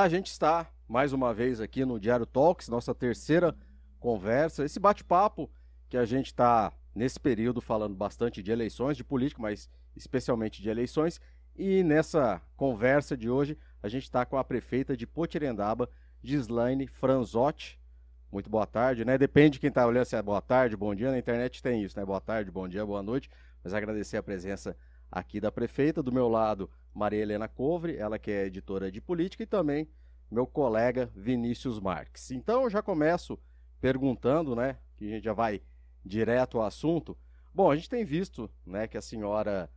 [0.00, 3.54] A gente está mais uma vez aqui no Diário Talks, nossa terceira
[3.98, 5.50] conversa, esse bate-papo
[5.90, 10.70] que a gente está nesse período falando bastante de eleições, de política, mas especialmente de
[10.70, 11.20] eleições.
[11.54, 15.86] E nessa conversa de hoje, a gente está com a prefeita de Potirendaba,
[16.22, 17.78] Gislaine Franzotti.
[18.32, 19.18] Muito boa tarde, né?
[19.18, 21.10] Depende de quem está olhando se é boa tarde, bom dia.
[21.10, 22.06] Na internet tem isso, né?
[22.06, 23.28] Boa tarde, bom dia, boa noite.
[23.62, 24.74] Mas agradecer a presença
[25.12, 26.02] aqui da prefeita.
[26.02, 29.88] Do meu lado, Maria Helena Covre, ela que é editora de política, e também
[30.30, 32.30] meu colega Vinícius Marques.
[32.30, 33.38] Então eu já começo
[33.80, 35.62] perguntando, né, que a gente já vai
[36.04, 37.16] direto ao assunto.
[37.54, 39.70] Bom, a gente tem visto, né, que a senhora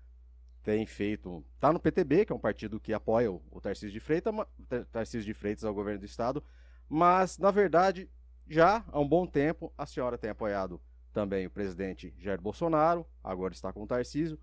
[0.62, 4.34] tem feito, está no PTB, que é um partido que apoia o, Tarcísio de Freitas,
[4.92, 6.42] Tarcísio de Freitas ao governo do estado,
[6.88, 8.10] mas na verdade
[8.48, 10.80] já há um bom tempo a senhora tem apoiado
[11.12, 14.40] também o presidente Jair Bolsonaro, agora está com o Tarcísio.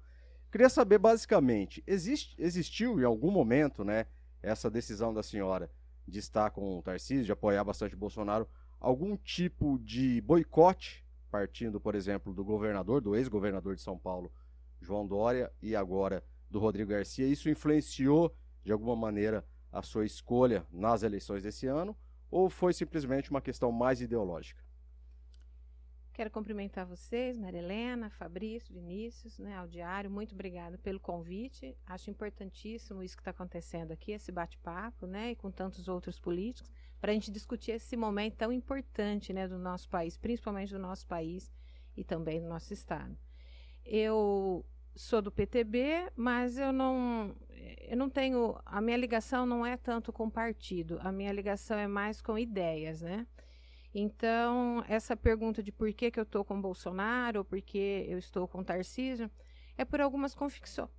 [0.51, 4.07] Queria saber basicamente, existe, existiu em algum momento, né,
[4.43, 5.71] essa decisão da senhora
[6.09, 8.49] de estar com o Tarcísio, de apoiar bastante o Bolsonaro,
[8.81, 14.33] algum tipo de boicote, partindo, por exemplo, do governador, do ex-governador de São Paulo,
[14.81, 17.27] João Dória, e agora do Rodrigo Garcia.
[17.27, 21.97] Isso influenciou, de alguma maneira, a sua escolha nas eleições desse ano?
[22.29, 24.61] Ou foi simplesmente uma questão mais ideológica?
[26.13, 30.11] Quero cumprimentar vocês, Maria Helena, Fabrício, Vinícius, né, ao diário.
[30.11, 31.77] Muito obrigada pelo convite.
[31.87, 36.71] Acho importantíssimo isso que está acontecendo aqui, esse bate-papo, né, e com tantos outros políticos,
[37.01, 41.07] para a gente discutir esse momento tão importante, né, do nosso país, principalmente do nosso
[41.07, 41.51] país
[41.97, 43.17] e também do nosso estado.
[43.85, 47.35] Eu sou do PTB, mas eu não,
[47.89, 51.87] eu não tenho, a minha ligação não é tanto com partido, a minha ligação é
[51.87, 53.27] mais com ideias, né?
[53.95, 58.19] Então, essa pergunta de por que, que eu estou com Bolsonaro ou por que eu
[58.19, 59.31] estou com Tarcísio
[59.77, 60.37] é por algumas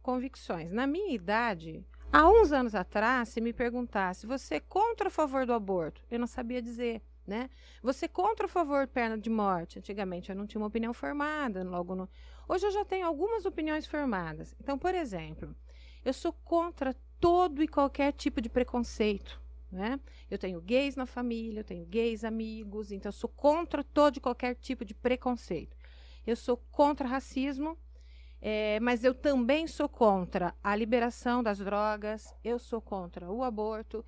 [0.02, 0.72] convicções.
[0.72, 5.12] Na minha idade, há uns anos atrás, se me perguntasse, você é contra ou a
[5.12, 6.04] favor do aborto?
[6.10, 7.02] Eu não sabia dizer.
[7.26, 7.50] Né?
[7.84, 9.80] Você é contra ou a favor pena de morte?
[9.80, 11.64] Antigamente eu não tinha uma opinião formada.
[11.64, 12.10] Logo no...
[12.48, 14.54] Hoje eu já tenho algumas opiniões formadas.
[14.60, 15.56] Então, por exemplo,
[16.04, 19.41] eu sou contra todo e qualquer tipo de preconceito.
[19.72, 20.00] Né?
[20.30, 24.20] Eu tenho gays na família, eu tenho gays amigos, então eu sou contra todo e
[24.20, 25.78] qualquer tipo de preconceito.
[26.28, 27.78] Eu sou contra racismo,
[28.42, 34.04] é, mas eu também sou contra a liberação das drogas, eu sou contra o aborto,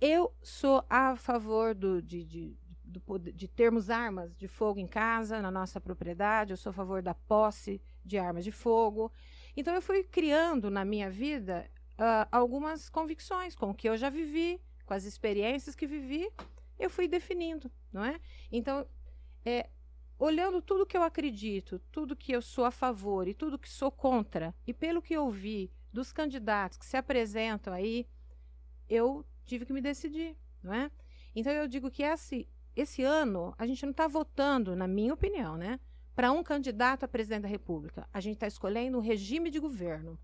[0.00, 5.42] eu sou a favor do, de, de, do, de termos armas de fogo em casa,
[5.42, 9.12] na nossa propriedade, eu sou a favor da posse de armas de fogo.
[9.56, 14.08] Então eu fui criando na minha vida uh, algumas convicções com o que eu já
[14.10, 14.60] vivi,
[14.92, 16.30] com as experiências que vivi,
[16.78, 18.20] eu fui definindo, não é?
[18.50, 18.86] Então,
[19.42, 19.70] é,
[20.18, 23.90] olhando tudo que eu acredito, tudo que eu sou a favor e tudo que sou
[23.90, 28.06] contra, e pelo que eu vi dos candidatos que se apresentam aí,
[28.86, 30.90] eu tive que me decidir, não é?
[31.34, 35.56] Então eu digo que esse, esse ano a gente não está votando, na minha opinião,
[35.56, 35.80] né,
[36.14, 38.06] para um candidato a presidente da República.
[38.12, 40.18] A gente está escolhendo o regime de governo.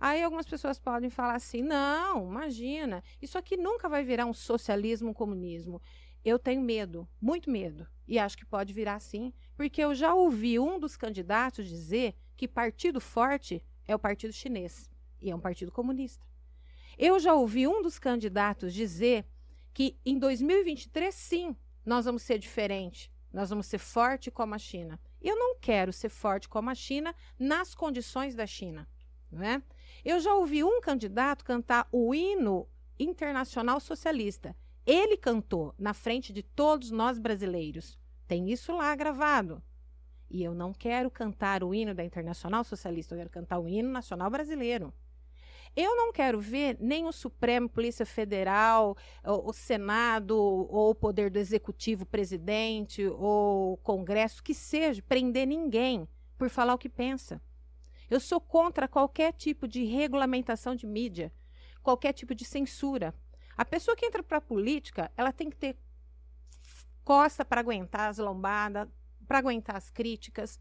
[0.00, 5.10] Aí algumas pessoas podem falar assim: não, imagina, isso aqui nunca vai virar um socialismo,
[5.10, 5.80] um comunismo.
[6.24, 10.58] Eu tenho medo, muito medo, e acho que pode virar sim, porque eu já ouvi
[10.58, 14.90] um dos candidatos dizer que partido forte é o partido chinês,
[15.20, 16.24] e é um partido comunista.
[16.98, 19.26] Eu já ouvi um dos candidatos dizer
[19.72, 24.98] que em 2023, sim, nós vamos ser diferente, nós vamos ser forte como a China.
[25.20, 28.88] Eu não quero ser forte como a China nas condições da China.
[29.30, 29.62] Não é?
[30.04, 32.68] Eu já ouvi um candidato cantar o hino
[32.98, 34.56] internacional socialista.
[34.86, 37.98] Ele cantou na frente de todos nós brasileiros.
[38.26, 39.62] Tem isso lá gravado.
[40.30, 43.90] E eu não quero cantar o hino da Internacional Socialista, eu quero cantar o hino
[43.90, 44.94] nacional brasileiro.
[45.74, 51.38] Eu não quero ver nem o Supremo, Polícia Federal, o, Senado, ou o Poder do
[51.38, 57.40] Executivo, presidente, ou Congresso, que seja, prender ninguém por falar o que pensa.
[58.10, 61.32] Eu sou contra qualquer tipo de regulamentação de mídia,
[61.82, 63.14] qualquer tipo de censura.
[63.56, 65.78] A pessoa que entra para a política, ela tem que ter
[67.04, 68.88] costa para aguentar as lombadas,
[69.26, 70.60] para aguentar as críticas,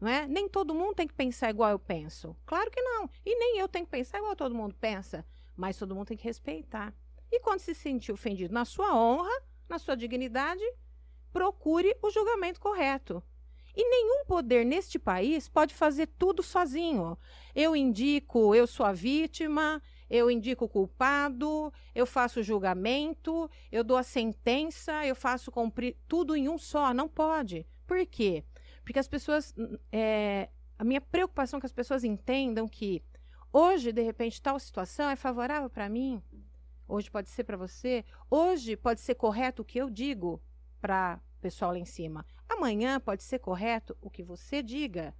[0.00, 0.26] não é?
[0.26, 2.36] Nem todo mundo tem que pensar igual eu penso.
[2.44, 3.08] Claro que não.
[3.24, 5.26] E nem eu tenho que pensar igual todo mundo pensa,
[5.56, 6.94] mas todo mundo tem que respeitar.
[7.30, 9.30] E quando se sentir ofendido na sua honra,
[9.68, 10.64] na sua dignidade,
[11.32, 13.22] procure o julgamento correto.
[13.76, 17.16] E nenhum poder neste país pode fazer tudo sozinho.
[17.54, 23.96] Eu indico, eu sou a vítima, eu indico o culpado, eu faço julgamento, eu dou
[23.96, 26.92] a sentença, eu faço cumprir tudo em um só.
[26.92, 27.66] Não pode.
[27.86, 28.44] Por quê?
[28.84, 29.54] Porque as pessoas.
[29.92, 33.02] É, a minha preocupação é que as pessoas entendam que
[33.52, 36.22] hoje, de repente, tal situação é favorável para mim.
[36.88, 40.42] hoje pode ser para você, hoje pode ser correto o que eu digo
[40.80, 42.26] para o pessoal lá em cima.
[42.60, 45.14] Amanhã pode ser correto o que você diga.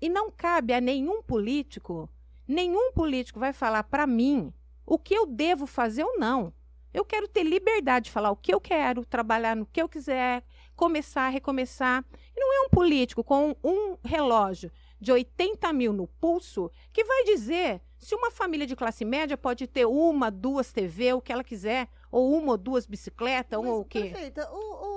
[0.00, 2.08] E não cabe a nenhum político,
[2.48, 4.50] nenhum político vai falar para mim
[4.86, 6.54] o que eu devo fazer ou não.
[6.94, 10.42] Eu quero ter liberdade de falar o que eu quero, trabalhar no que eu quiser,
[10.74, 12.02] começar, recomeçar.
[12.34, 17.24] E não é um político com um relógio de 80 mil no pulso que vai
[17.24, 21.44] dizer se uma família de classe média pode ter uma, duas TV, o que ela
[21.44, 24.04] quiser, ou uma ou duas bicicletas, ou o quê.
[24.04, 24.48] Perfeita.
[24.50, 24.93] O, o,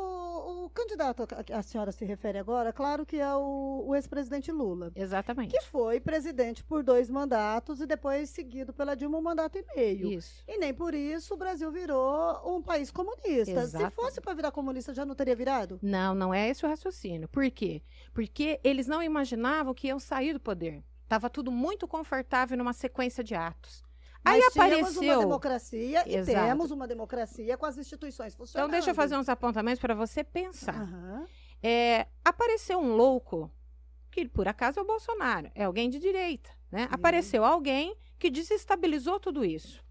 [0.78, 4.92] candidato que a senhora se refere agora, claro que é o, o ex-presidente Lula.
[4.96, 5.52] Exatamente.
[5.52, 10.12] Que foi presidente por dois mandatos e depois seguido pela Dilma um mandato e meio.
[10.12, 10.44] Isso.
[10.48, 13.52] E nem por isso o Brasil virou um país comunista.
[13.52, 13.90] Exatamente.
[13.90, 15.80] Se fosse para virar comunista, já não teria virado?
[15.82, 17.28] Não, não é esse o raciocínio.
[17.28, 17.82] Por quê?
[18.14, 20.84] Porque eles não imaginavam que iam sair do poder.
[21.04, 23.87] Estava tudo muito confortável numa sequência de atos.
[24.26, 25.02] Aí Mas apareceu.
[25.02, 26.48] uma democracia e Exato.
[26.48, 28.68] temos uma democracia com as instituições funcionando.
[28.68, 30.82] Então, deixa eu fazer uns apontamentos para você pensar.
[30.82, 31.26] Aham.
[31.62, 33.52] É, apareceu um louco,
[34.12, 36.50] que por acaso é o Bolsonaro, é alguém de direita.
[36.72, 36.88] Né?
[36.92, 39.84] Apareceu alguém que desestabilizou tudo isso.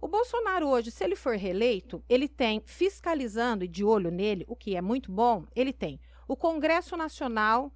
[0.00, 4.54] O Bolsonaro hoje, se ele for reeleito, ele tem fiscalizando e de olho nele, o
[4.54, 7.72] que é muito bom, ele tem o Congresso Nacional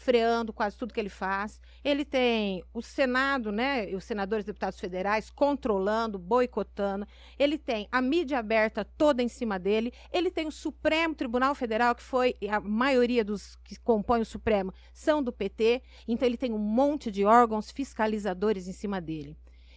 [0.00, 1.60] freando quase tudo que ele faz.
[1.84, 7.06] Ele tem o Senado, né, os senadores e deputados federais controlando, boicotando.
[7.38, 9.92] Ele tem a mídia aberta toda em cima dele.
[10.10, 14.72] Ele tem o Supremo Tribunal Federal, que foi a maioria dos que compõem o Supremo
[14.90, 15.82] são do PT.
[16.08, 19.36] Então ele tem um monte de órgãos fiscalizadores em cima dele.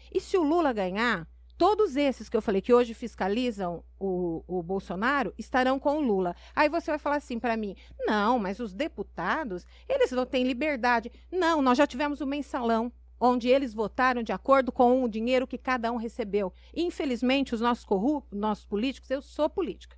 [0.10, 1.28] E se o Lula ganhar,
[1.58, 6.36] todos esses que eu falei que hoje fiscalizam o, o Bolsonaro estarão com o Lula.
[6.56, 11.12] Aí você vai falar assim para mim: não, mas os deputados, eles não têm liberdade.
[11.32, 12.92] Não, nós já tivemos o mensalão.
[13.20, 16.52] Onde eles votaram de acordo com o dinheiro que cada um recebeu.
[16.76, 19.96] Infelizmente, os nossos corruptos, nossos políticos, eu sou política.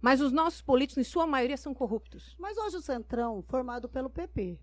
[0.00, 2.34] Mas os nossos políticos, em sua maioria, são corruptos.
[2.38, 4.58] Mas hoje o Centrão, formado pelo PP,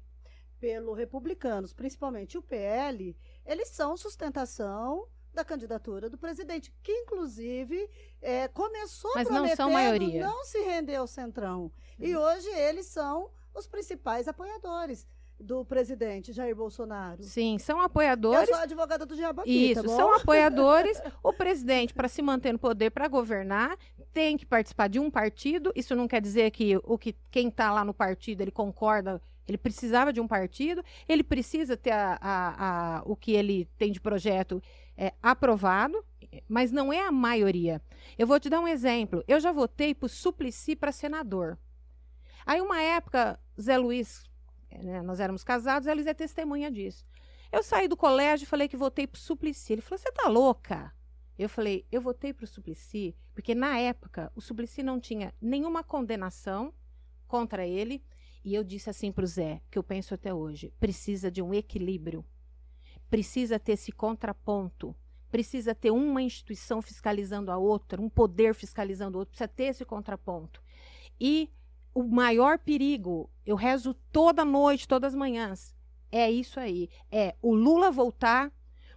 [0.60, 3.16] pelo Republicanos, principalmente o PL,
[3.46, 5.08] eles são sustentação
[5.38, 7.90] da candidatura do presidente, que inclusive
[8.22, 10.26] é, começou Mas não prometendo são maioria.
[10.26, 11.72] não se render ao Centrão.
[12.00, 12.22] E Uhum.
[12.24, 15.08] hoje eles são os principais apoiadores
[15.40, 17.22] do presidente Jair Bolsonaro.
[17.22, 18.50] Sim, são Eu apoiadores.
[18.50, 21.00] sou advogada do diabo aqui, Isso, tá são apoiadores.
[21.24, 23.78] O presidente, para se manter no poder, para governar,
[24.12, 25.72] tem que participar de um partido.
[25.76, 29.22] Isso não quer dizer que o que quem está lá no partido ele concorda.
[29.48, 30.84] Ele precisava de um partido.
[31.08, 34.62] Ele precisa ter a, a- a- o que ele tem de projeto
[34.98, 36.04] é, aprovado,
[36.48, 37.82] mas não é a maioria.
[38.18, 39.24] Eu vou te dar um exemplo.
[39.28, 41.58] Eu já votei por Suplicy para senador.
[42.46, 44.24] Aí, uma época, Zé Luiz,
[44.72, 47.06] né, nós éramos casados, Zé Luiz é testemunha disso.
[47.52, 49.74] Eu saí do colégio e falei que votei pro Suplicy.
[49.74, 50.94] Ele falou: Você tá louca?
[51.38, 56.74] Eu falei: Eu votei pro Suplicy porque na época o Suplicy não tinha nenhuma condenação
[57.28, 58.04] contra ele.
[58.44, 62.26] E eu disse assim pro Zé, que eu penso até hoje: precisa de um equilíbrio.
[63.10, 64.96] Precisa ter esse contraponto.
[65.30, 69.32] Precisa ter uma instituição fiscalizando a outra, um poder fiscalizando o outro.
[69.32, 70.62] Precisa ter esse contraponto.
[71.20, 71.50] E
[71.94, 75.76] o maior perigo, eu rezo toda noite, todas as manhãs,
[76.12, 76.90] é isso aí.
[77.12, 78.52] É o Lula voltar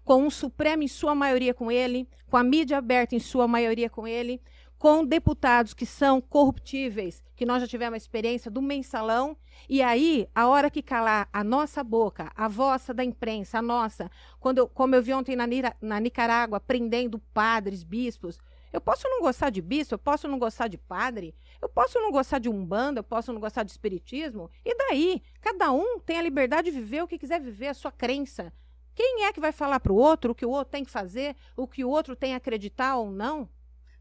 [0.04, 3.88] com um Supremo em sua maioria com ele, com a mídia aberta em sua maioria
[3.88, 4.40] com ele,
[4.80, 9.36] com deputados que são corruptíveis, que nós já tivemos a experiência do mensalão,
[9.68, 14.10] e aí, a hora que calar a nossa boca, a vossa da imprensa, a nossa,
[14.40, 15.44] quando eu, como eu vi ontem na,
[15.82, 18.38] na Nicarágua, prendendo padres, bispos,
[18.72, 22.10] eu posso não gostar de bispo, eu posso não gostar de padre, eu posso não
[22.10, 25.22] gostar de umbanda, eu posso não gostar de espiritismo, e daí?
[25.42, 28.50] Cada um tem a liberdade de viver o que quiser viver, a sua crença.
[28.94, 31.36] Quem é que vai falar para o outro o que o outro tem que fazer,
[31.54, 33.46] o que o outro tem que acreditar ou não?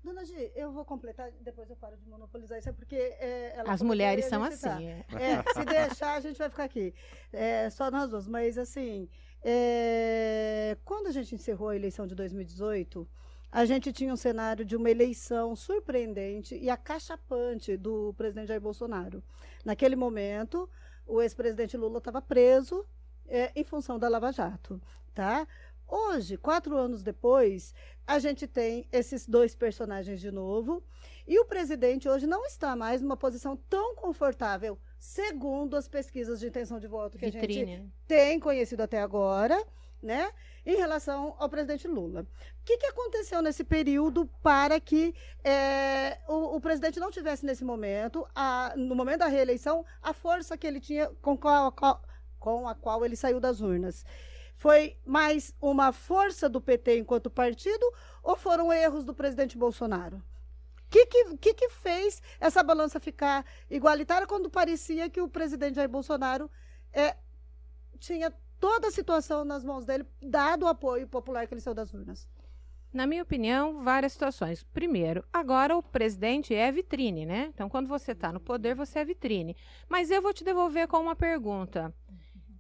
[0.04, 3.82] Dona Gi, eu vou completar, depois eu paro de monopolizar isso, é porque é, As
[3.82, 4.86] mulheres são assim.
[4.88, 5.06] é.
[5.12, 6.94] É, se deixar, a gente vai ficar aqui.
[7.34, 8.28] É, só nós duas.
[8.28, 9.10] Mas, assim,
[9.44, 13.08] é, quando a gente encerrou a eleição de 2018,
[13.52, 19.24] a gente tinha um cenário de uma eleição surpreendente e acachapante do presidente Jair Bolsonaro.
[19.66, 20.70] Naquele momento,
[21.06, 22.86] o ex-presidente Lula estava preso
[23.28, 24.82] é, em função da Lava Jato.
[25.14, 25.46] Tá?
[25.90, 27.74] Hoje, quatro anos depois,
[28.06, 30.84] a gente tem esses dois personagens de novo.
[31.28, 36.48] E o presidente hoje não está mais numa posição tão confortável, segundo as pesquisas de
[36.48, 37.92] intenção de voto que a gente Vitrine.
[38.08, 39.64] tem conhecido até agora,
[40.02, 40.32] né?
[40.66, 42.22] Em relação ao presidente Lula.
[42.22, 47.64] O que, que aconteceu nesse período para que é, o, o presidente não tivesse nesse
[47.64, 51.72] momento, a- no momento da reeleição, a força que ele tinha com, qual-
[52.40, 54.04] com a qual ele saiu das urnas?
[54.60, 60.18] Foi mais uma força do PT enquanto partido ou foram erros do presidente Bolsonaro?
[60.18, 65.88] O que, que, que, fez essa balança ficar igualitária quando parecia que o presidente Jair
[65.88, 66.52] Bolsonaro
[66.92, 67.16] é,
[68.00, 71.94] tinha toda a situação nas mãos dele, dado o apoio popular que ele saiu das
[71.94, 72.28] urnas?
[72.92, 74.62] Na minha opinião, várias situações.
[74.62, 77.50] Primeiro, agora o presidente é vitrine, né?
[77.54, 79.56] Então, quando você está no poder, você é vitrine.
[79.88, 81.94] Mas eu vou te devolver com uma pergunta.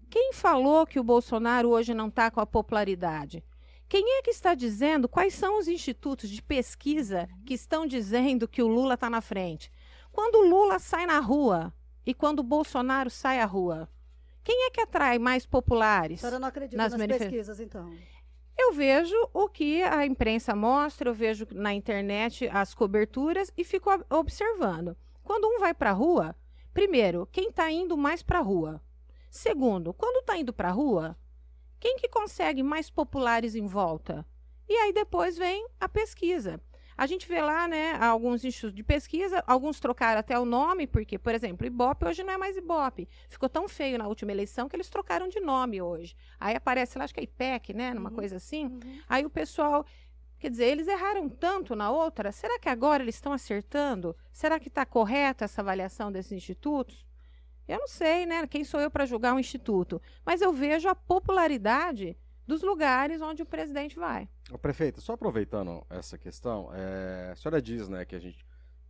[0.09, 3.43] Quem falou que o Bolsonaro hoje não está com a popularidade?
[3.87, 8.61] Quem é que está dizendo quais são os institutos de pesquisa que estão dizendo que
[8.61, 9.71] o Lula está na frente?
[10.11, 11.73] Quando o Lula sai na rua
[12.05, 13.89] e quando o Bolsonaro sai à rua,
[14.43, 16.19] quem é que atrai mais populares?
[16.19, 17.91] A senhora não acredita Nas nas, pesquisas, então?
[18.57, 23.91] Eu vejo o que a imprensa mostra, eu vejo na internet as coberturas e fico
[23.91, 24.97] ob- observando.
[25.23, 26.35] Quando um vai para a rua,
[26.73, 28.81] primeiro, quem está indo mais para a rua?
[29.29, 31.17] Segundo, quando está indo para a rua,
[31.79, 34.25] quem que consegue mais populares em volta?
[34.67, 36.59] E aí depois vem a pesquisa.
[36.97, 41.17] A gente vê lá, né, alguns institutos de pesquisa, alguns trocaram até o nome, porque,
[41.17, 43.07] por exemplo, Ibope hoje não é mais Ibope.
[43.29, 46.13] Ficou tão feio na última eleição que eles trocaram de nome hoje.
[46.37, 48.15] Aí aparece lá, acho que é IPEC, né, numa Uhum.
[48.15, 48.77] coisa assim.
[49.07, 49.85] Aí o pessoal,
[50.37, 54.13] quer dizer, eles erraram tanto na outra, será que agora eles estão acertando?
[54.29, 57.05] Será que está correta essa avaliação desses institutos?
[57.69, 58.45] Eu não sei, né?
[58.47, 60.01] Quem sou eu para julgar um instituto?
[60.25, 64.27] Mas eu vejo a popularidade dos lugares onde o presidente vai.
[64.61, 68.43] Prefeita, só aproveitando essa questão, é, a senhora diz, né, que a gente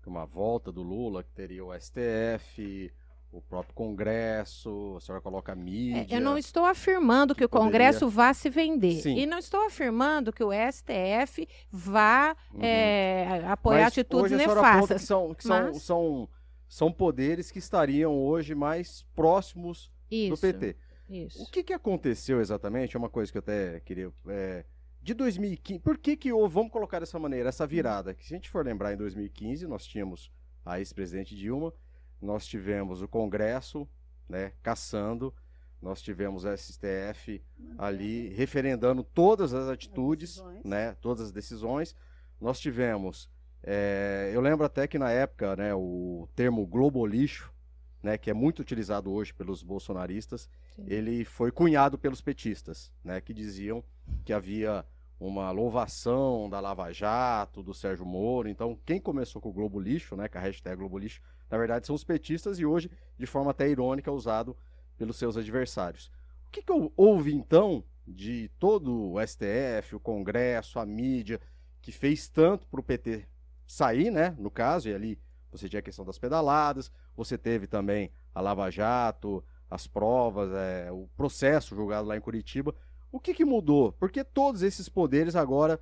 [0.08, 2.92] uma volta do Lula, que teria o STF,
[3.32, 6.08] o próprio Congresso, a senhora coloca a É, mídia.
[6.16, 9.02] eu não estou afirmando que, que o Congresso poderia- vá se vender.
[9.02, 9.18] Sim.
[9.20, 12.60] E não estou afirmando que o STF vá Uhum.
[12.64, 15.02] é, apoiar Mas atitudes hoje a aponta que nefastas.
[15.04, 16.30] são, que são, Mas- são,
[16.70, 20.36] são poderes que estariam hoje mais próximos Isso.
[20.36, 20.78] do PT.
[21.10, 21.42] Isso.
[21.42, 22.96] O que, que aconteceu exatamente?
[22.96, 24.14] É uma coisa que eu até queria.
[24.28, 24.64] é,
[25.02, 28.14] de 2015, por que que houve, vamos colocar dessa maneira, essa virada?
[28.14, 30.32] Que se a gente for lembrar, em 2015, nós tínhamos
[30.64, 31.74] a ex-presidente Dilma,
[32.22, 33.90] nós tivemos o Congresso,
[34.28, 35.34] né, caçando,
[35.82, 37.42] nós tivemos a STF
[37.78, 40.64] ali referendando todas as atitudes, decisões.
[40.64, 41.96] né, todas as decisões.
[42.40, 43.30] Nós tivemos,
[43.64, 47.52] é, eu lembro até que na época, né, o termo globolixo,
[48.02, 50.86] né, que é muito utilizado hoje pelos bolsonaristas, Sim.
[50.88, 53.84] ele foi cunhado pelos petistas, né, que diziam
[54.24, 54.86] que havia
[55.20, 58.48] uma louvação da Lava Jato, do Sérgio Moro.
[58.48, 61.86] Então, quem começou com o Globo Lixo, né, com a hashtag Globo Lixo, na verdade
[61.86, 64.56] são os petistas e hoje, de forma até irônica, usado
[64.98, 66.10] pelos seus adversários.
[66.48, 71.40] O que, que houve, então, de todo o STF, o Congresso, a mídia,
[71.82, 73.28] que fez tanto para o PT
[73.70, 75.20] sair, né, no caso, e ali
[75.52, 80.92] você tinha a questão das pedaladas, você teve também a Lava Jato, as provas, é,
[80.92, 82.74] o processo julgado lá em Curitiba.
[83.12, 83.92] O que, que mudou?
[83.92, 85.80] Porque todos esses poderes agora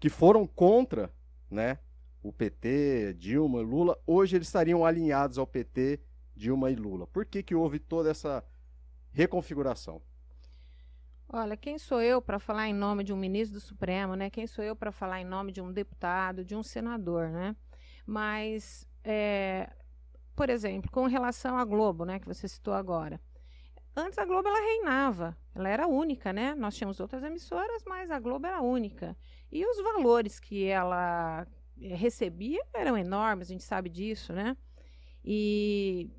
[0.00, 1.12] que foram contra,
[1.50, 1.78] né,
[2.22, 6.00] o PT, Dilma, Lula, hoje eles estariam alinhados ao PT,
[6.34, 7.06] Dilma e Lula.
[7.06, 8.42] Por que que houve toda essa
[9.12, 10.00] reconfiguração?
[11.28, 14.30] Olha, quem sou eu para falar em nome de um ministro do Supremo, né?
[14.30, 17.56] Quem sou eu para falar em nome de um deputado, de um senador, né?
[18.06, 19.68] Mas, é,
[20.36, 23.20] por exemplo, com relação à Globo, né, que você citou agora.
[23.96, 26.54] Antes a Globo ela reinava, ela era única, né?
[26.54, 29.16] Nós tínhamos outras emissoras, mas a Globo era única.
[29.50, 31.46] E os valores que ela
[31.80, 34.56] eh, recebia eram enormes, a gente sabe disso, né?
[35.24, 36.10] E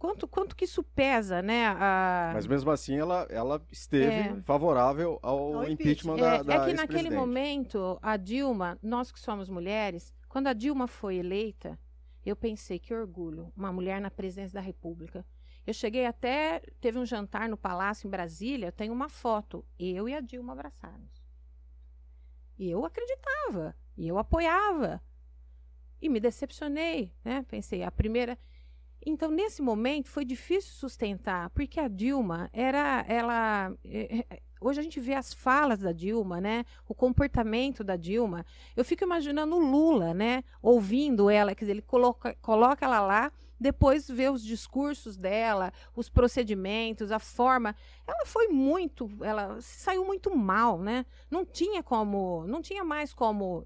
[0.00, 1.66] quanto, quanto que isso pesa, né?
[1.68, 2.30] A...
[2.32, 4.42] Mas mesmo assim ela, ela esteve É.
[4.42, 6.16] favorável ao, Ao impeachment, impeachment.
[6.16, 10.54] da, É, da é que naquele momento, a Dilma, nós que somos mulheres, quando a
[10.54, 11.78] Dilma foi eleita,
[12.24, 15.24] eu pensei que orgulho, uma mulher na presidência da República.
[15.66, 20.08] Eu cheguei até, teve um jantar no Palácio em Brasília, eu tenho uma foto, eu
[20.08, 21.22] e a Dilma abraçados.
[22.58, 25.02] E eu acreditava, e eu apoiava.
[26.00, 27.44] E me decepcionei, né?
[27.48, 28.38] Pensei, a primeira.
[29.04, 33.04] Então, nesse momento, foi difícil sustentar, porque a Dilma era.
[33.08, 33.72] Ela.
[33.84, 36.66] eh, eh, Hoje a gente vê as falas da Dilma, né?
[36.86, 38.44] O comportamento da Dilma.
[38.76, 40.44] Eu fico imaginando o Lula, né?
[40.60, 46.10] Ouvindo ela, quer dizer, ele coloca, coloca ela lá, depois vê os discursos dela, os
[46.10, 47.74] procedimentos, a forma.
[48.06, 51.06] Ela foi muito, ela saiu muito mal, né?
[51.30, 53.64] Não tinha como, não tinha mais como.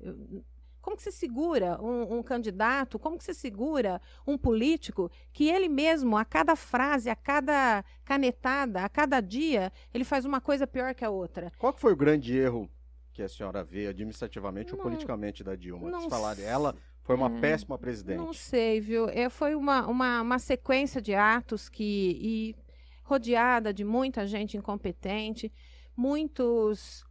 [0.84, 2.98] Como que você segura um, um candidato?
[2.98, 8.82] Como que você segura um político que ele mesmo, a cada frase, a cada canetada,
[8.84, 11.50] a cada dia, ele faz uma coisa pior que a outra?
[11.58, 12.68] Qual que foi o grande erro
[13.14, 15.90] que a senhora vê administrativamente ou Não- politicamente da Dilma?
[15.90, 18.18] não falar ela foi uma é, péssima presidente.
[18.18, 19.08] Não sei, viu?
[19.08, 22.18] É, foi uma, uma, uma sequência de atos que.
[22.20, 22.56] E
[23.04, 25.50] rodeada de muita gente incompetente.
[25.96, 27.06] muitos.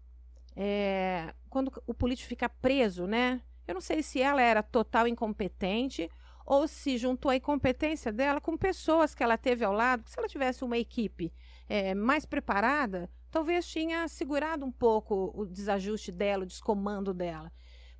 [0.56, 3.42] É, quando o político fica preso, né?
[3.68, 6.10] Eu não sei se ela era total incompetente
[6.46, 10.04] ou se juntou a incompetência dela com pessoas que ela teve ao lado.
[10.08, 11.32] Se ela tivesse uma equipe
[11.70, 17.52] é, mais preparada, talvez tinha segurado um pouco o desajuste dela, o descomando dela.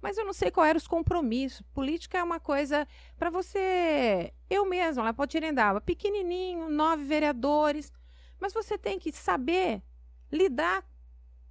[0.02, 1.62] Mas eu não sei qual eram os compromissos.
[1.74, 2.86] Política é uma coisa
[3.18, 4.34] para você.
[4.50, 7.90] Eu mesma, lá pode Tirendaba, pequenininho, nove vereadores.
[8.38, 9.82] Mas você tem que saber
[10.30, 10.84] lidar,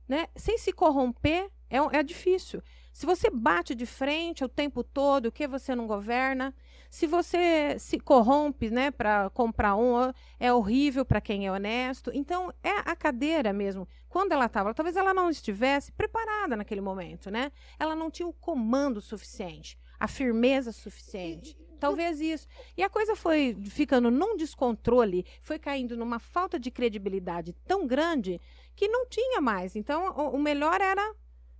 [0.07, 0.29] né?
[0.37, 2.63] Sem se corromper, é, é difícil.
[2.93, 6.55] Se você bate de frente o tempo todo, o que você não governa,
[6.91, 12.11] se você se corrompe, né, para comprar um, é horrível para quem é honesto.
[12.13, 13.89] Então, é a cadeira mesmo.
[14.11, 17.51] Quando ela estava, talvez ela não estivesse preparada naquele momento, né?
[17.79, 21.57] Ela não tinha o comando suficiente, a firmeza suficiente.
[21.81, 22.47] Talvez isso.
[22.77, 28.41] E a coisa foi ficando num descontrole, foi caindo numa falta de credibilidade tão grande
[28.77, 29.75] que não tinha mais.
[29.75, 31.15] Então, o, melhor era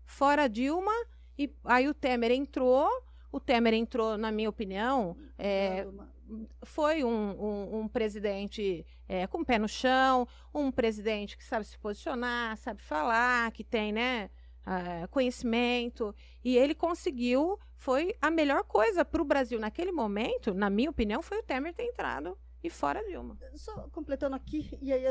[0.05, 0.93] fora Dilma
[1.39, 2.89] e aí o Temer entrou.
[3.31, 5.87] O Temer entrou, na minha opinião, é,
[6.63, 11.65] foi um, um, um presidente é, com o pé no chão, um presidente que sabe
[11.65, 14.31] se posicionar, sabe falar, que tem né,
[14.67, 16.15] uh, conhecimento.
[16.45, 21.23] E ele conseguiu, foi a melhor coisa para o Brasil naquele momento, na minha opinião,
[21.23, 23.37] foi o Temer ter entrado e fora Dilma.
[23.57, 25.05] Só completando aqui, e aí,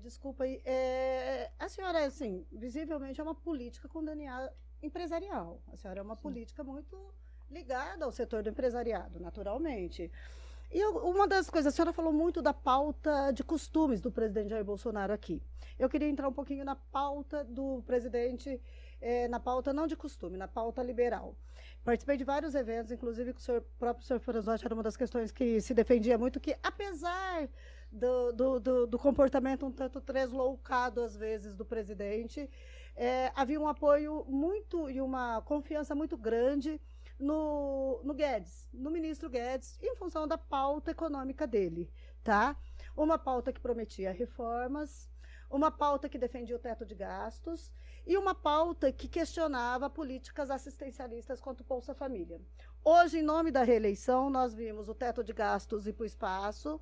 [0.00, 4.50] desculpa aí, é, a senhora, assim, visivelmente é uma política com DNA
[4.82, 5.60] empresarial.
[5.72, 6.22] A senhora é uma Sim.
[6.22, 6.96] política muito
[7.50, 10.10] ligada ao setor do empresariado, naturalmente.
[10.72, 14.50] E eu, uma das coisas, a senhora falou muito da pauta de costumes do presidente
[14.50, 15.40] Jair Bolsonaro aqui.
[15.78, 18.60] Eu queria entrar um pouquinho na pauta do presidente,
[19.00, 21.36] é, na pauta não de costume, na pauta liberal.
[21.84, 25.30] Participei de vários eventos, inclusive com o senhor, próprio senhor Forozotti, era uma das questões
[25.30, 27.48] que se defendia muito, que apesar
[27.92, 32.50] do, do, do, do comportamento um tanto tresloucado, às vezes, do presidente,
[32.96, 36.80] é, havia um apoio muito e uma confiança muito grande
[37.18, 41.90] no, no Guedes, no ministro Guedes, em função da pauta econômica dele,
[42.24, 42.56] tá?
[42.96, 45.10] Uma pauta que prometia reformas,
[45.50, 47.70] uma pauta que defendia o teto de gastos
[48.06, 52.40] e uma pauta que questionava políticas assistencialistas quanto Bolsa Família.
[52.84, 56.80] Hoje, em nome da reeleição, nós vimos o teto de gastos ir para o espaço,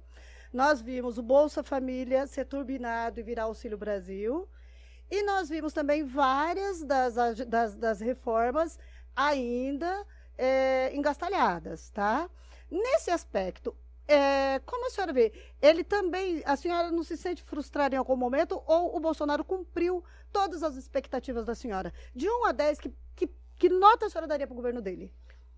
[0.52, 4.48] nós vimos o Bolsa Família ser turbinado e virar Auxílio Brasil,
[5.14, 7.14] e nós vimos também várias das,
[7.46, 8.78] das, das reformas
[9.14, 10.04] ainda
[10.36, 12.28] é, engastalhadas, tá?
[12.68, 13.76] Nesse aspecto,
[14.08, 18.16] é, como a senhora vê, ele também, a senhora não se sente frustrada em algum
[18.16, 21.92] momento ou o Bolsonaro cumpriu todas as expectativas da senhora?
[22.12, 25.12] De 1 a 10, que, que, que nota a senhora daria para o governo dele?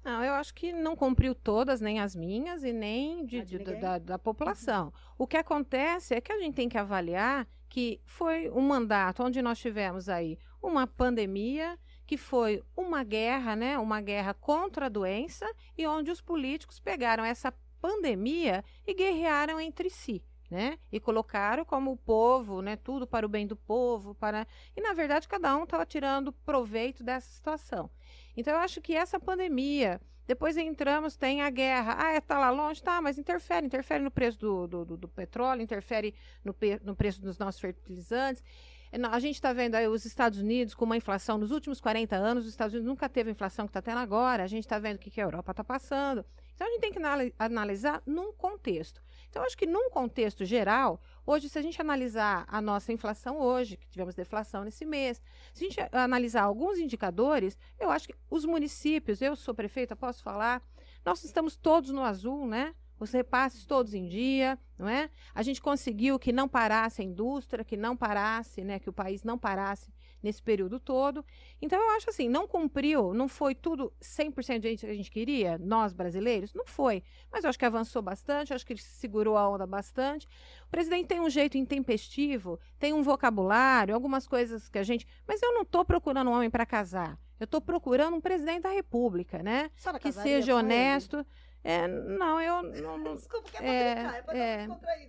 [0.04, 3.74] Não, eu acho que não cumpriu todas, nem as minhas e nem de, de, de
[3.76, 4.86] da, da, população.
[4.86, 4.92] Uhum.
[5.18, 9.42] O que acontece é que a gente tem que avaliar que foi um mandato onde
[9.42, 15.46] nós tivemos aí uma pandemia, que foi uma guerra, né, uma guerra contra a doença
[15.76, 20.22] e onde os políticos pegaram essa pandemia e guerrearam entre si.
[20.48, 20.78] Né?
[20.92, 22.76] E colocaram como o povo, né?
[22.76, 27.02] Tudo para o bem do povo, para e na verdade cada um estava tirando proveito
[27.02, 27.90] dessa situação.
[28.36, 31.96] Então eu acho que essa pandemia, depois entramos, tem a guerra.
[31.98, 32.82] Ah, está é, lá longe?
[32.82, 37.20] Tá, mas interfere, interfere no preço do, do, do, do petróleo, interfere no, no preço
[37.20, 38.42] dos nossos fertilizantes.
[38.90, 42.16] É, a gente está vendo aí os Estados Unidos com uma inflação nos últimos 40
[42.16, 44.78] anos, os Estados Unidos nunca teve a inflação que está tendo agora, a gente está
[44.78, 46.24] vendo o que, que a Europa está passando.
[46.54, 47.00] Então a gente tem que
[47.38, 49.02] analisar num contexto.
[49.36, 53.76] Então, acho que num contexto geral, hoje, se a gente analisar a nossa inflação hoje,
[53.76, 55.20] que tivemos deflação nesse mês,
[55.52, 60.22] se a gente analisar alguns indicadores, eu acho que os municípios, eu sou prefeita, posso
[60.22, 60.62] falar,
[61.04, 62.74] nós estamos todos no azul, né?
[62.98, 65.10] os repasses todos em dia, não é?
[65.34, 69.22] A gente conseguiu que não parasse a indústria, que não parasse, né, que o país
[69.22, 71.24] não parasse nesse período todo.
[71.60, 75.58] Então eu acho assim, não cumpriu, não foi tudo 100% de que a gente queria,
[75.58, 77.02] nós brasileiros, não foi.
[77.30, 80.26] Mas eu acho que avançou bastante, acho que ele segurou a onda bastante.
[80.66, 85.42] O presidente tem um jeito intempestivo, tem um vocabulário, algumas coisas que a gente, mas
[85.42, 87.18] eu não estou procurando um homem para casar.
[87.38, 89.70] Eu estou procurando um presidente da República, né?
[90.00, 91.18] Que seja honesto.
[91.18, 91.26] Ele?
[91.66, 92.96] É, não, eu não.
[92.96, 94.68] não Desculpa, que é, é,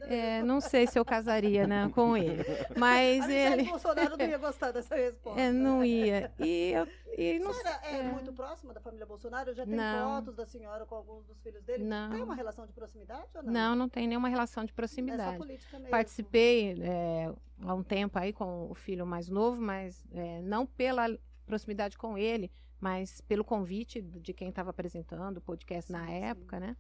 [0.09, 2.43] é, é, não sei se eu casaria né, com ele.
[2.75, 3.63] Mas a ele.
[3.65, 5.39] Bolsonaro não ia gostar dessa resposta.
[5.39, 6.31] É, não ia.
[6.39, 6.87] E eu.
[7.15, 9.53] E não, a senhora é, é, muito próxima da família Bolsonaro?
[9.53, 10.15] Já tem não.
[10.15, 11.83] fotos da senhora com alguns dos filhos dele?
[11.83, 12.09] Não.
[12.09, 13.53] Tem uma relação de proximidade ou não?
[13.53, 15.35] Não, não tem nenhuma relação de proximidade.
[15.35, 15.91] É política mesmo.
[15.91, 21.07] Participei é, há um tempo aí com o filho mais novo, mas é, não pela
[21.45, 26.57] proximidade com ele, mas pelo convite de quem estava apresentando o podcast sim, na época,
[26.57, 26.65] sim.
[26.65, 26.77] né?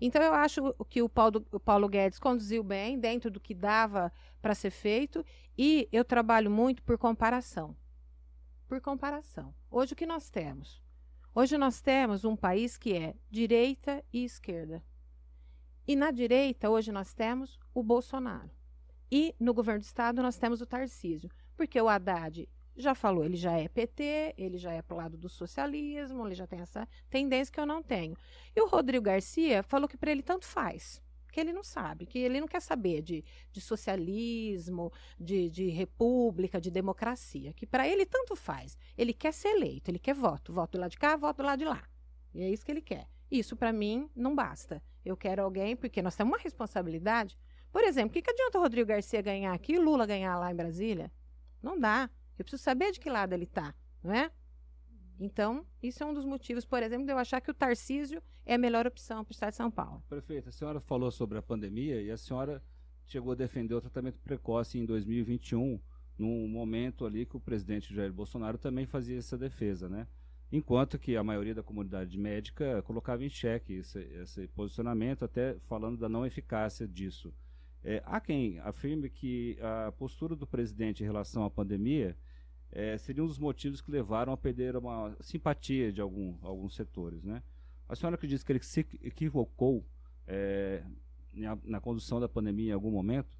[0.00, 4.12] Então eu acho que o Paulo, o Paulo Guedes conduziu bem, dentro do que dava
[4.42, 5.24] para ser feito,
[5.56, 7.74] e eu trabalho muito por comparação.
[8.68, 9.54] Por comparação.
[9.70, 10.82] Hoje o que nós temos?
[11.34, 14.82] Hoje nós temos um país que é direita e esquerda.
[15.86, 18.50] E na direita, hoje nós temos o Bolsonaro.
[19.10, 21.30] E no governo do estado nós temos o Tarcísio.
[21.56, 25.28] Porque o Haddad já falou, ele já é PT, ele já é pro lado do
[25.28, 28.16] socialismo, ele já tem essa tendência que eu não tenho.
[28.54, 32.18] E o Rodrigo Garcia falou que para ele tanto faz, que ele não sabe, que
[32.18, 38.06] ele não quer saber de, de socialismo, de, de república, de democracia, que para ele
[38.06, 38.76] tanto faz.
[38.96, 41.58] Ele quer ser eleito, ele quer voto, voto do lado de cá, voto do lado
[41.58, 41.82] de lá.
[42.34, 43.08] E é isso que ele quer.
[43.30, 44.82] Isso para mim não basta.
[45.04, 47.38] Eu quero alguém, porque nós temos uma responsabilidade.
[47.72, 50.50] Por exemplo, o que, que adianta o Rodrigo Garcia ganhar aqui e Lula ganhar lá
[50.50, 51.12] em Brasília?
[51.62, 52.08] Não dá.
[52.38, 54.30] Eu preciso saber de que lado ele está, não é?
[55.18, 58.54] Então, isso é um dos motivos, por exemplo, de eu achar que o Tarcísio é
[58.54, 60.02] a melhor opção para o Estado de São Paulo.
[60.08, 62.62] Prefeita, a senhora falou sobre a pandemia e a senhora
[63.06, 65.80] chegou a defender o tratamento precoce em 2021,
[66.18, 70.06] num momento ali que o presidente Jair Bolsonaro também fazia essa defesa, né?
[70.52, 75.98] Enquanto que a maioria da comunidade médica colocava em xeque esse, esse posicionamento, até falando
[75.98, 77.34] da não eficácia disso.
[77.88, 82.16] É, há quem afirme que a postura do presidente em relação à pandemia
[82.72, 87.22] é, seria um dos motivos que levaram a perder uma simpatia de algum, alguns setores.
[87.22, 87.40] Né?
[87.88, 89.86] A senhora acredita que ele se equivocou
[90.26, 90.82] é,
[91.32, 93.38] na, na condução da pandemia em algum momento?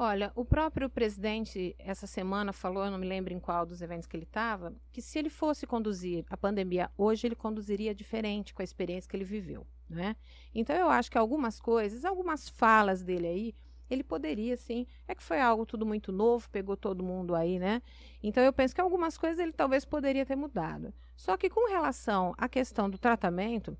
[0.00, 4.06] Olha, o próprio presidente essa semana falou, eu não me lembro em qual dos eventos
[4.06, 8.62] que ele estava, que se ele fosse conduzir a pandemia hoje, ele conduziria diferente com
[8.62, 10.14] a experiência que ele viveu, né?
[10.54, 13.54] Então eu acho que algumas coisas, algumas falas dele aí,
[13.90, 14.86] ele poderia sim.
[15.08, 17.82] É que foi algo tudo muito novo, pegou todo mundo aí, né?
[18.22, 20.94] Então eu penso que algumas coisas ele talvez poderia ter mudado.
[21.16, 23.76] Só que com relação à questão do tratamento,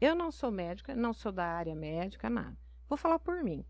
[0.00, 2.56] eu não sou médica, não sou da área médica, nada.
[2.88, 3.62] Vou falar por mim.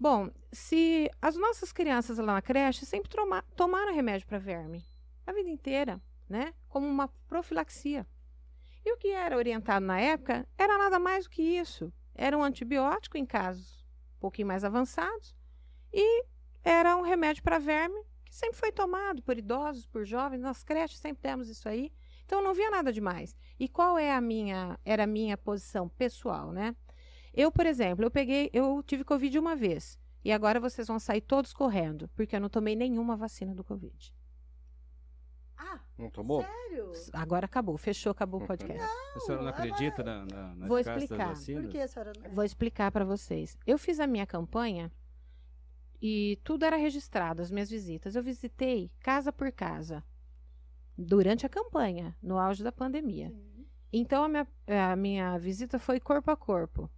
[0.00, 4.82] Bom, se as nossas crianças lá na creche sempre toma, tomaram remédio para verme
[5.26, 6.54] a vida inteira, né?
[6.70, 8.06] Como uma profilaxia.
[8.82, 11.92] E o que era orientado na época era nada mais do que isso.
[12.14, 13.86] Era um antibiótico em casos
[14.16, 15.36] um pouquinho mais avançados
[15.92, 16.24] e
[16.64, 20.98] era um remédio para verme que sempre foi tomado por idosos, por jovens, nas creches
[20.98, 21.92] sempre temos isso aí.
[22.24, 23.36] Então não via nada demais.
[23.58, 26.74] E qual é a minha era a minha posição pessoal, né?
[27.32, 29.98] Eu, por exemplo, eu peguei, eu tive Covid uma vez.
[30.24, 34.12] E agora vocês vão sair todos correndo, porque eu não tomei nenhuma vacina do Covid.
[35.56, 36.42] Ah, Não tomou?
[36.42, 36.92] sério?
[37.12, 38.82] Agora acabou, fechou, acabou o podcast.
[38.82, 41.34] a senhora não agora- acredita na, na, na Vou explicar.
[41.34, 42.30] Por que a senhora não...
[42.34, 43.56] Vou explicar para vocês.
[43.66, 44.90] Eu fiz a minha campanha
[46.00, 48.14] e tudo era registrado, as minhas visitas.
[48.16, 50.02] Eu visitei casa por casa
[50.96, 53.28] durante a campanha, no auge da pandemia.
[53.30, 53.66] Sim.
[53.92, 54.48] Então a minha,
[54.92, 56.90] a minha visita foi corpo a corpo.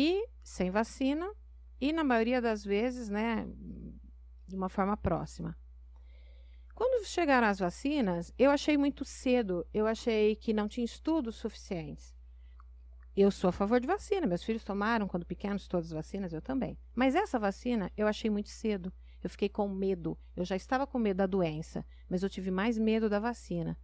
[0.00, 1.28] E sem vacina,
[1.80, 3.44] e na maioria das vezes, né,
[4.46, 5.58] de uma forma próxima.
[6.72, 12.14] Quando chegaram as vacinas, eu achei muito cedo, eu achei que não tinha estudos suficientes.
[13.16, 16.40] Eu sou a favor de vacina, meus filhos tomaram quando pequenos todas as vacinas, eu
[16.40, 16.78] também.
[16.94, 18.92] Mas essa vacina eu achei muito cedo.
[19.20, 20.16] Eu fiquei com medo.
[20.36, 23.76] Eu já estava com medo da doença, mas eu tive mais medo da vacina.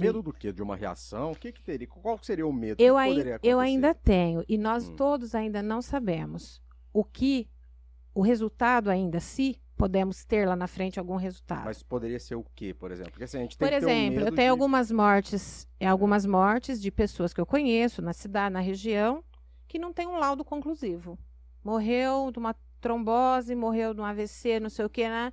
[0.00, 0.52] Medo do quê?
[0.52, 1.32] De uma reação?
[1.32, 1.86] O que, que teria?
[1.86, 2.82] Qual seria o medo?
[2.82, 4.96] Eu, que ai- eu ainda tenho, e nós Hum.
[4.96, 6.60] todos ainda não sabemos
[6.92, 7.48] o que,
[8.14, 11.64] o resultado ainda, se podemos ter lá na frente algum resultado.
[11.64, 13.12] Mas poderia ser o quê, por exemplo?
[13.12, 15.86] Porque assim, a gente tem Por ter um exemplo, eu tenho de- algumas mortes, é,
[15.86, 19.22] algumas mortes de pessoas que eu conheço na cidade, na região,
[19.68, 21.18] que não tem um laudo conclusivo.
[21.62, 25.32] Morreu de uma trombose, morreu de um AVC, não sei o que, né?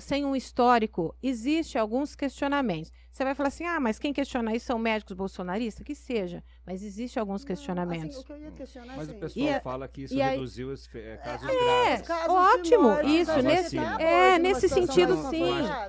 [0.00, 1.14] Sem um histórico.
[1.22, 2.90] Existe alguns questionamentos.
[3.12, 5.84] Você vai falar assim, ah, mas quem questiona isso são médicos bolsonaristas?
[5.86, 6.42] Que seja.
[6.66, 8.16] Mas existe alguns Não, questionamentos.
[8.16, 10.14] assim, o que eu ia questionar Mas o assim, pessoal E a- fala que isso
[10.14, 11.54] e aí- reduziu os eh, casos É,
[11.86, 12.06] graves.
[12.06, 15.44] casos ótimo, morte, isso, nesse- vacina, é, nesse sentido, sim.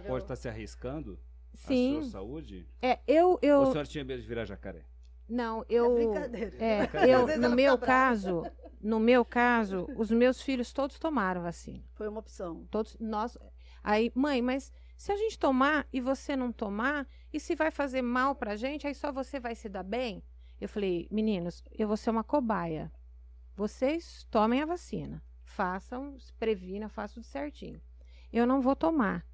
[0.08, 1.20] Pode, estar se arriscando
[1.54, 2.02] a Sim.
[2.02, 2.68] sua saúde?
[2.82, 4.84] É, eu, Ou a eu, senhora tinha medo de virar jacaré?
[5.28, 6.56] não, É eu, brincadeira.
[6.64, 6.92] É, Às
[7.26, 7.86] vezes eu, no meu brava.
[7.86, 8.44] caso,
[8.80, 11.84] no meu caso, os meus filhos todos tomaram vacina.
[11.96, 12.66] Foi uma opção.
[12.72, 13.38] Todos, nós,
[13.90, 18.02] aí, mãe, mas se a gente tomar e você não tomar, e se vai fazer
[18.02, 20.24] mal pra gente, aí só você vai se dar bem?
[20.60, 22.92] Eu falei, meninos, eu vou ser uma cobaia.
[23.56, 25.24] Vocês tomem a vacina.
[25.44, 27.82] Façam, se previna, façam certinho.
[28.32, 29.26] Eu não vou tomar,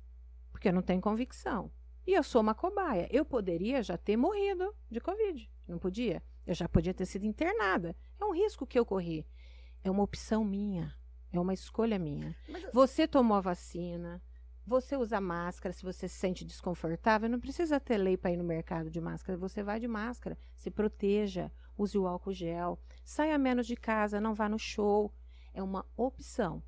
[0.52, 1.72] porque eu não tenho convicção.
[2.06, 3.08] E eu sou uma cobaia.
[3.10, 5.50] Eu poderia já ter morrido de Covid.
[5.68, 6.22] Não podia?
[6.46, 7.96] Eu já podia ter sido internada.
[8.20, 9.26] É um risco que eu corri.
[9.84, 10.94] É uma opção minha.
[11.32, 12.36] É uma escolha minha.
[12.48, 14.22] Mas- Você tomou a vacina,
[14.66, 18.46] Você usa máscara se você se sente desconfortável, não precisa ter lei para ir no
[18.46, 19.38] mercado de máscara.
[19.38, 24.34] Você vai de máscara, se proteja, use o álcool gel, saia menos de casa, não
[24.34, 25.14] vá no show.
[25.54, 26.64] É uma opção.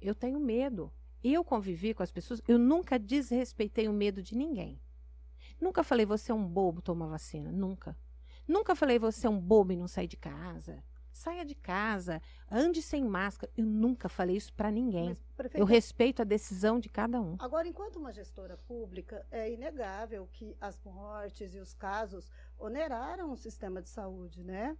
[0.00, 0.92] Eu tenho medo.
[1.22, 4.80] Eu convivi com as pessoas, eu nunca desrespeitei o medo de ninguém.
[5.60, 7.98] Nunca falei você é um bobo tomar vacina, nunca.
[8.48, 10.82] Nunca falei você é um bobo e não sair de casa.
[11.20, 13.52] Saia de casa, ande sem máscara.
[13.54, 15.10] Eu nunca falei isso para ninguém.
[15.10, 17.36] Mas, prefeita, Eu respeito a decisão de cada um.
[17.38, 23.36] Agora, enquanto uma gestora pública, é inegável que as mortes e os casos oneraram o
[23.36, 24.78] sistema de saúde, né?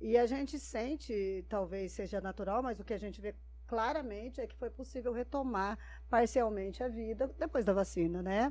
[0.00, 3.34] E a gente sente, talvez seja natural, mas o que a gente vê
[3.66, 5.78] claramente é que foi possível retomar
[6.08, 8.50] parcialmente a vida depois da vacina, né?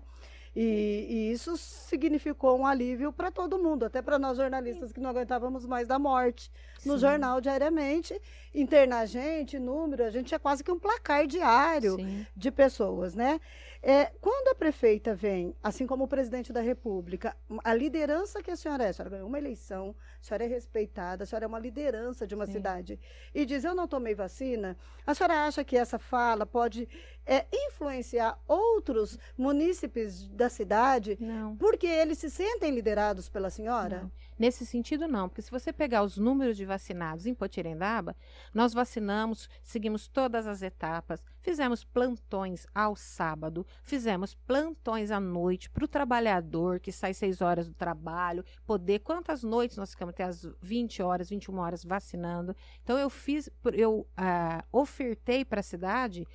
[0.56, 5.10] E, e isso significou um alívio para todo mundo, até para nós jornalistas que não
[5.10, 6.52] aguentávamos mais da morte
[6.86, 7.00] no Sim.
[7.00, 8.20] jornal diariamente.
[8.54, 12.26] Internar gente, número, a gente tinha quase que um placar diário Sim.
[12.36, 13.40] de pessoas, né?
[13.84, 18.56] É, quando a prefeita vem, assim como o presidente da República, a liderança que a
[18.56, 21.58] senhora é, a senhora ganhou uma eleição, a senhora é respeitada, a senhora é uma
[21.58, 22.54] liderança de uma Sim.
[22.54, 23.00] cidade,
[23.34, 26.88] e diz eu não tomei vacina, a senhora acha que essa fala pode
[27.26, 31.58] é, influenciar outros munícipes da cidade, Não.
[31.58, 34.02] porque eles se sentem liderados pela senhora?
[34.04, 34.12] Não.
[34.42, 38.16] Nesse sentido, não, porque se você pegar os números de vacinados em Potirendaba,
[38.52, 45.86] nós vacinamos, seguimos todas as etapas, fizemos plantões ao sábado, fizemos plantões à noite para
[45.86, 49.02] o trabalhador que sai seis horas do trabalho, poder.
[49.02, 52.56] Quantas noites nós ficamos até as 20 horas, 21 horas vacinando?
[52.82, 56.26] Então, eu fiz, eu ah, ofertei para a cidade.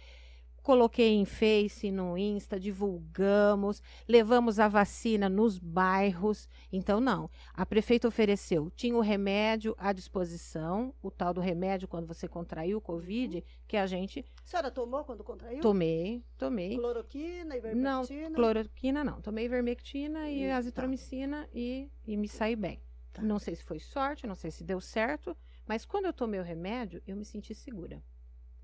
[0.67, 6.49] Coloquei em Face, no Insta, divulgamos, levamos a vacina nos bairros.
[6.73, 7.31] Então, não.
[7.55, 12.79] A prefeita ofereceu, tinha o remédio à disposição, o tal do remédio quando você contraiu
[12.79, 15.61] o Covid, que a gente A senhora tomou quando contraiu?
[15.61, 16.75] tomei, tomei.
[16.77, 18.35] Cloroquina, Não, ivermectina?
[18.35, 19.21] cloroquina não.
[19.21, 20.57] Tomei ivermectina e E- tá.
[20.57, 22.81] azitromicina e, e me saí bem.
[23.13, 23.23] Tá.
[23.23, 26.43] Não sei se foi sorte, não sei se deu certo, mas quando eu tomei o
[26.43, 28.03] remédio, eu me senti segura.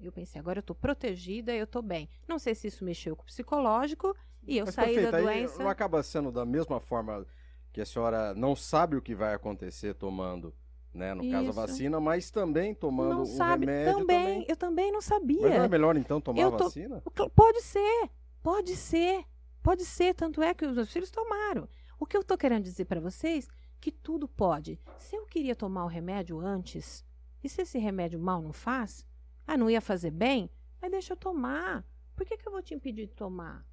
[0.09, 2.09] Eu pensei, agora eu tô protegida, eu tô bem.
[2.29, 5.23] Não sei se isso mexeu com o psicológico e eu Mas, saí da prefeita, aí
[5.41, 5.63] doença.
[5.63, 7.27] não acaba sendo da mesma forma
[7.73, 10.53] que a senhora não sabe o que vai acontecer tomando,
[10.93, 11.53] né, no caso a Isso.
[11.53, 14.47] vacina, mas também tomando não um sabe, remédio também, também.
[14.49, 15.41] eu também não sabia.
[15.43, 17.03] Mas não é melhor então tomar Eu a tô- vacina?
[17.35, 18.11] Pode ser,
[18.43, 19.25] pode ser,
[19.63, 20.15] pode ser.
[20.15, 21.67] Tanto é que os meus filhos tomaram.
[21.99, 23.49] O que eu tô querendo dizer para vocês
[23.81, 24.79] que tudo pode.
[24.99, 27.05] Se eu queria tomar o remédio antes,
[27.43, 29.07] e se esse remédio mal não faz,
[29.47, 30.51] ah, não ia fazer bem,
[30.81, 31.85] mas deixa eu tomar.
[32.17, 33.65] Por que, que eu vou te impedir de tomar?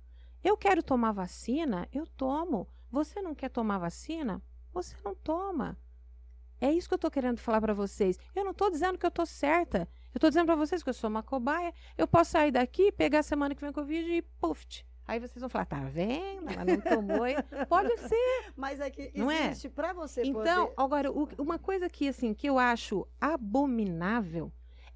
[0.43, 2.67] Eu quero tomar vacina, eu tomo.
[2.91, 4.41] Você não quer tomar vacina?
[4.73, 5.77] Você não toma.
[6.61, 8.17] É isso que eu tô querendo falar para vocês.
[8.35, 9.87] Eu não tô dizendo que eu tô certa.
[10.13, 11.73] Eu tô dizendo para vocês que eu sou uma cobaia.
[11.97, 14.65] Eu posso sair daqui, pegar a semana que vem Covid e puf.
[15.07, 16.51] Aí vocês vão falar, tá vendo?
[16.51, 17.25] Ela não tomou.
[17.67, 18.53] Pode ser.
[18.55, 19.47] Mas é que Não é?
[19.47, 20.73] existe para você Então, poder...
[20.77, 24.51] agora, o- uma coisa que, assim, que eu acho abominável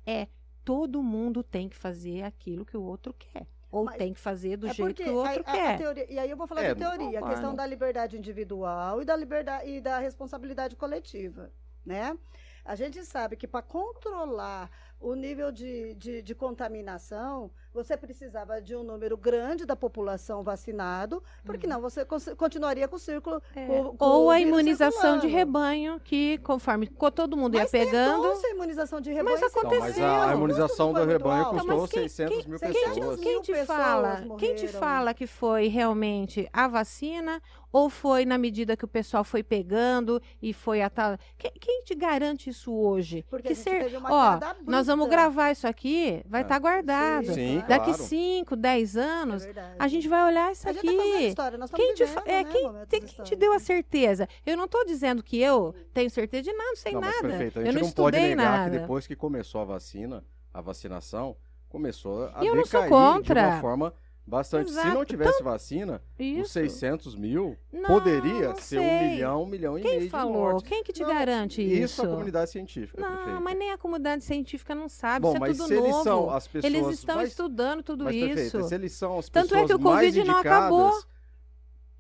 [0.06, 0.28] é
[0.64, 3.48] todo mundo tem que fazer aquilo que o outro quer.
[3.72, 5.78] Ou Mas- tem que fazer do É jeito que o outro a- a- a quer.
[5.80, 9.06] teoria- e aí eu vou falar É, da teoria, a questão da liberdade individual e
[9.06, 11.52] da liberdade e da responsabilidade coletiva,
[11.86, 12.16] né?
[12.64, 14.70] A gente sabe que para controlar
[15.04, 21.22] o nível de, de, de contaminação, você precisava de um número grande da população vacinado,
[21.46, 22.06] porque não você
[22.38, 23.42] continuaria com o círculo.
[23.56, 23.62] Uhum.
[23.62, 25.28] É, com- com Ou o a imunização de circulando.
[25.28, 28.22] rebanho, que conforme co- todo mundo ia Mas pegando.
[28.22, 29.40] tentou-se a imunização de rebanho.
[29.42, 30.06] Mas sem Não, mas aconteceu.
[30.06, 31.56] a, imunização do rebanho alto.
[31.58, 33.20] custou Então, mas quem- 600 quem- mil quem- pessoas.
[33.20, 34.16] quem- te pessoas fala?
[34.38, 34.80] Quem te morreram.
[34.80, 40.22] fala que foi realmente a vacina ou foi na medida que o pessoal foi pegando
[40.42, 41.18] e foi a tal?
[41.38, 43.26] Quem, quem te garante isso hoje?
[43.30, 45.16] Porque que a gente ser, teve uma ó, nós vamos bruta.
[45.16, 46.44] gravar isso aqui, vai É.
[46.44, 47.34] estar guardado.
[47.34, 48.04] Sim, Daqui claro.
[48.04, 49.76] 5, 10 É anos, verdade.
[49.80, 51.26] a gente vai olhar isso A gente tá fazendo aqui.
[51.28, 54.28] história, nós estamos Quem te, vivendo, é, né, quem, tem- quem te deu a certeza?
[54.46, 57.28] Eu não estou dizendo que eu tenho certeza de nada, não sei não, mas nada.
[57.28, 58.72] prefeito, a eu gente não, não, pode estudei negar nada.
[58.72, 61.36] que depois que começou a vacina, a vacinação,
[61.70, 63.42] começou a E eu não sou decair contra.
[63.42, 63.94] de uma forma
[64.26, 64.70] bastante.
[64.72, 65.06] Se não Exato.
[65.06, 66.50] tivesse vacina, os Isso.
[66.54, 69.10] 600 mil Não, poderia não ser um sei.
[69.10, 70.34] milhão, um milhão e Quem meio de falou?
[70.34, 70.68] mortes.
[70.70, 72.02] Quem que te Não, garante Isso isso?
[72.04, 73.42] a comunidade científica, Não, prefeito.
[73.42, 75.22] mas nem a comunidade científica não sabe.
[75.24, 76.04] Bom, isso é mas tudo se eles novo.
[76.04, 76.74] são as pessoas...
[76.74, 78.26] Eles estão mas, estudando tudo mas, isso.
[78.34, 80.92] prefeito, se eles são as Tanto pessoas é que o mais Covid não acabou.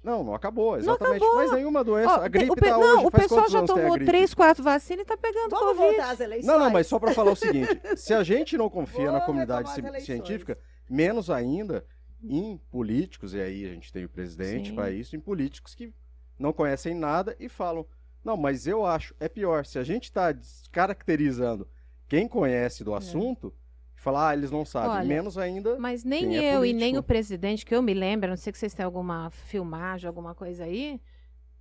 [0.03, 1.23] Não, não acabou, Não exatamente.
[1.23, 1.35] acabou.
[1.37, 2.19] Mas nenhuma doença.
[2.19, 5.03] Ó, a gripe o pe- tá não, hoje, o pessoal já tomou três, quatro vacinas
[5.03, 5.95] e tá pegando Vamos Covid.
[5.95, 6.45] voltar às eleições.
[6.45, 9.27] Não, não, mas só para falar o seguinte: se a gente não confia na Vou
[9.27, 10.03] comunidade ci- eleições.
[10.03, 10.57] científica,
[10.89, 11.85] menos ainda
[12.23, 15.93] em políticos, e aí a gente tem o presidente para isso, em políticos que
[16.39, 17.85] não conhecem nada e falam:
[18.23, 19.65] não, mas eu acho, é pior.
[19.65, 21.67] Se a gente está descaracterizando
[22.07, 22.85] quem conhece É.
[22.85, 23.53] do assunto,
[23.95, 24.89] falar, ah, eles não sabem.
[24.91, 25.77] Olha, Menos ainda.
[25.79, 28.59] Mas nem é eu e nem o presidente, que eu me lembro, não sei que
[28.59, 30.99] vocês têm alguma filmagem, alguma coisa aí,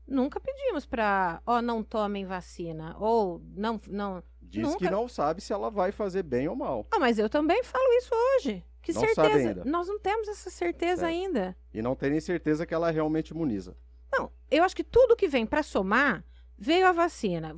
[0.06, 2.96] nunca pedimos para, ó, não tomem vacina.
[2.98, 3.80] Ou não.
[3.88, 6.86] não Diz nunca- que não sabe se ela vai fazer bem ou mal.
[6.90, 8.62] Ah, mas eu também falo isso hoje.
[8.82, 9.48] Que Não sabe certeza?
[9.48, 9.64] ainda.
[9.64, 11.12] Nós não temos essa certeza Certo.
[11.12, 11.56] ainda.
[11.72, 13.76] E não tem nem certeza que ela realmente imuniza.
[14.12, 16.24] Não, eu acho que tudo que vem para somar,
[16.58, 17.56] veio a vacina.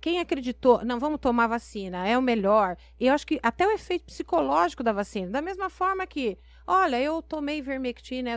[0.00, 2.74] Quem acreditou, não, vamos tomar vacina, é o melhor.
[2.98, 7.20] Eu acho que até o efeito psicológico da vacina, da mesma forma que, olha, eu
[7.20, 8.30] tomei vermectina,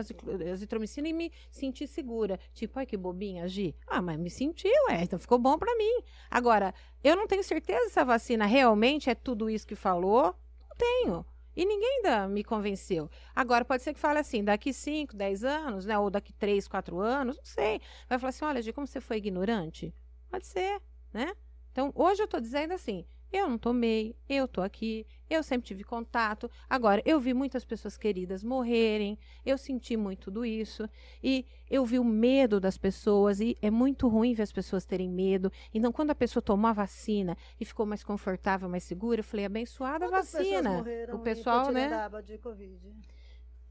[0.52, 2.38] azitromicina e me senti segura.
[2.52, 3.74] Tipo, ai que bobinha, Gi.
[3.86, 6.02] Ah, mas me senti, ué, então ficou bom para mim.
[6.30, 10.34] Agora, eu não tenho certeza se a vacina realmente é tudo isso que falou.
[10.68, 11.24] Não tenho.
[11.56, 13.08] E ninguém ainda me convenceu.
[13.34, 15.98] Agora, pode ser que fale assim, daqui 5, 10 anos, né?
[15.98, 17.80] Ou daqui 3, 4 anos, não sei.
[18.08, 19.94] Vai falar assim, olha, Gi, como você foi ignorante?
[20.28, 20.80] Pode ser,
[21.12, 21.34] né?
[21.70, 25.82] Então, hoje eu tô dizendo assim, eu não tomei, eu tô aqui, eu sempre tive
[25.82, 26.48] contato.
[26.70, 30.88] Agora, eu vi muitas pessoas queridas morrerem, eu senti muito tudo isso.
[31.20, 35.10] E eu vi o medo das pessoas, e é muito ruim ver as pessoas terem
[35.10, 35.50] medo.
[35.74, 39.44] Então, quando a pessoa tomou a vacina e ficou mais confortável, mais segura, eu falei,
[39.44, 40.70] abençoada a Quantas vacina.
[40.70, 41.90] morreram O pessoal, né?
[42.24, 42.94] De Covid?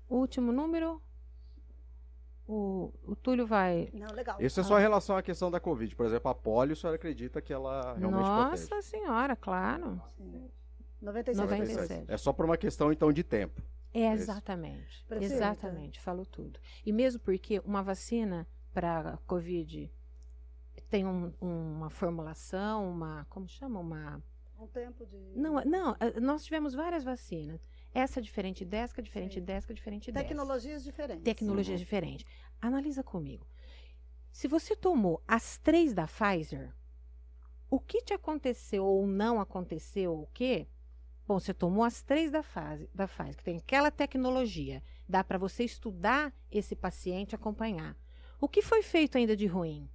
[0.10, 1.02] O último número,
[2.48, 3.90] o, o Túlio vai.
[3.94, 4.38] Não, legal.
[4.42, 5.96] Isso é só em relação à questão da Covid.
[5.96, 8.82] Por exemplo, a polio, o senhor acredita que ela realmente Nossa protege?
[8.90, 10.02] senhora, claro.
[10.18, 10.50] Sim.
[11.02, 11.46] 97.
[11.50, 12.06] 97.
[12.12, 13.62] É só por uma questão, então, de tempo.
[13.94, 15.04] É exatamente.
[15.08, 15.34] Prefeita.
[15.36, 16.60] Exatamente, falou tudo.
[16.86, 19.92] E mesmo porque uma vacina para Covid
[20.90, 23.26] tem um- uma formulação, uma.
[23.30, 23.80] Como chama?
[23.80, 24.24] Uma.
[24.60, 25.18] Um tempo de.
[25.36, 27.68] Não, não, eh, nós tivemos várias vacinas.
[27.94, 29.42] Essa é diferente dessa, que é diferente Sim.
[29.42, 30.26] dessa, que é diferente dessa.
[30.26, 31.24] Tecnologias diferentes.
[31.24, 32.26] Tecnologias diferentes.
[32.60, 33.46] Analisa comigo.
[34.32, 36.74] Se você tomou as três da Pfizer,
[37.70, 40.68] o que te aconteceu ou não aconteceu, o quê?
[41.28, 44.84] Bom, você tomou as três da, fase, da Pfizer, que tem aquela tecnologia.
[45.08, 47.96] Dá para você estudar esse paciente, acompanhar.
[48.42, 49.90] O que foi feito ainda de ruim?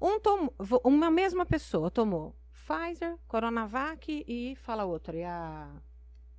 [0.00, 0.52] Um tom-
[0.84, 5.70] uma mesma pessoa tomou Pfizer, Coronavac e fala outra, e a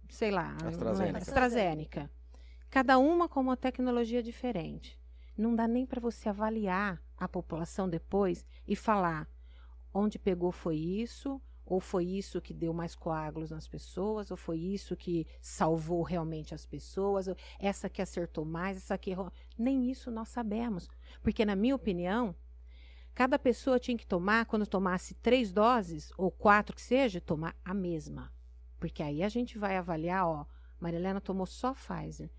[0.10, 1.18] sei lá, AstraZeneca.
[1.18, 2.12] AstraZeneca.
[2.70, 5.00] Cada uma com uma tecnologia diferente.
[5.38, 9.28] Não dá nem para você avaliar a população depois e falar
[9.94, 14.58] onde pegou foi isso, ou foi isso que deu mais coágulos nas pessoas, ou foi
[14.58, 19.32] isso que salvou realmente as pessoas, ou essa que acertou mais, essa que errou.
[19.58, 20.88] Nem isso nós sabemos.
[21.22, 22.34] Porque, na minha opinião,
[23.14, 27.74] cada pessoa tinha que tomar, quando tomasse três doses, ou quatro que seja, tomar a
[27.74, 28.32] mesma.
[28.80, 30.46] Porque aí a gente vai avaliar, ó,
[30.80, 32.30] Marilena tomou só Pfizer.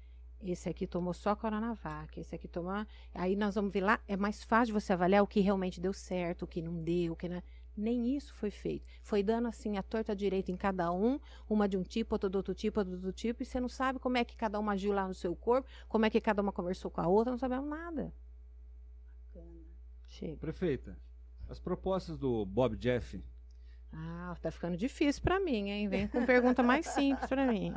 [0.41, 2.87] Esse aqui tomou só Coronavac, esse aqui tomou.
[3.13, 6.43] Aí nós vamos ver lá, é mais fácil você avaliar o que realmente deu certo,
[6.43, 7.43] o que não deu, o que não.
[7.77, 8.85] Nem isso foi feito.
[9.03, 12.37] Foi dando assim a torta direita em cada um, uma de um tipo, outra do
[12.37, 14.73] outro tipo, outra do outro tipo, e você não sabe como é que cada uma
[14.73, 17.39] agiu lá no seu corpo, como é que cada uma conversou com a outra, não
[17.39, 18.13] sabemos nada.
[20.07, 20.37] Chega.
[20.39, 20.99] Prefeita,
[21.49, 23.23] as propostas do Bob Jeff,
[23.93, 25.89] Ah, tá ficando difícil pra mim, hein?
[25.89, 27.73] Vem com pergunta mais simples pra mim.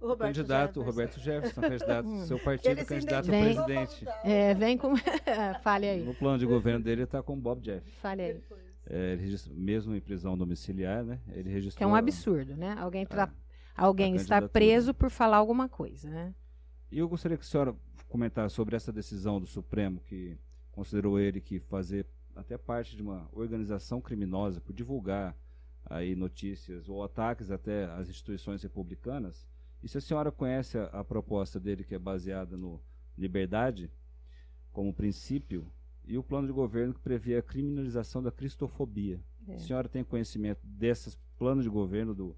[0.00, 0.90] O Roberto candidato Jefferson.
[0.90, 2.26] Roberto Jefferson, candidato do Hum.
[2.26, 4.06] seu partido, Ele candidato a presidente.
[4.22, 4.94] É, vem com.
[5.62, 6.04] Fale aí.
[6.04, 7.90] No plano de governo dele, ele está com o Bob Jeff.
[8.00, 8.42] Fale aí.
[8.90, 11.18] É, ele registra- mesmo em prisão domiciliar, né?
[11.32, 11.78] Ele registrou.
[11.78, 12.74] Que é um absurdo, né?
[12.78, 16.32] Alguém, tá, a- alguém a está preso por falar alguma coisa, né?
[16.92, 17.74] E eu gostaria que a senhora
[18.08, 20.38] comentasse sobre essa decisão do Supremo, que
[20.70, 22.06] considerou ele que fazer
[22.38, 25.36] até parte de uma organização criminosa por divulgar
[25.84, 29.46] aí notícias ou ataques até às instituições republicanas.
[29.82, 32.80] E se a senhora conhece a, a proposta dele, que é baseada no
[33.16, 33.90] liberdade
[34.72, 35.66] como princípio,
[36.06, 39.20] e o plano de governo que prevê a criminalização da cristofobia.
[39.46, 39.54] É.
[39.54, 42.36] A senhora tem conhecimento desses planos de governo do,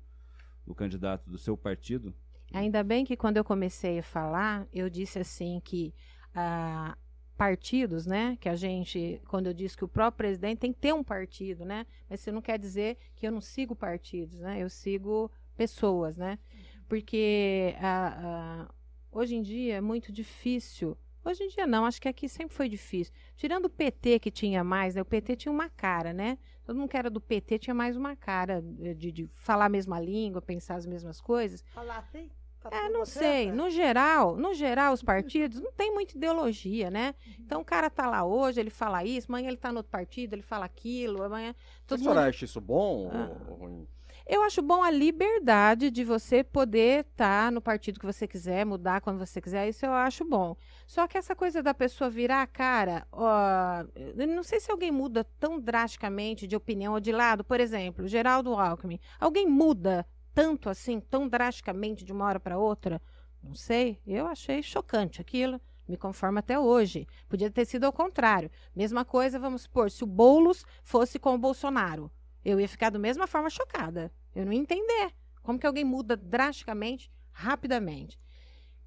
[0.66, 2.14] do candidato do seu partido?
[2.52, 5.94] Ainda bem que quando eu comecei a falar, eu disse assim que
[6.34, 6.96] ah,
[7.40, 8.36] partidos, né?
[8.38, 11.64] Que a gente, quando eu disse que o próprio presidente tem que ter um partido,
[11.64, 11.86] né?
[12.06, 14.62] Mas isso não quer dizer que eu não sigo partidos, né?
[14.62, 16.38] Eu sigo pessoas, né?
[16.86, 18.74] Porque ah, ah,
[19.10, 20.98] hoje em dia é muito difícil.
[21.24, 23.14] Hoje em dia não, acho que aqui sempre foi difícil.
[23.36, 25.00] Tirando o PT que tinha mais, né?
[25.00, 26.36] O PT tinha uma cara, né?
[26.62, 28.60] Todo mundo que era do PT tinha mais uma cara
[28.94, 31.64] de, de falar a mesma língua, pensar as mesmas coisas.
[31.68, 32.28] Falar assim?
[32.70, 33.50] É, não sei.
[33.52, 37.14] No geral, no geral, os partidos não tem muita ideologia, né?
[37.38, 40.34] Então o cara tá lá hoje, ele fala isso, amanhã ele tá no outro partido,
[40.34, 41.50] ele fala aquilo, amanhã.
[41.50, 41.54] A
[41.86, 42.28] Todo senhora mundo...
[42.28, 43.30] acha isso bom Ah.
[43.48, 43.88] ou- ruim?
[44.26, 49.00] Eu acho bom a liberdade de você poder estar no partido que você quiser, mudar
[49.00, 50.56] quando você quiser, isso eu acho bom.
[50.86, 53.82] Só que essa coisa da pessoa virar a cara, ó,
[54.28, 57.42] não sei se alguém muda tão drasticamente de opinião ou de lado.
[57.42, 59.00] Por exemplo, Geraldo Alckmin.
[59.18, 63.00] Alguém muda tanto assim, tão drasticamente de uma hora para outra?
[63.42, 64.00] Não sei.
[64.06, 65.60] Eu achei chocante aquilo.
[65.88, 67.06] Me conformo até hoje.
[67.28, 68.50] Podia ter sido ao contrário.
[68.74, 72.10] Mesma coisa, vamos supor, se o Boulos fosse com o Bolsonaro.
[72.44, 74.12] Eu ia ficar da mesma forma chocada.
[74.34, 75.12] Eu não ia entender.
[75.42, 78.18] Como que alguém muda drasticamente, rapidamente.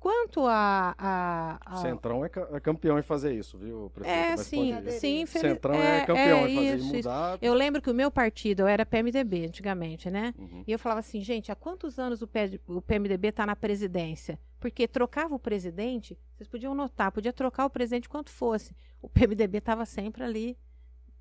[0.04, 0.94] Quanto a.
[0.98, 1.78] a, a...
[1.78, 4.14] Centrão é, é, campeão em fazer isso, viu, prefeito?
[4.14, 5.22] É, sim, sim.
[5.22, 5.30] Infeliz...
[5.30, 7.38] Centrão é, é campeão é, em fazer isso, mudar.
[7.42, 10.34] Eu lembro que o meu partido, eu era PMDB antigamente, né?
[10.38, 10.62] Uhum.
[10.68, 14.38] E eu falava assim, gente, há quantos anos o, P, o PMDB está na presidência?
[14.60, 18.76] Porque trocava o presidente, vocês podiam notar, podia trocar o presidente quanto fosse.
[19.02, 20.58] O PMDB estava sempre ali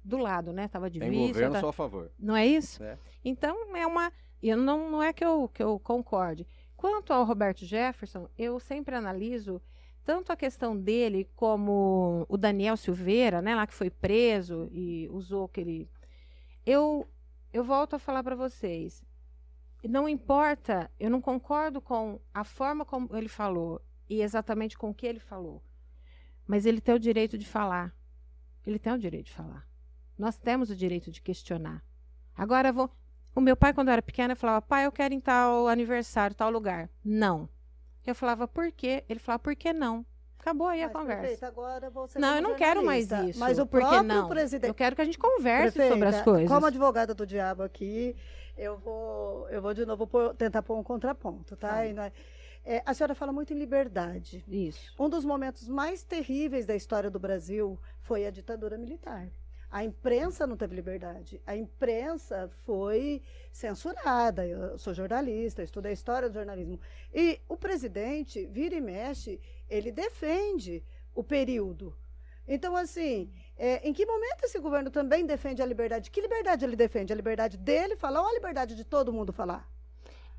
[0.02, 0.66] do lado, né?
[0.66, 1.60] Tava de Em governo tá...
[1.60, 2.10] só a favor.
[2.18, 2.82] Não é isso?
[2.82, 2.98] É.
[3.24, 4.12] Então, é uma...
[4.42, 6.44] Eu não, não é que eu, que eu concorde.
[6.82, 9.62] Quanto ao Roberto Jefferson, eu sempre analiso
[10.02, 15.44] tanto a questão dele como o Daniel Silveira, né, lá que foi preso e usou
[15.44, 15.88] aquele.
[16.66, 17.08] Eu,
[17.52, 19.04] eu volto a falar para vocês.
[19.84, 23.80] Não importa, eu não concordo com a forma como ele falou
[24.10, 25.62] e exatamente com o que ele falou.
[26.48, 27.94] Mas ele tem o direito de falar.
[28.66, 29.68] Ele tem o direito de falar.
[30.18, 31.80] Nós temos o direito de questionar.
[32.34, 32.90] Agora, vou,
[33.34, 36.34] o meu pai, quando eu era pequena, falava, pai, eu quero ir em tal aniversário,
[36.36, 36.88] tal lugar.
[37.04, 37.48] Não.
[38.06, 39.04] Eu falava, por quê?
[39.08, 40.04] Ele falava, por que não?
[40.38, 41.20] Acabou aí mas, a conversa.
[41.20, 43.38] Prefeita, agora você não, eu não quero mais isso.
[43.38, 44.28] Mas o próprio não?
[44.28, 44.68] presidente.
[44.68, 46.48] Eu quero que a gente converse prefeita, sobre as coisas.
[46.48, 48.16] Como advogada do diabo aqui,
[48.58, 51.82] eu vou, eu vou de novo pôr, tentar pôr um contraponto, tá?
[51.94, 52.12] tá.
[52.64, 54.44] É, a senhora fala muito em liberdade.
[54.48, 54.92] Isso.
[54.98, 59.28] Um dos momentos mais terríveis da história do Brasil foi a ditadura militar.
[59.72, 61.40] A imprensa não teve liberdade.
[61.46, 64.46] A imprensa foi censurada.
[64.46, 66.78] Eu sou jornalista, estudo a história do jornalismo.
[67.12, 71.96] E o presidente, vira e mexe, ele defende o período.
[72.46, 76.10] Então, assim, é, em que momento esse governo também defende a liberdade?
[76.10, 77.10] Que liberdade ele defende?
[77.10, 79.66] A liberdade dele falar ou a liberdade de todo mundo falar?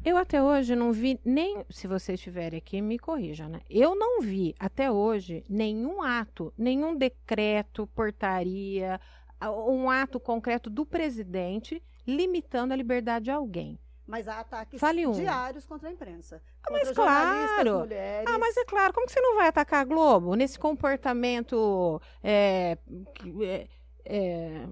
[0.06, 3.62] Eu até hoje não vi nem, se vocês estiverem aqui, me corrija, né?
[3.70, 9.00] Eu não vi até hoje nenhum ato, nenhum decreto, portaria,
[9.52, 13.80] um ato concreto do presidente limitando a liberdade de alguém.
[14.06, 15.12] Mas há ataques Fale um.
[15.12, 16.42] diários contra a imprensa.
[16.62, 17.80] Ah, mas claro.
[17.80, 18.30] Mulheres.
[18.30, 18.94] Ah, mas é claro.
[18.94, 22.78] Como que você não vai atacar a Globo nesse comportamento é,
[23.42, 23.68] é,
[24.06, 24.68] é,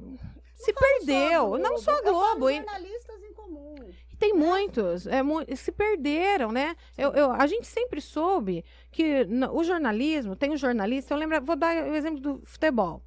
[0.53, 1.57] se perdeu?
[1.57, 2.49] Não só a Globo.
[2.49, 3.75] Eu jornalistas em comum.
[4.19, 5.21] Tem muitos, é,
[5.55, 6.75] se perderam, né?
[6.95, 11.41] Eu, eu, a gente sempre soube que no, o jornalismo, tem um jornalista, eu lembro,
[11.41, 13.01] vou dar o exemplo do futebol.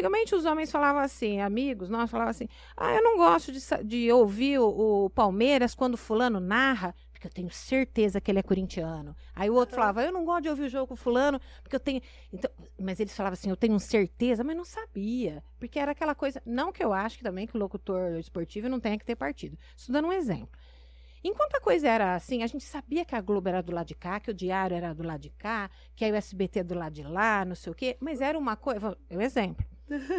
[0.00, 4.10] Antigamente os homens falavam assim, amigos, nós falavam assim: ah, eu não gosto de, de
[4.10, 9.14] ouvir o, o, Palmeiras quando fulano narra, porque eu tenho certeza que ele é corintiano.
[9.34, 12.00] Aí o outro falava: eu não gosto de ouvir o jogo fulano, porque eu tenho.
[12.32, 15.44] Então, mas eles falavam assim: eu tenho certeza, mas não sabia.
[15.58, 16.40] Porque era aquela coisa.
[16.46, 19.58] Não que eu acho que também que o locutor esportivo não tenha que ter partido.
[19.76, 20.58] Estou dando um exemplo.
[21.22, 23.94] Enquanto a coisa era assim, a gente sabia que a Globo era do lado de
[23.94, 27.02] cá, que o Diário era do lado de cá, que a USBT do lado de
[27.02, 28.96] lá, não sei o quê, mas era uma coisa.
[29.10, 29.69] É um exemplo.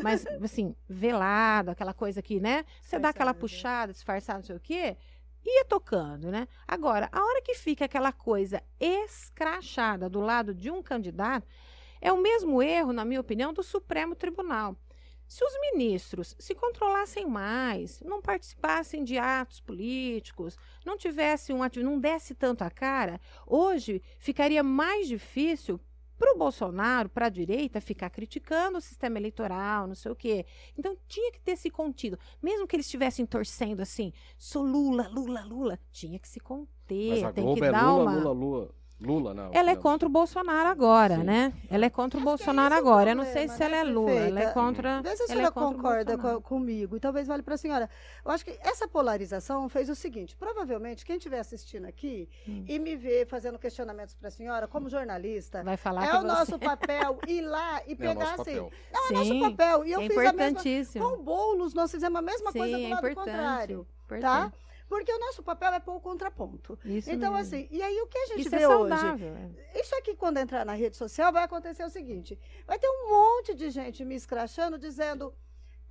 [0.03, 2.65] Mas, assim, velado, aquela coisa que, né?
[2.81, 4.97] Você dá aquela puxada, disfarçada, não sei o quê,
[5.45, 6.47] ia tocando, né?
[6.67, 11.47] Agora, a hora que fica aquela coisa escrachada do lado de um candidato,
[11.99, 14.75] é o mesmo erro, na minha opinião, do Supremo Tribunal.
[15.27, 21.85] Se os ministros se controlassem mais, não participassem de atos políticos, não tivessem um ativo,
[21.85, 25.79] não desse tanto a cara, hoje ficaria mais difícil
[26.21, 30.45] para o Bolsonaro, para a direita, ficar criticando o sistema eleitoral, não sei o quê.
[30.77, 32.19] Então tinha que ter se contido.
[32.39, 37.09] Mesmo que eles estivessem torcendo assim, sou Lula, Lula, Lula, tinha que se conter.
[37.09, 38.13] Mas a tem Globo que é dar Lula, uma...
[38.13, 38.80] Lula, Lula.
[39.01, 39.49] Lula, não.
[39.51, 41.23] Ela é contra o Bolsonaro agora, Sim.
[41.23, 41.53] né?
[41.71, 43.15] Ela é contra o Bolsonaro é agora.
[43.15, 45.01] Problema, eu não sei se ela é né, Lula, ela é contra.
[45.01, 47.89] Vê se a senhora é concorda com, comigo, e talvez vale para a senhora.
[48.23, 52.63] Eu acho que essa polarização fez o seguinte: provavelmente quem estiver assistindo aqui hum.
[52.67, 56.27] e me ver fazendo questionamentos para a senhora, como jornalista, vai falar é o você.
[56.27, 58.55] nosso papel ir lá e pegar é assim.
[58.93, 59.85] Não, é Sim, nosso papel.
[59.85, 60.61] E eu é fiz a mesma.
[60.99, 63.87] Com bolos, nós fizemos a mesma Sim, coisa do é lado contrário.
[64.19, 64.51] Tá?
[64.91, 66.77] Porque o nosso papel é pôr o contraponto.
[66.83, 67.37] Isso então, mesmo.
[67.37, 68.93] assim, e aí o que a gente isso vê é hoje?
[69.73, 69.79] É.
[69.79, 72.37] Isso aqui, quando entrar na rede social, vai acontecer o seguinte:
[72.67, 75.33] vai ter um monte de gente me escrachando, dizendo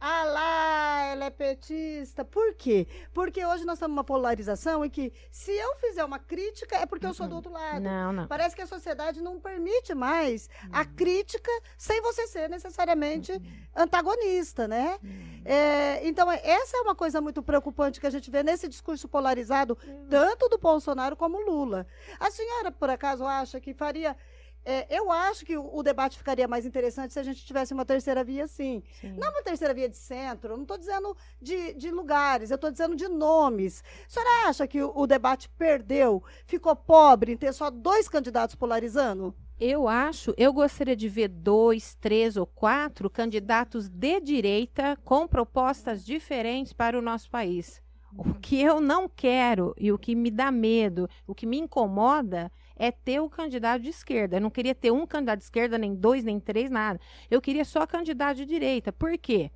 [0.01, 2.25] ah lá, ela é petista.
[2.25, 2.87] Por quê?
[3.13, 7.05] Porque hoje nós estamos numa polarização em que, se eu fizer uma crítica, é porque
[7.05, 7.81] eu sou do outro lado.
[7.81, 8.27] Não, não.
[8.27, 13.33] Parece que a sociedade não permite mais a crítica sem você ser necessariamente
[13.77, 14.99] antagonista, né?
[15.45, 19.09] É, então, é, essa é uma coisa muito preocupante que a gente vê nesse discurso
[19.09, 19.77] polarizado,
[20.09, 21.87] tanto do Bolsonaro como Lula.
[22.19, 24.17] A senhora, por acaso, acha que faria
[24.65, 27.85] É, eu acho que o, o debate ficaria mais interessante se a gente tivesse uma
[27.85, 28.83] terceira via, sim.
[29.01, 29.15] Sim.
[29.17, 32.71] Não uma terceira via de centro, eu não estou dizendo de, de lugares, eu estou
[32.71, 33.83] dizendo de nomes.
[34.07, 38.55] A senhora acha que o, o debate perdeu, ficou pobre em ter só dois candidatos
[38.55, 39.35] polarizando?
[39.59, 46.05] Eu acho, eu gostaria de ver dois, três ou quatro candidatos de direita com propostas
[46.05, 47.83] diferentes para o nosso país.
[48.17, 52.51] O que eu não quero e o que me dá medo, o que me incomoda
[52.81, 54.39] é ter o candidato de esquerda.
[54.39, 56.99] Eu não queria ter um candidato de esquerda, nem dois, nem três, nada.
[57.31, 58.91] Eu queria só candidato de direita.
[58.91, 59.51] Por quê?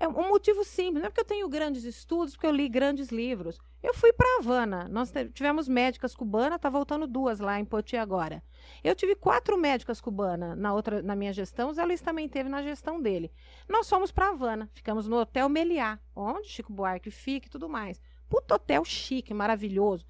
[0.00, 3.10] É um motivo simples, não é porque eu tenho grandes estudos, porque eu li grandes
[3.10, 3.60] livros.
[3.82, 8.42] Eu fui para Havana, nós tivemos médicas cubanas, tá voltando duas lá em Poti agora.
[8.82, 12.48] Eu tive quatro médicas cubanas na outra na minha gestão, o Zé Luiz também teve
[12.48, 13.30] na gestão dele.
[13.68, 18.00] Nós fomos para Havana, ficamos no Hotel Meliá, onde Chico Buarque fica e tudo mais.
[18.30, 20.06] Puto hotel chique, maravilhoso.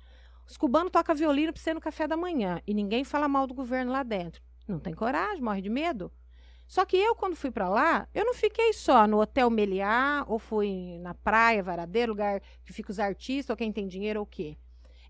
[0.47, 3.55] Os cubanos tocam violino para você no café da manhã e ninguém fala mal do
[3.55, 4.43] governo lá dentro.
[4.68, 6.11] Não tem coragem, morre de medo.
[6.66, 10.38] Só que eu, quando fui para lá, eu não fiquei só no Hotel Meliá, ou
[10.38, 14.28] fui na praia, Varadeiro, lugar que fica os artistas, ou quem tem dinheiro, ou o
[14.28, 14.57] quê.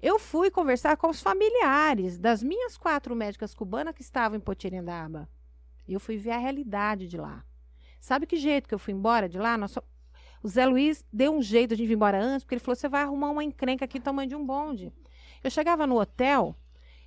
[0.01, 5.29] Eu fui conversar com os familiares das minhas quatro médicas cubanas que estavam em Potirendaba.
[5.87, 7.45] E eu fui ver a realidade de lá.
[8.01, 9.57] Sabe que jeito que eu fui embora de lá?
[9.57, 9.83] Nós só-
[10.43, 13.03] O Zé Luiz deu um jeito de vir embora antes, porque ele falou: você vai
[13.03, 14.93] arrumar uma encrenca aqui do tamanho de um bonde.
[15.43, 16.57] Eu chegava no hotel,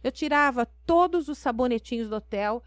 [0.04, 2.62] eu tirava todos os sabonetinhos do hotel,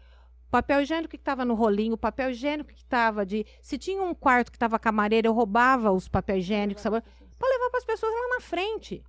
[0.49, 3.45] papel higiênico que estava no rolinho, papel higiênico que estava de.
[3.61, 7.77] Se tinha um quarto que estava camareira, eu roubava os papel higiênicos, para levar para
[7.77, 9.03] as pessoas lá na frente.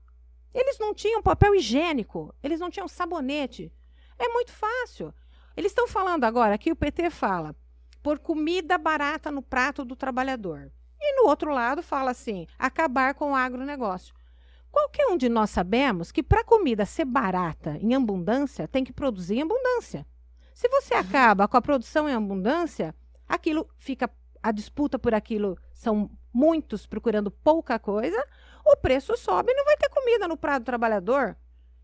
[0.52, 3.72] Eles não tinham papel higiênico, eles não tinham sabonete.
[4.18, 5.14] É muito fácil.
[5.56, 7.54] Eles estão falando agora, aqui o PT fala,
[8.02, 10.70] por comida barata no prato do trabalhador.
[11.00, 14.14] E no outro lado fala assim, acabar com o agronegócio.
[14.70, 18.92] Qualquer um de nós sabemos que para a comida ser barata em abundância, tem que
[18.92, 20.06] produzir em abundância.
[20.54, 22.94] Se você acaba com a produção em abundância,
[23.28, 24.10] aquilo fica
[24.42, 28.22] a disputa por aquilo são muitos procurando pouca coisa,
[28.64, 31.36] o preço sobe e não vai ter comida no prato do trabalhador.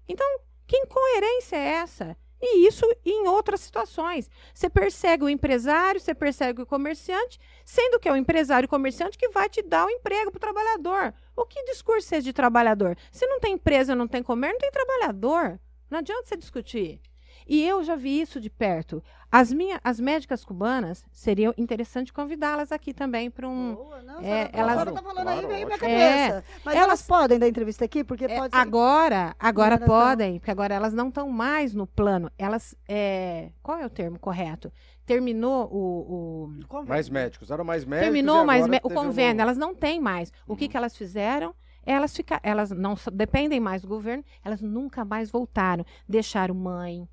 [0.08, 0.26] Então,
[0.66, 2.16] que incoerência é essa?
[2.40, 4.30] E isso em outras situações.
[4.52, 9.16] Você persegue o empresário, você persegue o comerciante, sendo que é o empresário e comerciante
[9.16, 11.14] que vai te dar o emprego para o trabalhador.
[11.34, 12.96] O que discurso é de trabalhador?
[13.10, 15.58] Se não tem empresa, não tem comércio, não tem trabalhador.
[15.90, 17.00] Não adianta você discutir.
[17.46, 19.02] E eu já vi isso de perto.
[19.30, 23.74] As, minhas, as médicas cubanas, seria interessante convidá-las aqui também para um.
[23.74, 26.44] Boa, não, É, elas, elas- tá falando aí, Claro, veio minha cabeça.
[26.64, 28.60] Mas elas, elas- podem dar entrevista aqui, porque É, pode ser.
[28.60, 32.30] agora, agora tão- podem, porque agora elas não estão mais no plano.
[32.38, 32.74] Elas.
[32.88, 34.72] É, qual é o termo correto?
[35.04, 36.84] Terminou o- o.
[36.86, 38.06] Mais médicos, eram mais médicos.
[38.12, 39.42] terminou mais me- o um convênio, novo.
[39.42, 40.32] elas não têm mais.
[40.48, 40.70] O que, Uhum.
[40.70, 41.54] que elas fizeram?
[41.84, 45.86] Elas fica, elas não dependem mais do governo, elas nunca mais voltaram.
[46.08, 47.08] Deixaram mãe,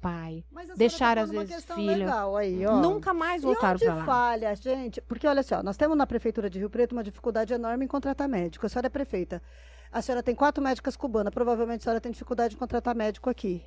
[0.00, 3.84] pai, a senhora deixaram, tá às falando uma vezes, legal aí, nunca mais voltaram onde
[3.84, 4.04] para lá.
[4.04, 5.00] falha, gente?
[5.00, 8.28] Porque olha só, nós temos na prefeitura de Rio Preto uma dificuldade enorme em contratar
[8.28, 8.64] médico.
[8.66, 9.42] A senhora é prefeita.
[9.90, 11.32] A senhora tem quatro médicas cubanas.
[11.32, 13.64] Provavelmente a senhora tem dificuldade em contratar médico aqui.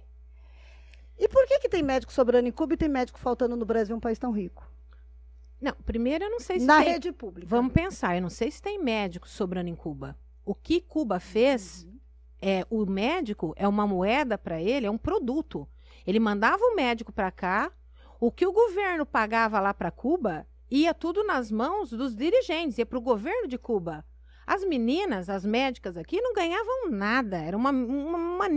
[1.18, 3.96] E por que, que tem médico sobrando em Cuba e tem médico faltando no Brasil,
[3.96, 4.68] um país tão rico?
[5.60, 7.48] Não, primeiro eu não sei se Na tem, rede pública.
[7.48, 10.18] Vamos pensar, eu não sei se tem médico sobrando em Cuba.
[10.44, 12.00] O que Cuba fez, Uhum.
[12.42, 15.68] é o médico é uma moeda para ele, é um produto.
[16.06, 17.72] Ele mandava o médico para cá,
[18.20, 22.86] o que o governo pagava lá para Cuba ia tudo nas mãos dos dirigentes, ia
[22.86, 24.06] para o governo de Cuba.
[24.48, 28.48] As meninas, as médicas aqui, não ganhavam nada, era uma, uma.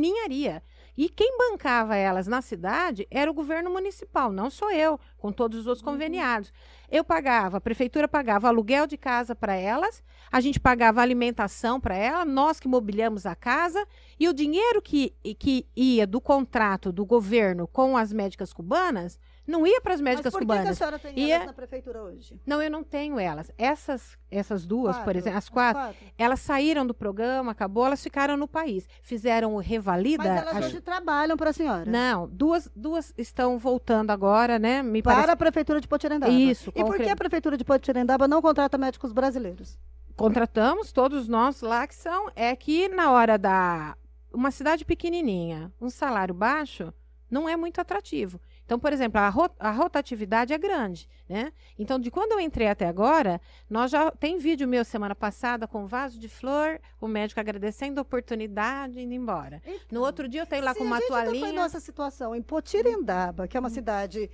[0.96, 5.58] E quem bancava elas na cidade era o governo municipal, não sou eu, com todos
[5.60, 5.92] os outros Uhum.
[5.92, 6.52] conveniados.
[6.90, 11.96] Eu pagava, a prefeitura pagava aluguel de casa para elas, a gente pagava alimentação para
[11.96, 13.86] elas, nós que mobiliamos a casa,
[14.18, 19.66] e o dinheiro que, que ia do contrato do governo com as médicas cubanas não
[19.66, 20.78] ia para as Mas médicas por que, que a cubanas.
[20.78, 22.40] senhora tem E elas na prefeitura hoje?
[22.46, 23.50] Não, eu não tenho elas.
[23.58, 28.36] Essas, essas duas, por Quatro, exemplo, as quatro, elas saíram do programa, acabou, elas ficaram
[28.36, 28.88] no país.
[29.02, 30.24] Fizeram o Revalida.
[30.24, 31.90] Mas elas acho- hoje trabalham para a senhora.
[31.90, 34.82] Não, duas, duas estão voltando agora, né?
[34.82, 35.30] Me Para parece.
[35.32, 36.32] a prefeitura de Potirendaba.
[36.32, 39.78] Isso, E por que a prefeitura de Potirendaba não contrata médicos brasileiros?
[40.16, 42.30] Contratamos todos nós lá que são.
[42.36, 43.96] É que na hora da.
[44.32, 46.92] Uma cidade pequenininha, um salário baixo,
[47.30, 48.40] não é muito atrativo.
[48.64, 51.52] Então, por exemplo, a, ro- a rotatividade é grande, né?
[51.78, 55.86] Então, de quando eu entrei até agora, nós já tem vídeo meu semana passada com
[55.86, 59.62] vaso de flor, o médico agradecendo a oportunidade e indo embora.
[59.90, 61.52] No outro dia eu tenho lá com uma a gente então foi toalhinha.
[61.62, 64.30] nossa situação em Potirendaba, que é uma cidade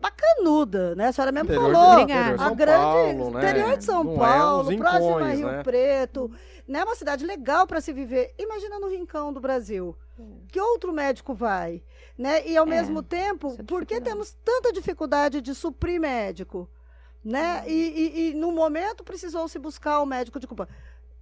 [0.00, 1.08] bacanuda, né?
[1.08, 2.06] A senhora mesmo Interior falou.
[2.06, 3.38] de- A São grande Paulo, né?
[3.50, 5.62] interior de São Não é Paulo, uns próximo a Rio né?
[5.62, 6.30] Preto,
[6.68, 6.84] né?
[6.84, 8.34] Uma cidade legal para se viver.
[8.38, 9.96] Imagina no rincão do Brasil.
[10.48, 11.82] Que outro médico vai,
[12.16, 12.46] né?
[12.46, 16.68] E ao É, mesmo tempo, essa por que temos tanta dificuldade de suprir médico,
[17.24, 17.62] né?
[17.66, 20.68] E, e- e no momento precisou se buscar o médico de culpa.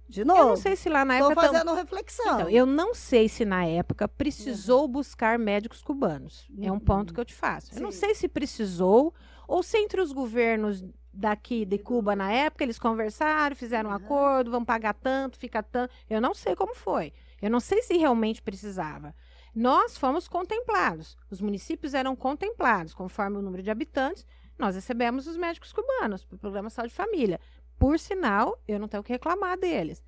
[0.09, 1.45] De Eu novo, não sei se lá na estou época.
[1.47, 2.39] tam- fazendo reflexão.
[2.39, 6.47] Então, eu não sei se na época precisou buscar médicos cubanos.
[6.61, 7.75] É um ponto que eu te faço.
[7.75, 7.99] Eu não Sim.
[7.99, 9.13] sei se precisou
[9.47, 10.83] ou se entre os governos
[11.17, 14.05] daqui de Cuba na época eles conversaram, fizeram um Aham.
[14.05, 15.93] acordo, vão pagar tanto, fica tanto.
[16.09, 17.11] Eu não sei como foi.
[17.41, 19.13] Eu não sei se realmente precisava.
[19.53, 21.17] Nós fomos contemplados.
[21.31, 24.25] Os municípios eram contemplados conforme o número de habitantes.
[24.57, 27.39] Nós recebemos os médicos cubanos para o programa Saúde e Família.
[27.79, 30.03] Por sinal, eu não tenho o que reclamar deles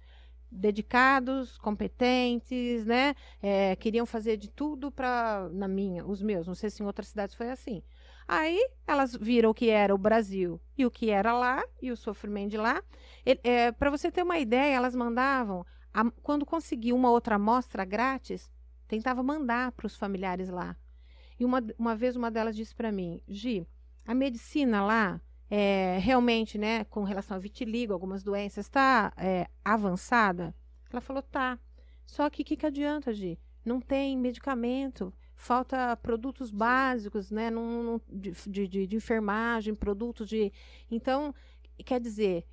[0.52, 3.16] dedicados, competentes, né?
[3.42, 6.48] É, queriam fazer de tudo para na minha, os meus.
[6.48, 7.84] Não sei se em outras cidades foi assim.
[8.32, 11.98] Aí elas viram o que era o Brasil e o que era lá e o
[11.98, 12.84] sofrimento de lá.
[13.80, 18.52] para você ter uma ideia, elas mandavam a- quando conseguia uma outra amostra grátis,
[18.88, 20.78] tentava mandar para os familiares lá.
[21.40, 23.66] E uma, uma vez uma delas disse para mim, Gi,
[24.06, 25.20] a medicina lá
[25.50, 29.12] é, realmente, né, com relação ao vitiligo, algumas doenças, está
[29.66, 30.54] avançada?
[30.92, 31.58] Ela falou, tá.
[32.06, 33.40] Só que o que, que adianta, Gi?
[33.66, 40.52] Não tem medicamento, falta produtos básicos, né, num- num- de, de, de- enfermagem, produtos de...
[40.92, 41.34] Então,
[41.86, 42.46] quer dizer,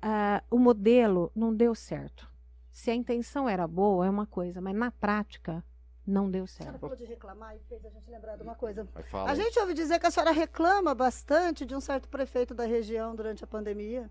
[0.00, 2.26] ah, o modelo não deu certo.
[2.72, 5.62] Se a intenção era boa, é uma coisa, mas na prática
[6.06, 6.80] não deu A senhora certo.
[6.80, 8.88] falou de reclamar e fez a gente lembrar de uma coisa.
[9.26, 13.14] A gente ouve dizer que a senhora reclama bastante de um certo prefeito da região
[13.14, 14.10] durante a pandemia.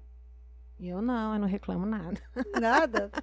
[0.80, 2.22] Eu não, eu não reclamo nada.
[2.62, 3.12] Nada?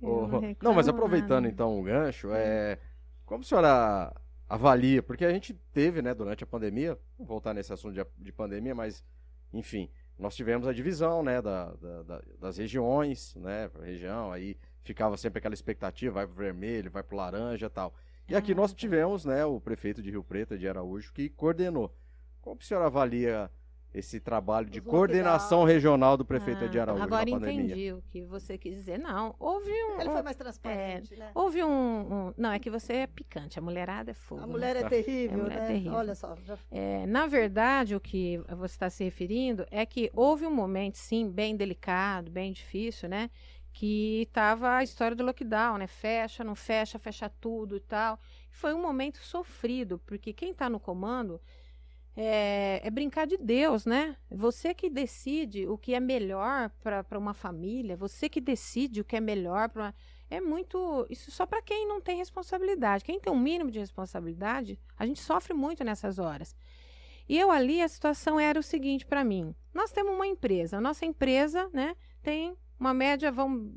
[0.00, 0.28] Não,
[0.62, 1.48] não, mas aproveitando nada.
[1.48, 2.78] então o gancho, é,
[3.28, 4.14] como a senhora
[4.48, 5.02] avalia?
[5.02, 8.74] Porque a gente teve, né, durante a pandemia, vou voltar nesse assunto de, de pandemia,
[8.74, 9.04] mas,
[9.52, 15.16] enfim, nós tivemos a divisão, né, da, da- da- das regiões, né, região, aí ficava
[15.16, 17.94] sempre aquela expectativa, vai pro vermelho, vai pro laranja e tal.
[18.28, 21.94] E aqui Ah, nós tivemos, né, o prefeito de Rio Preto, de Araújo, que coordenou.
[22.40, 23.50] Como a senhora avalia
[23.92, 28.58] esse trabalho de coordenação regional do prefeito Ah, de Araújo Agora entendi o que você
[28.58, 28.98] quis dizer.
[28.98, 30.00] Não, houve um.
[30.00, 31.30] Ele um- foi mais transparente, né?
[31.34, 31.68] Houve um,
[32.28, 34.42] um- Não, é que você é picante, a mulherada é fogo.
[34.42, 34.52] A né?
[34.52, 35.66] mulher é terrível, A mulher é né?
[35.68, 35.92] terrível.
[35.94, 36.36] Olha só.
[36.44, 40.96] já- É, na verdade, o que você está se referindo é que houve um momento,
[40.96, 43.30] sim, bem delicado, bem difícil, né?
[43.72, 45.86] Que estava a história do lockdown, né?
[45.86, 48.18] Fecha, não fecha, fecha tudo e tal.
[48.50, 51.40] Foi um momento sofrido, porque quem está no comando
[52.16, 54.16] é, é brincar de Deus, né?
[54.30, 59.16] Você que decide o que é melhor para uma família, você que decide o que
[59.16, 59.94] é melhor para
[60.30, 63.04] é muito isso só para quem não tem responsabilidade.
[63.04, 66.54] Quem tem um mínimo de responsabilidade, a gente sofre muito nessas horas.
[67.28, 70.80] E eu ali a situação era o seguinte para mim: nós temos uma empresa, a
[70.80, 73.72] nossa empresa, né, tem uma média, vão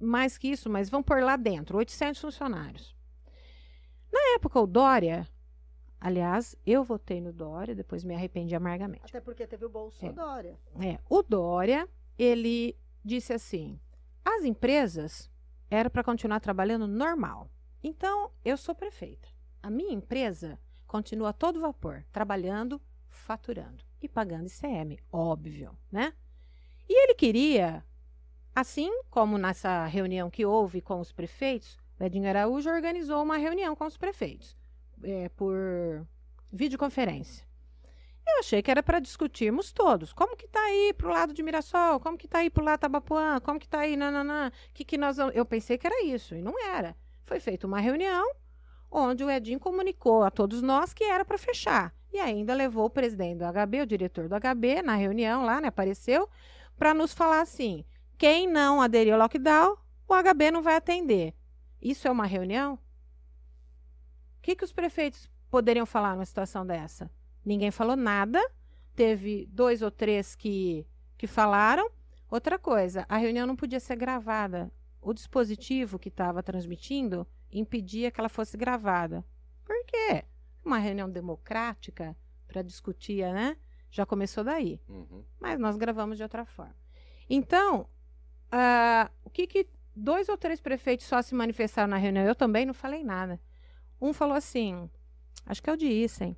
[0.00, 2.94] mais que isso, mas vão por lá dentro, 800 funcionários.
[4.12, 5.28] Na época o Dória,
[6.04, 9.06] aliás, eu votei no Dória, depois me arrependi amargamente.
[9.06, 10.12] Até porque teve o Bolso É.
[10.12, 10.60] Dória.
[10.78, 11.88] É, o Dória,
[12.18, 13.80] ele disse assim:
[14.22, 15.30] as empresas
[15.70, 17.50] era para continuar trabalhando normal.
[17.82, 19.28] Então, eu sou prefeita.
[19.62, 22.78] A minha empresa continua a todo vapor, trabalhando,
[23.08, 26.12] faturando e pagando ICM, óbvio, né?
[26.86, 27.82] E ele queria,
[28.54, 33.74] assim como nessa reunião que houve com os prefeitos, o Edinho Araújo organizou uma reunião
[33.74, 34.54] com os prefeitos
[35.04, 36.06] é, por
[36.52, 37.46] videoconferência.
[38.26, 40.12] Eu achei que era para discutirmos todos.
[40.12, 42.00] Como que tá aí pro lado de Mirassol?
[42.00, 43.38] Como que tá aí pro lado de Tabapuã?
[43.40, 44.50] Como que tá aí nananã?
[44.72, 45.18] Que que nós.
[45.34, 46.96] Eu pensei que era isso, e não era.
[47.24, 48.34] Foi feita uma reunião
[48.90, 51.92] onde o Edinho comunicou a todos nós que era para fechar.
[52.12, 55.66] E ainda levou o presidente do HB, o diretor do HB, na reunião lá, né,
[55.66, 56.30] apareceu,
[56.78, 57.84] para nos falar assim:
[58.16, 59.76] quem não aderir ao lockdown,
[60.08, 61.34] o HB não vai atender.
[61.82, 62.78] Isso é uma reunião?
[64.44, 67.10] O que, que os prefeitos poderiam falar numa situação dessa?
[67.42, 68.38] Ninguém falou nada.
[68.94, 70.86] Teve dois ou três que,
[71.16, 71.90] que falaram.
[72.30, 74.70] Outra coisa, a reunião não podia ser gravada.
[75.00, 79.24] O dispositivo que estava transmitindo impedia que ela fosse gravada.
[79.64, 80.26] Por quê?
[80.62, 82.14] Uma reunião democrática
[82.46, 83.56] para discutir, né?
[83.90, 84.78] Já começou daí.
[84.86, 85.24] Uhum.
[85.40, 86.76] Mas nós gravamos de outra forma.
[87.30, 87.88] Então,
[88.52, 89.66] ah, o que, que
[89.96, 92.26] dois ou três prefeitos só se manifestaram na reunião?
[92.26, 93.40] Eu também não falei nada.
[94.00, 94.90] Um falou assim,
[95.46, 96.36] acho que é o de Issem.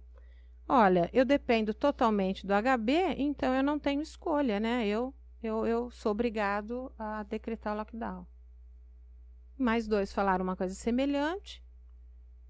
[0.69, 4.87] Olha, eu dependo totalmente do HB, então eu não tenho escolha, né?
[4.87, 8.27] Eu, eu, eu sou obrigado a decretar o lockdown.
[9.57, 11.65] Mais dois falaram uma coisa semelhante.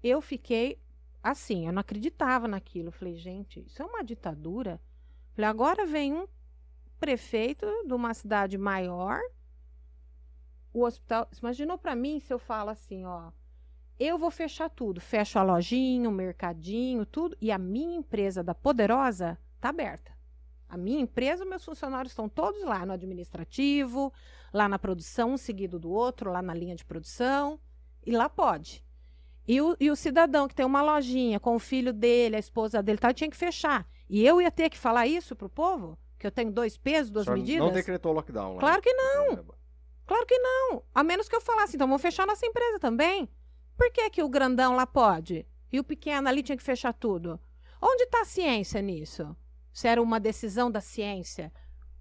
[0.03, 0.81] Eu fiquei
[1.21, 2.91] assim, eu não acreditava naquilo.
[2.91, 4.81] Falei, gente, isso é uma ditadura?
[5.33, 6.27] Falei, agora vem um
[6.99, 9.19] prefeito de uma cidade maior,
[10.73, 11.29] o hospital.
[11.39, 13.31] Imaginou para mim se eu falo assim, ó,
[13.99, 18.53] eu vou fechar tudo, fecho a lojinha, o mercadinho, tudo, e a minha empresa da
[18.53, 20.11] Poderosa tá aberta.
[20.69, 24.11] A minha empresa, meus funcionários estão todos lá no administrativo,
[24.53, 27.59] lá na produção, um seguido do outro, lá na linha de produção,
[28.05, 28.83] e lá pode.
[29.47, 32.83] E o, e o cidadão que tem uma lojinha com o filho dele, a esposa
[32.83, 33.87] dele, tá, tinha que fechar.
[34.09, 35.97] E eu ia ter que falar isso pro povo?
[36.19, 37.65] Que eu tenho dois pesos, duas medidas?
[37.65, 38.55] Não decretou lockdown.
[38.55, 39.45] Lá, claro que não.
[40.05, 40.83] Claro que não.
[40.93, 43.29] A menos que eu falasse, então vamos fechar nossa empresa também.
[43.77, 45.45] Por que, que o grandão lá pode?
[45.71, 47.39] E o pequeno ali tinha que fechar tudo?
[47.81, 49.35] Onde está a ciência nisso?
[49.71, 51.53] Se era uma decisão da ciência.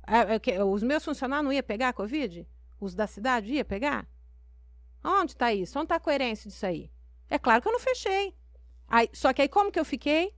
[0.06, 2.48] É, é, os meus funcionários não iam pegar a Covid?
[2.80, 4.08] Os da cidade iam pegar?
[5.04, 5.78] Onde está isso?
[5.78, 6.90] Onde está a coerência disso aí?
[7.28, 8.34] É claro que eu não fechei.
[8.88, 10.34] Aí, só que aí como que eu fiquei?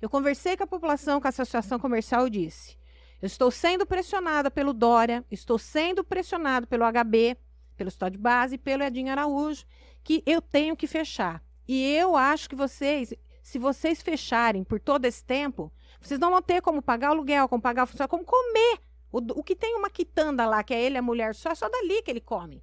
[0.00, 2.76] Eu conversei com a população, com a associação comercial e disse:
[3.20, 7.36] eu estou sendo pressionada pelo Dória, estou sendo pressionado pelo HB,
[7.74, 9.64] pelo Estado de Base e pelo Edinho Araújo,
[10.06, 11.42] que eu tenho que fechar.
[11.66, 16.40] E eu acho que vocês, se vocês fecharem por todo esse tempo, vocês não vão
[16.40, 18.78] ter como pagar aluguel, como pagar funcionário, como comer.
[19.10, 21.68] O, o que tem uma quitanda lá, que é ele a mulher só, é só
[21.68, 22.62] dali que ele come.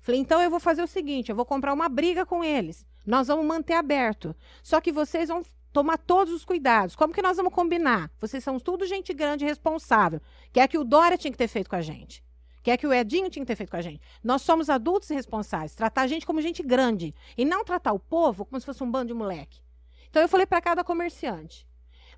[0.00, 2.86] Falei, então eu vou fazer o seguinte, eu vou comprar uma briga com eles.
[3.04, 4.34] Nós vamos manter aberto.
[4.62, 5.42] Só que vocês vão
[5.74, 6.96] tomar todos os cuidados.
[6.96, 8.10] Como que nós vamos combinar?
[8.18, 10.22] Vocês são tudo gente grande e responsável.
[10.50, 12.24] Que é que o Dória tinha que ter feito com a gente
[12.62, 14.00] que é que o Edinho tinha que ter feito com a gente.
[14.22, 18.44] Nós somos adultos responsáveis, tratar a gente como gente grande e não tratar o povo
[18.44, 19.60] como se fosse um bando de moleque.
[20.08, 21.66] Então eu falei para cada comerciante: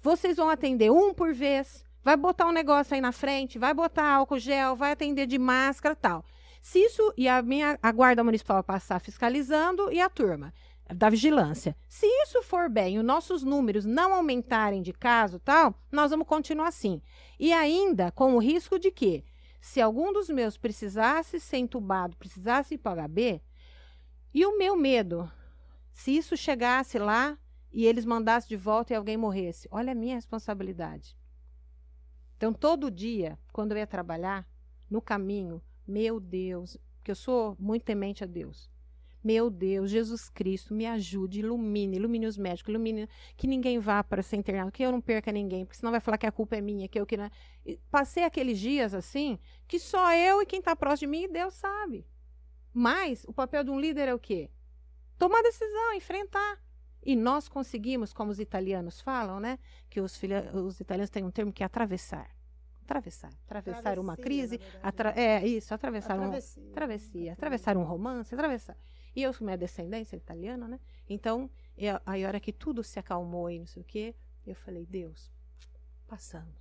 [0.01, 4.15] vocês vão atender um por vez, vai botar um negócio aí na frente, vai botar
[4.15, 6.25] álcool gel, vai atender de máscara, tal.
[6.61, 10.53] Se isso e a minha a guarda municipal passar fiscalizando e a turma
[10.95, 11.77] da vigilância.
[11.89, 16.69] Se isso for bem, os nossos números não aumentarem de caso, tal, nós vamos continuar
[16.69, 17.01] assim.
[17.39, 19.25] E ainda com o risco de que
[19.63, 23.41] se algum dos meus precisasse ser entubado, precisasse ir para HB,
[24.35, 25.31] e o meu medo,
[25.93, 27.39] se isso chegasse lá
[27.71, 31.17] e eles mandassem de volta e alguém morresse, olha a minha responsabilidade.
[32.37, 34.45] Então, todo dia, quando eu ia trabalhar,
[34.91, 38.69] no caminho, meu Deus, porque eu sou muito temente a Deus.
[39.23, 44.23] Meu Deus, Jesus Cristo, me ajude, ilumine, ilumine os médicos, ilumine que ninguém vá para
[44.23, 46.61] ser internado, que eu não perca ninguém, porque senão vai falar que a culpa é
[46.61, 47.25] minha, que eu que não.
[47.25, 47.31] É.
[47.91, 52.05] Passei aqueles dias assim, que só eu e quem está próximo de mim, Deus sabe.
[52.73, 54.51] Mas o papel de um líder é o quê?
[55.19, 56.59] Tomar decisão, enfrentar.
[57.05, 59.59] E nós conseguimos, como os italianos falam, né?
[59.91, 62.31] Que os, filha, os italianos têm um termo que é atravessar.
[62.85, 63.31] Atravessar.
[63.45, 64.61] Atravessar Travessia, uma crise.
[64.83, 66.63] Atra é isso, atravessar travessia.
[66.63, 66.73] um.
[66.73, 67.33] Travessia.
[67.33, 68.77] Atravessar um romance, atravessar.
[69.15, 70.81] E eu, minha descendência italiana, né?
[71.09, 74.15] Então, eu, aí a hora que tudo se acalmou e não sei o quê,
[74.47, 75.31] eu falei, Deus,
[76.07, 76.55] passamos,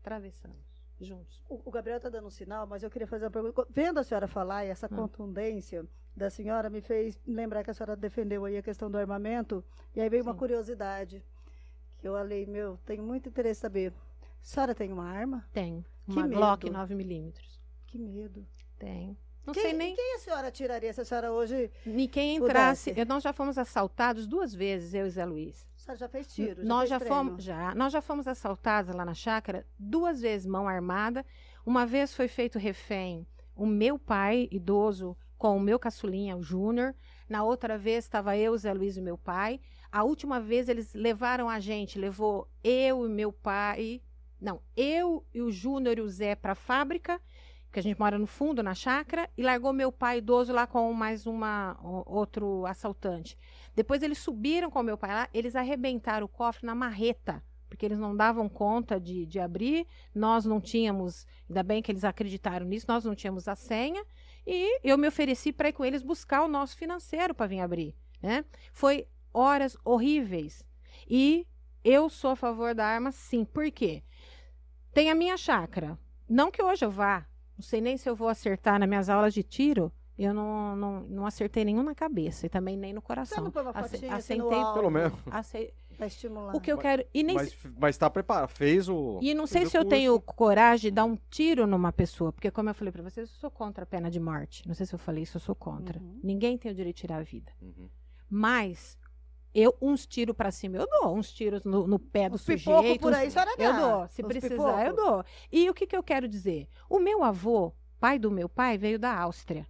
[0.00, 1.42] atravessamos, juntos.
[1.48, 3.66] O, o Gabriel está dando um sinal, mas eu queria fazer uma pergunta.
[3.70, 4.96] Vendo a senhora falar e essa hum.
[4.96, 9.64] contundência da senhora me fez lembrar que a senhora defendeu aí a questão do armamento,
[9.94, 10.30] e aí veio Sim.
[10.30, 11.22] uma curiosidade,
[11.98, 13.92] que eu falei, meu, tenho muito interesse em saber.
[13.92, 15.46] A senhora tem uma arma?
[15.52, 15.84] Tenho.
[16.06, 17.34] Uma que Glock 9mm.
[17.86, 18.46] Que medo.
[18.78, 19.16] Tenho.
[19.46, 19.94] Não quem, sei nem.
[19.94, 21.70] Quem a senhora tiraria se a senhora hoje.
[21.84, 22.92] Nem quem entrasse.
[22.96, 25.66] Eu, nós já fomos assaltados duas vezes, eu e Zé Luiz.
[25.76, 26.62] A senhora já fez tiro?
[26.62, 27.44] Já nós fez já fomos.
[27.44, 27.74] Já.
[27.74, 31.24] Nós já fomos assaltados lá na chácara duas vezes, mão armada.
[31.64, 36.94] Uma vez foi feito refém o meu pai, idoso, com o meu caçulinha, o Júnior.
[37.28, 39.60] Na outra vez estava eu, Zé Luiz e meu pai.
[39.90, 44.02] A última vez eles levaram a gente, levou eu e meu pai.
[44.40, 47.20] Não, eu e o Júnior e o Zé para a fábrica
[47.76, 50.90] que a gente mora no fundo, na chácara, e largou meu pai idoso lá com
[50.94, 53.36] mais uma outro assaltante.
[53.74, 57.98] Depois eles subiram com meu pai lá, eles arrebentaram o cofre na marreta, porque eles
[57.98, 62.86] não davam conta de, de abrir, nós não tínhamos, ainda bem que eles acreditaram nisso,
[62.88, 64.02] nós não tínhamos a senha,
[64.46, 67.94] e eu me ofereci para ir com eles buscar o nosso financeiro para vir abrir.
[68.22, 68.42] Né?
[68.72, 70.64] Foi horas horríveis.
[71.06, 71.46] E
[71.84, 73.44] eu sou a favor da arma, sim.
[73.44, 74.02] Por quê?
[74.94, 75.98] Tem a minha chácara.
[76.26, 77.26] Não que hoje eu vá
[77.56, 79.92] não sei nem se eu vou acertar nas minhas aulas de tiro.
[80.18, 83.36] Eu não, não, não acertei nenhum na cabeça e também nem no coração.
[83.36, 84.72] Você não põe uma fotinha Ace, assim Aceitei.
[84.72, 85.18] Pelo menos.
[85.30, 86.54] Acei, Pra estimular.
[86.54, 87.04] O que eu quero.
[87.12, 89.18] E nem mas, mas tá preparado, fez o.
[89.22, 92.68] E não sei se eu tenho coragem de dar um tiro numa pessoa, porque, como
[92.68, 94.66] eu falei para vocês, eu sou contra a pena de morte.
[94.66, 95.98] Não sei se eu falei isso, eu sou contra.
[95.98, 96.20] Uhum.
[96.22, 97.50] Ninguém tem o direito de tirar a vida.
[97.62, 97.88] Uhum.
[98.28, 98.98] Mas
[99.58, 101.16] eu, uns tiros para cima, eu dou.
[101.16, 102.64] Uns tiros no, no pé do sujeito.
[102.98, 104.08] por aí, uns, Eu dou.
[104.08, 104.80] Se precisar, pipoco.
[104.80, 105.24] eu dou.
[105.50, 106.68] E o que, que eu quero dizer?
[106.90, 109.66] O meu avô, pai do meu pai, veio da Áustria.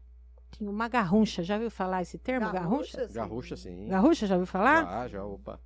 [0.50, 1.42] Tinha uma garruncha.
[1.44, 2.50] Já ouviu falar esse termo?
[2.50, 3.06] Garruncha?
[3.06, 3.86] Garruncha, sim.
[3.86, 4.84] Garruncha, já ouviu falar?
[4.84, 5.60] Já, já, opa.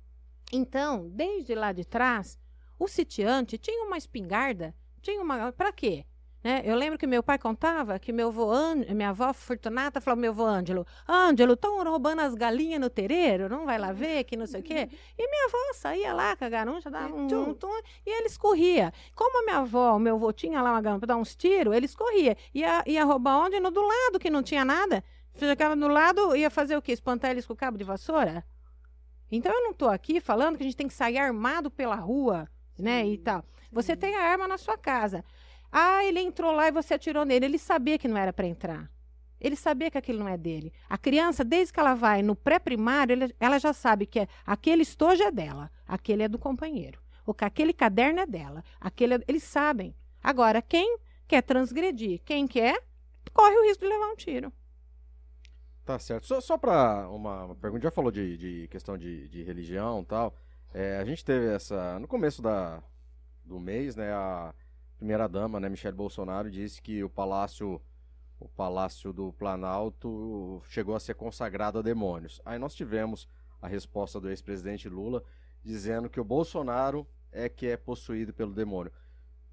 [0.53, 2.37] Então, desde lá de trás,
[2.77, 5.51] o sitiante tinha uma espingarda, tinha uma.
[5.51, 6.05] Para quê?
[6.43, 6.63] Né?
[6.65, 8.51] Eu lembro que meu pai contava que meu avô,
[8.95, 13.65] minha avó Fortunata falou meu avô Ângelo, Ângelo, estão roubando as galinhas no terreiro, não
[13.65, 14.89] vai lá ver, que não sei o quê.
[15.17, 18.91] E minha avó saía lá com a garuncha, dava um, um tum, e eles corria.
[19.15, 21.75] Como a minha avó, o meu avô tinha lá uma garuncha para dar uns tiros,
[21.75, 22.35] eles corria.
[22.55, 23.59] Ia, ia roubar onde?
[23.59, 25.03] No do lado, que não tinha nada.
[25.33, 26.91] Ficava do lado, ia fazer o quê?
[26.91, 28.43] Espantar eles com o cabo de vassoura?
[29.31, 32.49] Então eu não estou aqui falando que a gente tem que sair armado pela rua,
[32.77, 33.45] né, e tal.
[33.71, 35.23] Você tem a arma na sua casa.
[35.71, 37.45] Ah, ele entrou lá e você atirou nele.
[37.45, 38.91] Ele sabia que não era para entrar.
[39.39, 40.71] Ele sabia que aquilo não é dele.
[40.87, 45.23] A criança, desde que ela vai no pré-primário, ela já sabe que é, aquele estojo
[45.23, 47.01] é dela, aquele é do companheiro.
[47.25, 48.63] Ou que aquele caderno é dela.
[48.79, 49.95] Aquele é, eles sabem.
[50.21, 50.97] Agora, quem
[51.27, 52.83] quer transgredir, quem quer,
[53.33, 54.53] corre o risco de levar um tiro.
[55.83, 56.27] Tá certo.
[56.27, 60.05] Só, só para uma, uma, pergunta, já falou de, de questão de, de religião e
[60.05, 60.35] tal.
[60.73, 61.99] É, a gente teve essa.
[61.99, 62.83] No começo da,
[63.43, 64.13] do mês, né?
[64.13, 64.53] A,
[65.01, 67.81] primeira-dama, né, Michelle Bolsonaro, disse que o palácio,
[68.39, 72.39] o palácio do Planalto chegou a ser consagrado a demônios.
[72.45, 73.27] Aí nós tivemos
[73.59, 75.23] a resposta do ex-presidente Lula
[75.63, 78.91] dizendo que o Bolsonaro é que é possuído pelo demônio.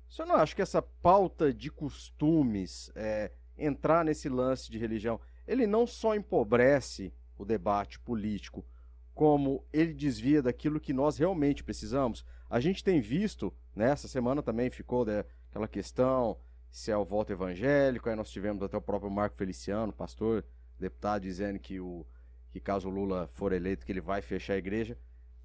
[0.06, 5.66] Você não acha que essa pauta de costumes, é, entrar nesse lance de religião, ele
[5.66, 8.66] não só empobrece o debate político,
[9.14, 12.22] como ele desvia daquilo que nós realmente precisamos?
[12.50, 15.24] A gente tem visto, nessa né, semana também ficou né,
[15.58, 16.38] aquela questão
[16.70, 20.44] se é o voto evangélico, aí nós tivemos até o próprio Marco Feliciano, pastor,
[20.78, 22.06] deputado, dizendo que, o,
[22.50, 24.96] que caso o Lula for eleito, que ele vai fechar a igreja.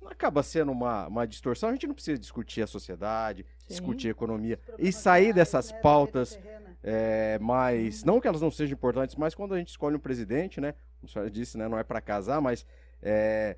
[0.06, 3.68] Acaba sendo uma, uma distorção, a gente não precisa discutir a sociedade, Sim.
[3.70, 6.38] discutir a economia e sair dessas né, pautas
[6.84, 10.60] é, mais, não que elas não sejam importantes, mas quando a gente escolhe um presidente,
[10.60, 12.66] né, como a senhora disse, né, não é para casar, mas
[13.02, 13.56] é,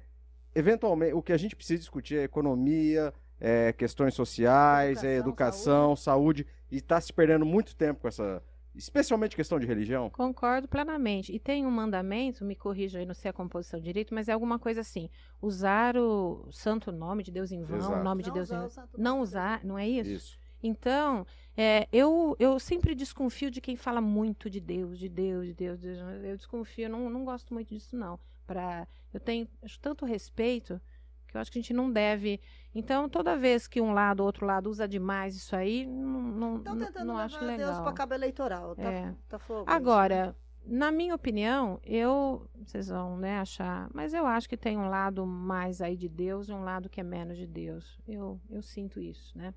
[0.53, 5.95] eventualmente o que a gente precisa discutir é economia, é, questões sociais, educação, é, educação
[5.95, 6.43] saúde.
[6.43, 8.41] saúde, e está se perdendo muito tempo com essa.
[8.73, 10.09] Especialmente questão de religião?
[10.09, 11.33] Concordo plenamente.
[11.33, 14.59] E tem um mandamento, me corrija aí, não sei a composição direito, mas é alguma
[14.59, 15.09] coisa assim:
[15.41, 17.99] usar o santo nome de Deus em vão, Exato.
[17.99, 18.69] o nome de não Deus em vão.
[18.97, 20.09] Não usar, não é isso?
[20.09, 20.45] Isso.
[20.61, 21.25] Então,
[21.55, 25.79] é, eu, eu sempre desconfio de quem fala muito de Deus, de Deus, de Deus.
[25.79, 25.99] De Deus.
[26.23, 28.19] Eu desconfio, eu não, não gosto muito disso, não.
[28.47, 29.47] Pra, eu tenho
[29.81, 30.81] tanto respeito
[31.27, 32.39] que eu acho que a gente não deve.
[32.76, 36.57] Então, toda vez que um lado ou outro lado usa demais isso aí, não, não,
[36.57, 37.71] então, não, não acho legal.
[37.71, 39.15] Deus para cabo eleitoral, tá, é.
[39.30, 44.57] tá fogo, Agora, na minha opinião, eu, vocês vão né, achar, mas eu acho que
[44.57, 47.97] tem um lado mais aí de Deus e um lado que é menos de Deus.
[48.05, 49.53] Eu, eu sinto isso, né?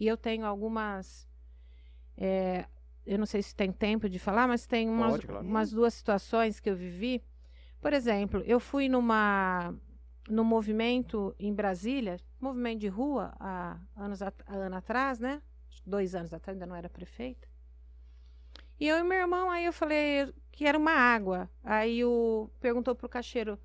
[0.00, 1.28] E eu tenho algumas.
[2.16, 2.66] É,
[3.06, 5.46] eu não sei se tem tempo de falar, mas tem umas, Pode, claro.
[5.46, 7.22] umas duas situações que eu vivi.
[7.80, 9.72] Por exemplo, eu fui numa
[10.28, 15.42] no movimento em Brasília, movimento de rua, há anos ano atrás, né?
[15.84, 17.48] Dois anos atrás, ainda não era prefeita.
[18.78, 21.50] E eu e meu irmão, aí eu falei que era uma água.
[21.64, 23.58] Aí o perguntou pro caixeiro,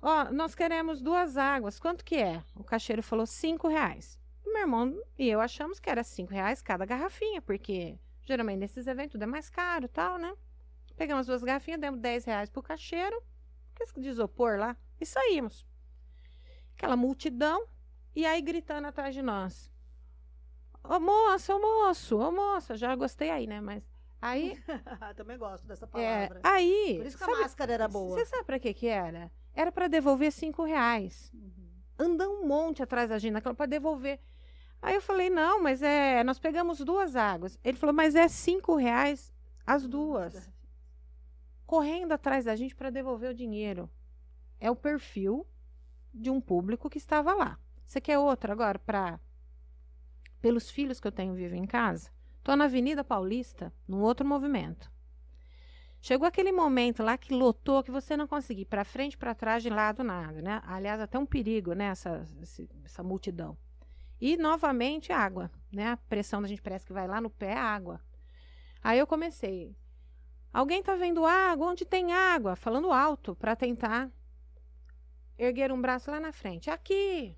[0.00, 2.42] ó, oh, nós queremos duas águas, quanto que é?
[2.54, 4.18] O caixeiro falou cinco reais.
[4.44, 9.12] Meu irmão e eu achamos que era cinco reais cada garrafinha, porque geralmente nesses eventos
[9.12, 10.34] tudo é mais caro tal, né?
[10.96, 13.22] Pegamos duas garrafinhas, demos dez reais pro caixeiro,
[13.74, 15.66] que de isopor lá, e saímos
[16.80, 17.66] aquela multidão,
[18.14, 19.70] e aí gritando atrás de nós.
[20.82, 23.60] Ô moça, ô moço, ô moça, já gostei aí, né?
[23.60, 23.82] Mas
[24.20, 24.58] aí.
[25.16, 26.40] Também gosto dessa é, palavra.
[26.42, 26.94] É, aí.
[26.96, 28.18] Por isso que sabe, a máscara era boa.
[28.18, 29.30] Você sabe pra que que era?
[29.54, 31.30] Era para devolver cinco reais.
[31.34, 31.70] Uhum.
[31.98, 34.18] Anda um monte atrás da gente, naquela para devolver.
[34.82, 36.24] Aí eu falei, não, mas é.
[36.24, 37.58] Nós pegamos duas águas.
[37.62, 39.34] Ele falou, mas é cinco reais
[39.66, 40.50] as duas.
[41.66, 43.88] Correndo atrás da gente para devolver o dinheiro.
[44.58, 45.46] É o perfil
[46.12, 47.58] de um público que estava lá.
[47.90, 49.18] Você quer outra agora para
[50.40, 52.08] pelos filhos que eu tenho vivo em casa?
[52.38, 54.88] Estou na Avenida Paulista, num outro movimento.
[56.00, 59.70] Chegou aquele momento lá que lotou, que você não conseguia para frente, para trás, de
[59.70, 60.62] lado, nada, né?
[60.66, 61.86] Aliás, até um perigo, né?
[61.86, 62.24] Essa,
[62.84, 63.58] essa multidão.
[64.20, 65.88] E, novamente, água, né?
[65.88, 68.00] A pressão da gente parece que vai lá no pé, água.
[68.84, 69.76] Aí eu comecei.
[70.52, 71.66] Alguém está vendo água?
[71.66, 72.54] Onde tem água?
[72.54, 74.08] Falando alto, para tentar
[75.36, 76.70] erguer um braço lá na frente.
[76.70, 77.36] Aqui!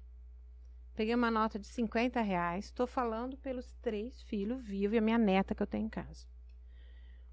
[0.94, 2.66] Peguei uma nota de 50 reais.
[2.66, 6.26] Estou falando pelos três filhos vivos e a minha neta que eu tenho em casa.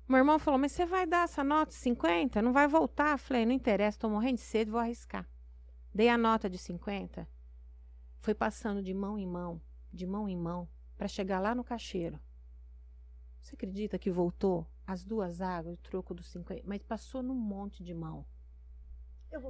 [0.07, 2.41] Meu irmão falou: Mas você vai dar essa nota de 50?
[2.41, 3.19] Não vai voltar?
[3.19, 5.27] Falei: Não interessa, estou morrendo de sede, vou arriscar.
[5.93, 7.27] Dei a nota de 50.
[8.19, 9.61] Foi passando de mão em mão,
[9.93, 12.19] de mão em mão, para chegar lá no caixeiro.
[13.39, 16.63] Você acredita que voltou as duas águas, o troco dos 50?
[16.65, 18.25] Mas passou num monte de mão.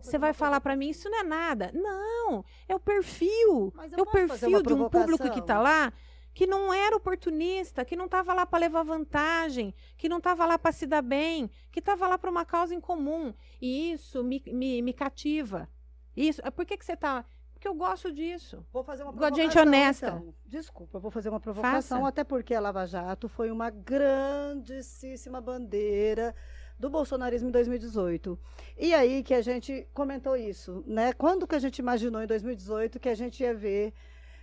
[0.01, 1.71] Você vai falar para mim, isso não é nada.
[1.73, 3.73] Não, é o perfil.
[3.91, 5.93] É o perfil de um público que está lá
[6.33, 10.57] que não era oportunista, que não estava lá para levar vantagem, que não estava lá
[10.57, 13.33] para se dar bem, que estava lá para uma causa em comum.
[13.61, 15.67] E isso me, me, me cativa.
[16.15, 17.25] Isso, por que, que você está.
[17.53, 18.65] Porque eu gosto disso.
[18.71, 19.43] Vou fazer uma provocação.
[19.43, 20.07] gente honesta.
[20.07, 20.33] então.
[20.45, 22.07] Desculpa, vou fazer uma provocação, Faça.
[22.07, 26.33] até porque a Lava Jato foi uma grandíssima bandeira
[26.79, 28.39] do bolsonarismo em 2018.
[28.77, 31.11] E aí que a gente comentou isso, né?
[31.11, 33.93] Quando que a gente imaginou em 2018 que a gente ia ver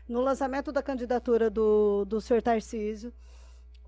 [0.06, 3.12] no lançamento da candidatura do, do senhor Tarcísio,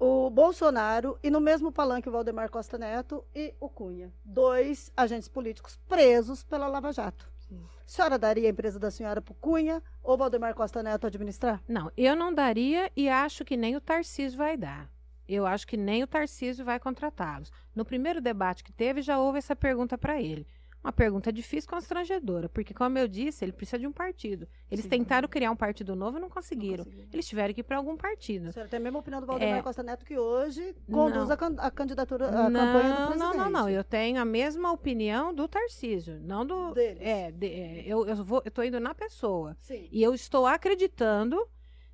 [0.00, 4.12] o Bolsonaro e no mesmo palanque o Valdemar Costa Neto e o Cunha.
[4.24, 7.30] Dois agentes políticos presos pela Lava Jato.
[7.48, 7.60] Sim.
[7.60, 11.62] A senhora daria a empresa da senhora para o Cunha ou Valdemar Costa Neto administrar?
[11.68, 14.88] Não, eu não daria e acho que nem o Tarcísio vai dar.
[15.28, 17.52] Eu acho que nem o Tarcísio vai contratá-los.
[17.74, 20.46] No primeiro debate que teve, já houve essa pergunta para ele.
[20.82, 24.46] Uma pergunta difícil, constrangedora, porque, como eu disse, ele precisa de um partido.
[24.70, 24.90] Eles Sim.
[24.90, 26.84] tentaram criar um partido novo e não conseguiram.
[26.84, 27.08] conseguiram.
[27.12, 28.48] Eles tiveram que ir para algum partido.
[28.48, 29.62] A senhora tem a mesma opinião do Valdemar É.
[29.62, 31.32] Costa Neto que hoje conduz Não.
[31.32, 33.18] a, can- a candidatura, a campanha do Não, presidente.
[33.18, 33.68] não, não, não.
[33.68, 36.72] Eu tenho a mesma opinião do Tarcísio, não do.
[36.72, 37.02] Deles.
[37.02, 38.06] É, de- é, eu,
[38.54, 39.56] tô indo na pessoa.
[39.60, 39.88] Sim.
[39.90, 41.44] E eu estou acreditando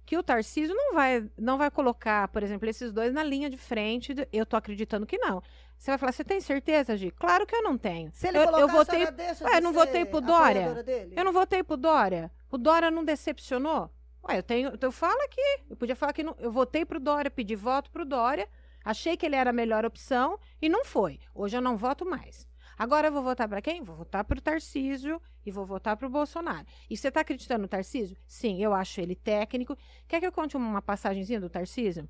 [0.06, 3.56] que o Tarcísio não vai, não vai colocar, por exemplo, esses dois na linha de
[3.56, 4.14] frente.
[4.32, 5.42] Eu estou acreditando que não.
[5.78, 7.10] Você vai falar, você tem certeza, Gi?
[7.10, 8.10] Claro que eu não tenho.
[8.12, 10.84] Se ele eu, colocar, eu votei, deixa Ué, de não votei pro Dória?
[11.16, 12.30] eu não votei pro Dória.
[12.50, 13.90] O Dória não decepcionou?
[14.28, 15.40] Ué, eu tenho, eu falo aqui.
[15.68, 18.48] Eu podia falar que não, eu votei pro Dória, pedi voto pro Dória,
[18.84, 21.20] achei que ele era a melhor opção e não foi.
[21.34, 22.46] Hoje eu não voto mais.
[22.76, 23.82] Agora eu vou votar para quem?
[23.82, 26.66] Vou votar pro Tarcísio e vou votar pro Bolsonaro.
[26.88, 28.16] E você tá acreditando no Tarcísio?
[28.26, 29.76] Sim, eu acho ele técnico.
[30.08, 32.08] Quer que eu conte uma passagenzinha do Tarcísio?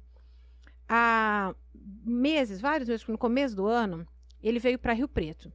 [0.88, 1.54] Há
[2.04, 4.06] meses, vários meses, no começo do ano,
[4.42, 5.52] ele veio para Rio Preto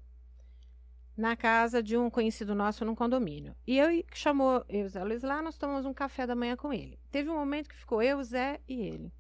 [1.20, 3.54] na casa de um conhecido nosso num condomínio.
[3.68, 6.56] E eu chamou eu e o Zé Luiz lá, nós tomamos um café da manhã
[6.56, 6.98] com ele.
[7.12, 9.12] Teve um momento que ficou eu, o Zé e ele.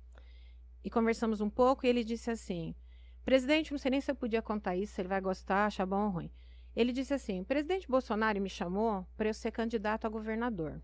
[0.82, 2.74] E conversamos um pouco e ele disse assim:
[3.30, 6.06] Presidente, não sei nem se eu podia contar isso, se ele vai gostar, achar bom
[6.06, 6.32] ou ruim.
[6.76, 10.82] Ele disse assim: o presidente Bolsonaro me chamou para eu ser candidato a governador.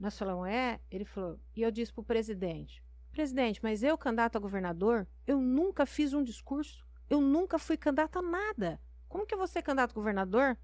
[0.00, 0.80] Nós falamos, é?
[0.90, 5.38] Ele falou, e eu disse para o presidente: Presidente, mas eu, candidato a governador, eu
[5.38, 8.80] nunca fiz um discurso, eu nunca fui candidato a nada.
[9.06, 10.56] Como que eu vou ser candidato a governador?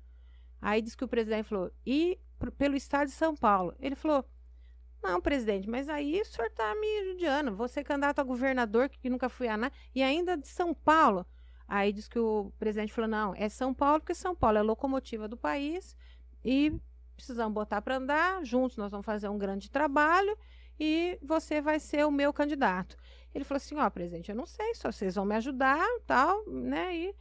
[0.62, 2.18] Aí disse que o presidente falou, e
[2.56, 3.74] pelo estado de São Paulo.
[3.78, 4.24] Ele falou,
[5.04, 7.68] não, presidente, mas aí o senhor está me judiando.
[7.68, 11.26] Ser candidato a governador, que nunca fui a nada, e ainda de São Paulo.
[11.68, 15.28] Aí disse que o presidente falou, não, é São Paulo, porque São Paulo é locomotiva
[15.28, 15.96] do país
[16.44, 16.72] e
[17.14, 20.36] precisamos botar para andar, juntos nós vamos fazer um grande trabalho
[20.78, 22.96] e você vai ser o meu candidato.
[23.34, 26.96] Ele falou assim, ó, presidente, eu não sei, só vocês vão me ajudar, tal, né?
[26.96, 27.14] E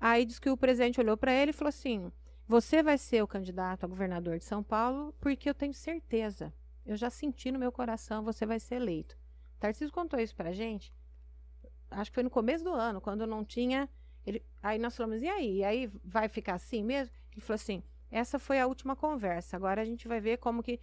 [0.00, 2.10] aí disse que o presidente olhou para ele e falou assim:
[2.48, 6.52] "Você vai ser o candidato a governador de São Paulo porque eu tenho certeza.
[6.84, 9.16] Eu já senti no meu coração, você vai ser eleito."
[9.58, 10.92] Tarcísio contou isso pra gente.
[11.90, 13.88] Acho que foi no começo do ano, quando não tinha
[14.26, 15.58] ele, aí nós falamos: "E aí?
[15.58, 19.56] E aí vai ficar assim mesmo?" Ele falou assim: "Essa foi a última conversa.
[19.56, 20.80] Agora a gente vai ver como que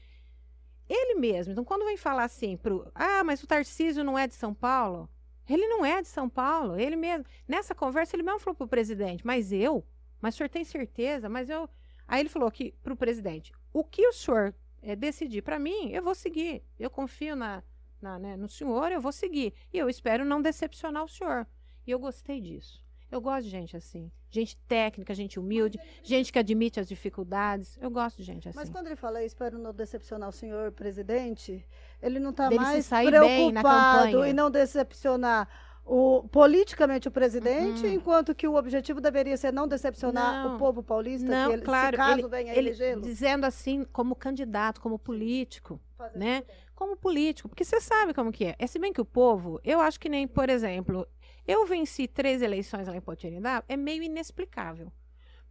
[0.89, 1.51] ele mesmo.
[1.51, 5.07] Então, quando vem falar assim pro, ah, mas o Tarcísio não é de São Paulo,
[5.47, 7.25] ele não é de São Paulo, ele mesmo.
[7.47, 9.85] Nessa conversa, ele mesmo falou pro presidente, mas eu?
[10.19, 11.29] Mas o senhor tem certeza?
[11.29, 11.69] Mas eu.
[12.07, 16.03] Aí ele falou que pro presidente, o que o senhor eh, decidir para mim, eu
[16.03, 16.63] vou seguir.
[16.79, 17.63] Eu confio na,
[18.01, 19.53] na, né, no senhor, eu vou seguir.
[19.73, 21.47] E eu espero não decepcionar o senhor.
[21.85, 22.83] E eu gostei disso.
[23.11, 24.11] Eu gosto de gente assim.
[24.29, 27.77] Gente técnica, gente humilde, gente que admite as dificuldades.
[27.81, 28.59] Eu gosto de gente assim.
[28.59, 31.65] Mas quando ele fala, espero não decepcionar o senhor presidente,
[31.99, 34.29] ele não está mais sair bem na preocupado campanha.
[34.29, 35.49] em não decepcionar
[35.91, 37.93] o, politicamente o presidente, Uhum.
[37.93, 40.55] enquanto que o objetivo deveria ser não decepcionar Não.
[40.55, 43.01] o povo paulista, Não, que ele, claro, se caso ele- venha elegê-lo.
[43.01, 45.79] dizendo assim como candidato, como político,
[46.15, 46.43] né?
[46.75, 48.55] como político, porque você sabe como que é.
[48.59, 51.05] É se bem que o povo, eu acho que nem, por exemplo,
[51.47, 54.91] eu venci três eleições lá em Potirindá, é meio inexplicável.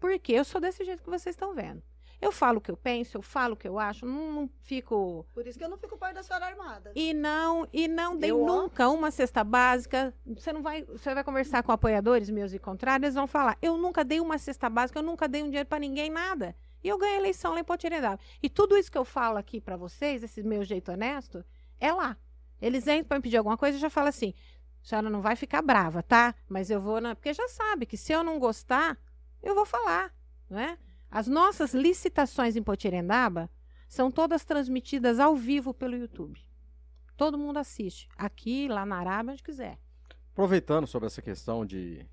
[0.01, 1.82] Porque eu sou desse jeito que vocês estão vendo.
[2.20, 5.24] Eu falo o que eu penso, eu falo o que eu acho, não, não fico
[5.32, 6.90] Por isso que eu não fico perto da senhora armada.
[6.94, 10.12] e não e não dei Eu, nunca uma cesta básica.
[10.26, 13.76] Você não vai, você vai conversar com apoiadores meus e contrários, eles vão falar: "Eu
[13.76, 16.56] nunca dei uma cesta básica, eu nunca dei um dinheiro para ninguém nada".
[16.82, 18.20] E eu ganhei a eleição lá em Potirendaba.
[18.42, 21.44] E tudo isso que eu falo aqui para vocês, esse meu jeito honesto,
[21.80, 22.16] é lá.
[22.60, 24.34] Eles entram para me pedir alguma coisa e já falam assim:
[24.82, 26.34] "A senhora não vai ficar brava, tá?
[26.48, 28.98] Mas eu vou na, porque já sabe que se eu não gostar,
[29.40, 30.12] eu vou falar,
[30.50, 30.76] não é?
[31.11, 33.50] As nossas licitações em Potirendaba
[33.88, 36.40] são todas transmitidas ao vivo pelo YouTube.
[37.16, 38.09] Todo mundo assiste.
[38.16, 39.78] Aqui, lá na Arábia, onde quiser.
[40.32, 42.06] Aproveitando sobre essa questão de.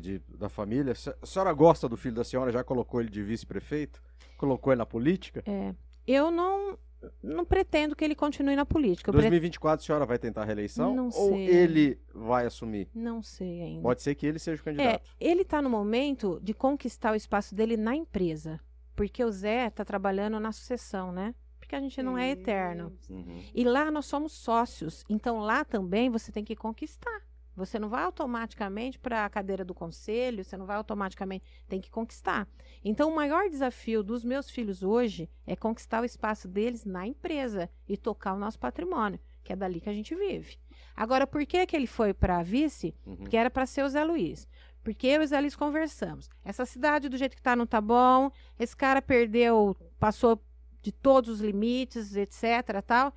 [0.00, 0.92] de, da família.
[1.22, 2.52] A senhora gosta do filho da senhora?
[2.52, 4.02] Já colocou ele de vice-prefeito?
[4.36, 5.42] Colocou ele na política?
[5.46, 5.74] É.
[6.06, 6.76] Eu não,
[7.22, 9.10] não pretendo que ele continue na política.
[9.10, 10.94] Em 2024 a senhora vai tentar a reeleição?
[10.94, 11.46] Não ou sei.
[11.46, 12.88] ele vai assumir?
[12.94, 13.82] Não sei ainda.
[13.82, 15.10] Pode ser que ele seja o É, candidato.
[15.20, 18.60] ele está no momento de conquistar o espaço dele na empresa.
[18.96, 21.34] Porque o Zé está trabalhando na sucessão, né?
[21.58, 22.92] Porque a gente não é eterno.
[23.10, 23.42] Uhum.
[23.54, 25.04] E lá nós somos sócios.
[25.08, 27.22] Então lá também você tem que conquistar.
[27.56, 31.90] Você não vai automaticamente para a cadeira do conselho, você não vai automaticamente, tem que
[31.90, 32.48] conquistar.
[32.84, 37.70] Então o maior desafio dos meus filhos hoje é conquistar o espaço deles na empresa
[37.88, 40.58] e tocar o nosso patrimônio, que é dali que a gente vive.
[40.96, 42.94] Agora, por que, que ele foi para vice?
[43.06, 43.16] Uhum.
[43.24, 44.48] que era para ser o Zé Luiz.
[44.82, 46.28] Porque eu e o Zé Luiz conversamos.
[46.44, 48.30] Essa cidade do jeito que tá não tá bom.
[48.58, 50.38] Esse cara perdeu, passou
[50.82, 53.14] de todos os limites, etc, tal.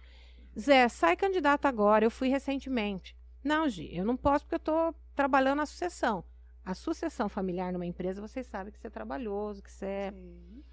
[0.58, 2.06] Zé, sai candidato agora.
[2.06, 3.17] Eu fui recentemente.
[3.48, 6.24] Não, Gi, eu não posso porque eu tô trabalhando na sucessão.
[6.66, 10.64] A sucessão familiar numa empresa, vocês sabem que você é trabalhoso, que você é Sim.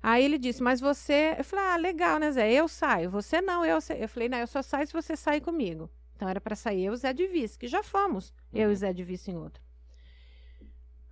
[0.00, 1.34] Aí ele disse, mas você.
[1.38, 2.52] Eu falei, ah, legal, né, Zé?
[2.52, 3.10] Eu saio.
[3.10, 3.80] Você não, eu.
[3.80, 5.90] sa-" Eu falei, não, eu só saio se você sair comigo.
[6.14, 8.32] Então era para sair eu e o Zé de vice, que já fomos.
[8.52, 9.62] Eu e o Zé de vice em outro.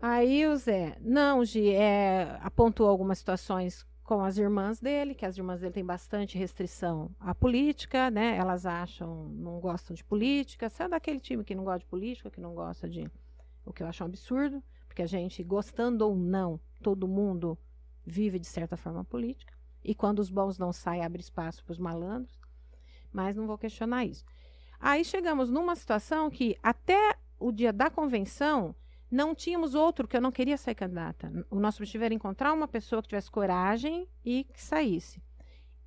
[0.00, 5.36] Aí o Zé, não, Gi, é, apontou algumas situações com as irmãs dele, que as
[5.36, 8.36] irmãs dele têm bastante restrição à política, né?
[8.36, 10.68] Elas acham, não gostam de política.
[10.68, 13.10] Você é daquele time que não gosta de política, que não gosta de.
[13.64, 17.56] O que eu acho um absurdo, porque a gente, gostando ou não, todo mundo
[18.04, 19.54] vive de certa forma política.
[19.84, 22.40] E quando os bons não saem, abre espaço para os malandros.
[23.12, 24.24] Mas não vou questionar isso.
[24.80, 28.74] Aí chegamos numa situação que até o dia da convenção
[29.12, 31.30] não tínhamos outro que eu não queria sair candidata.
[31.50, 35.22] O nosso objetivo era encontrar uma pessoa que tivesse coragem e que saísse.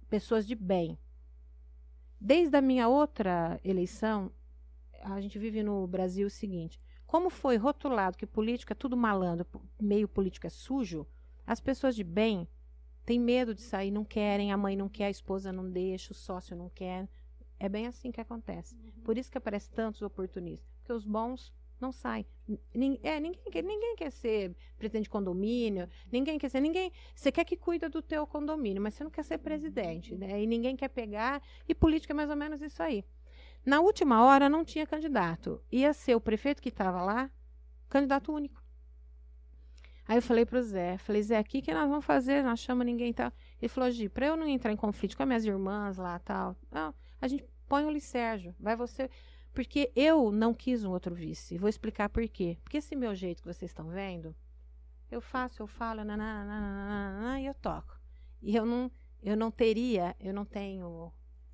[0.07, 0.95] Pessoas de bem.
[2.21, 4.31] Desde a minha outra eleição,
[5.01, 9.47] a gente vive no Brasil o seguinte: como foi rotulado que política é tudo malandro,
[9.81, 11.07] meio político é sujo,
[11.47, 12.47] as pessoas de bem
[13.07, 16.15] têm medo de sair, não querem, a mãe não quer, a esposa não deixa, o
[16.15, 17.09] sócio não quer.
[17.59, 18.75] É bem assim que acontece.
[19.03, 22.25] Por isso que aparece tantos oportunistas, porque os bons não saem.
[22.73, 26.91] Nin- é, ninguém, quer, ninguém quer ser presidente de condomínio, ninguém quer ser ninguém.
[27.13, 30.41] Você quer que cuida do teu condomínio, mas você não quer ser presidente, né?
[30.41, 31.41] E ninguém quer pegar.
[31.67, 33.03] E política é mais ou menos isso aí.
[33.65, 35.61] Na última hora não tinha candidato.
[35.71, 37.31] Ia ser o prefeito que estava lá,
[37.89, 38.63] candidato único.
[40.07, 42.43] Aí eu falei pro Zé, falei, Zé, o que, nós vamos fazer?
[42.43, 43.31] Nós chamamos ninguém e tal.
[43.59, 46.55] Ele falou, Gi, pra eu não entrar em conflito com as minhas irmãs lá tal,
[46.71, 49.09] não, a gente põe o Licérgio, vai você.
[49.55, 51.57] Porque eu não quis um outro vice.
[51.57, 52.57] Vou explicar por quê.
[52.61, 54.35] Porque esse meu jeito que vocês estão vendo,
[55.09, 56.01] eu faço, eu falo,
[57.41, 57.97] e eu toco.
[58.41, 58.91] E eu não,
[59.23, 61.09] eu não teria, eu não tenho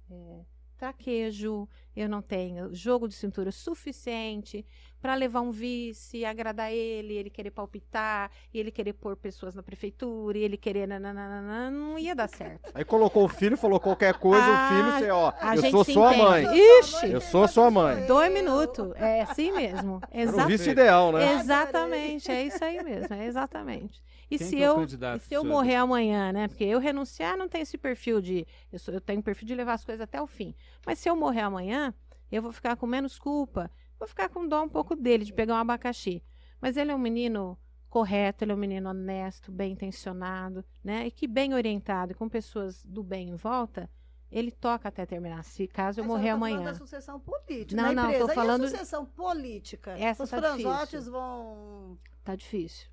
[0.10, 0.45] é,
[0.82, 4.66] traquejo, eu não tenho jogo de cintura suficiente
[5.00, 10.40] para levar um vice, agradar ele, ele querer palpitar, ele querer pôr pessoas na prefeitura,
[10.40, 12.72] ele querer nananana, não ia dar certo.
[12.74, 16.14] Aí colocou o filho, falou qualquer coisa, Ah, o filho, você, ó, eu sou sua
[16.16, 16.24] entende.
[16.30, 16.46] mãe.
[16.80, 17.12] Ixi!
[17.12, 18.06] Eu sou sua mãe.
[18.08, 20.02] Dois minutos, é assim mesmo.
[20.12, 21.34] Era o vice ideal, né?
[21.36, 24.02] Exatamente, é isso aí mesmo, é exatamente.
[24.32, 26.48] E Quem se que é o eu, candidato, e se eu morrer amanhã, né?
[26.48, 28.48] Porque eu renunciar não tenho esse perfil de.
[28.72, 30.56] Eu, sou- eu tenho um perfil de levar as coisas até o fim.
[30.86, 31.94] Mas se eu morrer amanhã,
[32.32, 33.70] eu vou ficar com menos culpa.
[34.00, 36.24] Vou ficar com dó um pouco dele, de pegar um abacaxi.
[36.62, 37.58] Mas ele é um menino
[37.90, 41.08] correto, ele é um menino honesto, bem intencionado, né?
[41.08, 43.90] E que bem orientado, e com pessoas do bem em volta,
[44.32, 45.44] ele toca até terminar.
[45.44, 46.64] Se caso eu Mas morrer falando amanhã.
[46.64, 47.76] da sucessão política.
[47.82, 48.34] Não, na não, tô empresa.
[48.34, 49.92] falando- E a sucessão política?
[50.00, 51.12] Essa Os tá franzotes difícil.
[51.12, 51.98] vão.
[52.24, 52.88] Tá difícil.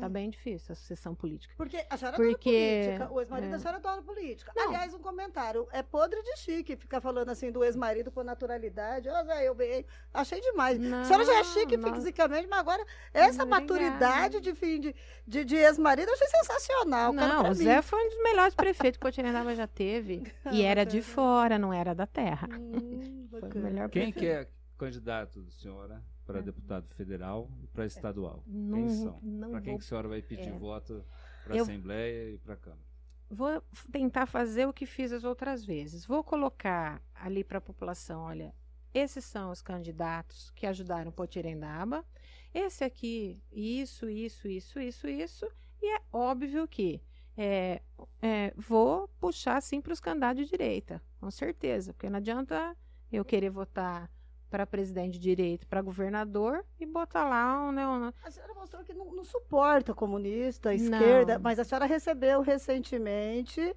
[0.00, 0.10] Tá Hum.
[0.10, 1.52] bem difícil a sucessão política.
[1.56, 3.12] Porque a senhora Porque- adora política.
[3.14, 3.50] O ex-marido é.
[3.52, 4.52] da senhora adora política.
[4.56, 4.68] Não.
[4.68, 5.68] Aliás, um comentário.
[5.72, 9.08] É podre de chique ficar falando assim do ex-marido com naturalidade.
[9.08, 9.84] Ó, Zé, eu bem.
[10.12, 10.78] Achei demais.
[10.82, 13.46] a senhora já é chique Não, fisicamente, mas agora essa Obrigada.
[13.60, 14.94] maturidade de fim de,
[15.26, 17.12] de, de ex-marido eu achei sensacional.
[17.12, 17.54] Não, o.
[17.54, 20.22] Zé foi um dos melhores prefeitos que o Potirendaba já teve.
[20.52, 22.48] E era de fora, não era da terra.
[22.58, 24.18] Hum, Foi o melhor Quem prefeito.
[24.18, 24.48] que é
[24.78, 28.42] candidato da senhora para deputado federal e para estadual?
[28.46, 29.20] Não, Quem são?
[29.50, 30.58] Para quem vou, que a senhora vai pedir é.
[30.58, 31.04] voto
[31.42, 32.82] para a Eu- Assembleia e para a Câmara?
[33.30, 36.06] vou tentar fazer o que fiz as outras vezes.
[36.06, 38.54] Vou colocar ali para a população, olha,
[38.92, 42.04] esses são os candidatos que ajudaram o Potirendaba.
[42.52, 45.46] Esse aqui, isso, isso, isso, isso, isso.
[45.82, 47.02] E é óbvio que
[47.36, 47.82] é,
[48.22, 52.76] é, vou puxar sim para os candidatos de direita, com certeza, porque não adianta
[53.10, 54.08] eu querer votar
[54.54, 58.84] para presidente de direita, para governador e botar lá um, né, um- A senhora mostrou
[58.84, 61.42] que não, não suporta comunista, esquerda, Não.
[61.42, 63.74] mas a senhora recebeu recentemente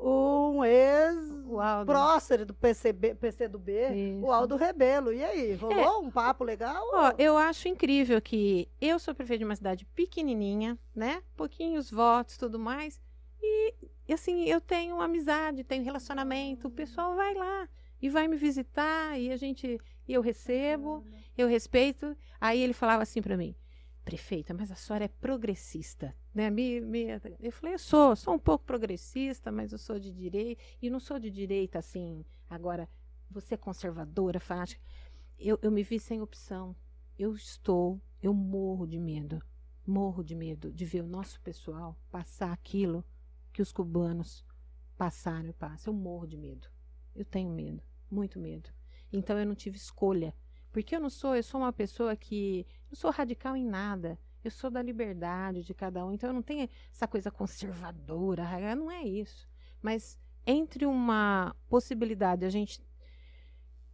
[0.00, 4.24] um ex-prócer do PCB, PCdoB, Isso.
[4.26, 5.12] o Aldo Rebelo.
[5.12, 5.90] E aí, rolou É.
[5.98, 6.82] um papo legal?
[6.94, 11.22] Ó, eu acho incrível que eu sou prefeito de uma cidade pequenininha, né?
[11.36, 12.98] Pouquinhos votos, tudo mais.
[13.42, 13.74] E,
[14.10, 16.68] assim, eu tenho amizade, tenho relacionamento.
[16.68, 17.68] O pessoal vai lá
[18.00, 21.04] e vai me visitar e a gente, e eu recebo,
[21.36, 22.16] eu respeito.
[22.40, 23.54] Aí ele falava assim pra mim:
[24.04, 26.50] "Prefeita, mas a senhora é progressista, né?
[26.50, 27.06] Me, me...
[27.40, 31.00] Eu falei: "Eu sou, sou um pouco progressista, mas eu sou de direita e não
[31.00, 32.24] sou de direita assim.
[32.48, 32.88] Agora,
[33.30, 34.80] você é conservadora, fanática.
[35.38, 36.76] Eu, eu me vi sem opção.
[37.18, 39.42] Eu estou, eu morro de medo,
[39.86, 43.04] morro de medo de ver o nosso pessoal passar aquilo
[43.52, 44.44] que os cubanos
[44.96, 45.92] passaram e passam.
[45.92, 46.68] Eu morro de medo.
[47.14, 48.70] Eu tenho medo, muito medo.
[49.16, 50.34] Então eu não tive escolha.
[50.72, 54.18] Porque eu não sou, eu sou uma pessoa que não sou radical em nada.
[54.42, 56.12] Eu sou da liberdade de cada um.
[56.12, 59.48] Então eu não tenho essa coisa conservadora, não é isso.
[59.80, 62.82] Mas entre uma possibilidade de a gente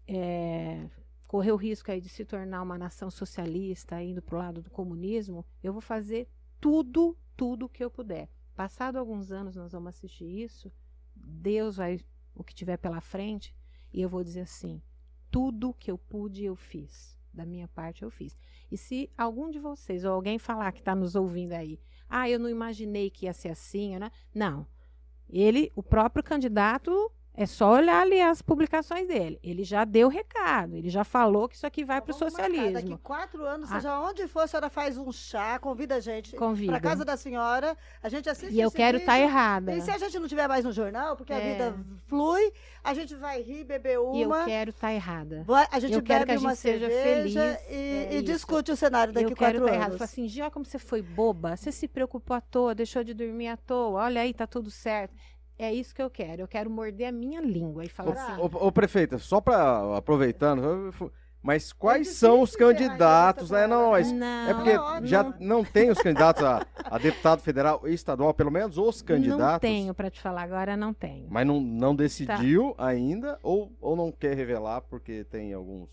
[0.09, 0.89] é,
[1.27, 4.71] correr o risco aí de se tornar uma nação socialista, indo para o lado do
[4.71, 6.29] comunismo, eu vou fazer
[6.61, 8.29] tudo, tudo que eu puder.
[8.57, 10.73] Passado alguns anos, nós vamos assistir isso.
[11.15, 12.01] Deus vai,
[12.35, 13.55] o que tiver pela frente,
[13.93, 14.83] e eu vou dizer assim:
[15.31, 17.19] tudo que eu pude, eu fiz.
[17.33, 18.37] Da minha parte, eu fiz.
[18.71, 21.79] E se algum de vocês, ou alguém falar que está nos ouvindo aí,
[22.09, 24.11] ah, eu não imaginei que ia ser assim, né?
[24.35, 24.67] Não.
[25.29, 27.13] Ele, o próprio candidato,
[27.43, 29.39] é só olhar ali as publicações dele.
[29.43, 32.73] Ele já deu recado, ele já falou que isso aqui vai para o socialismo.
[32.73, 33.77] Daqui quatro anos, Ah.
[33.77, 36.37] seja onde for, a senhora faz um chá, convida a gente
[36.67, 39.25] para casa da senhora, a gente assiste E eu quero estar vídeo.
[39.29, 39.75] errada.
[39.75, 41.53] E se a gente não tiver mais no jornal, porque a É.
[41.53, 41.77] vida
[42.07, 42.53] flui,
[42.85, 44.45] a gente vai rir, beber E eu uma.
[44.45, 45.43] quero estar errada.
[45.47, 48.15] vai- a gente eu quero bebe que a uma gente seja cerveja feliz, e, é
[48.19, 49.87] e discute o cenário daqui eu quero quatro estar errada.
[49.93, 49.99] anos.
[49.99, 53.49] Fala assim, Gio, como você foi boba, você se preocupou à toa, deixou de dormir
[53.49, 55.15] à toa, olha aí, tá tudo certo.
[55.63, 56.43] É isso que eu quero.
[56.43, 58.41] Eu quero morder a minha língua e falar assim.
[58.41, 60.93] Ô, ô, prefeita, só para aproveitando,
[61.43, 63.63] mas quais difícil são os candidatos, né?
[63.65, 65.07] com Não, mas Não, é porque ótimo.
[65.07, 69.53] já não tem os candidatos a, a deputado federal e estadual, pelo menos os candidatos.
[69.53, 71.27] não tenho para te falar agora, não tenho.
[71.31, 72.87] Mas não, não decidiu Tá.
[72.87, 75.89] ainda ou, ou não quer revelar porque tem alguns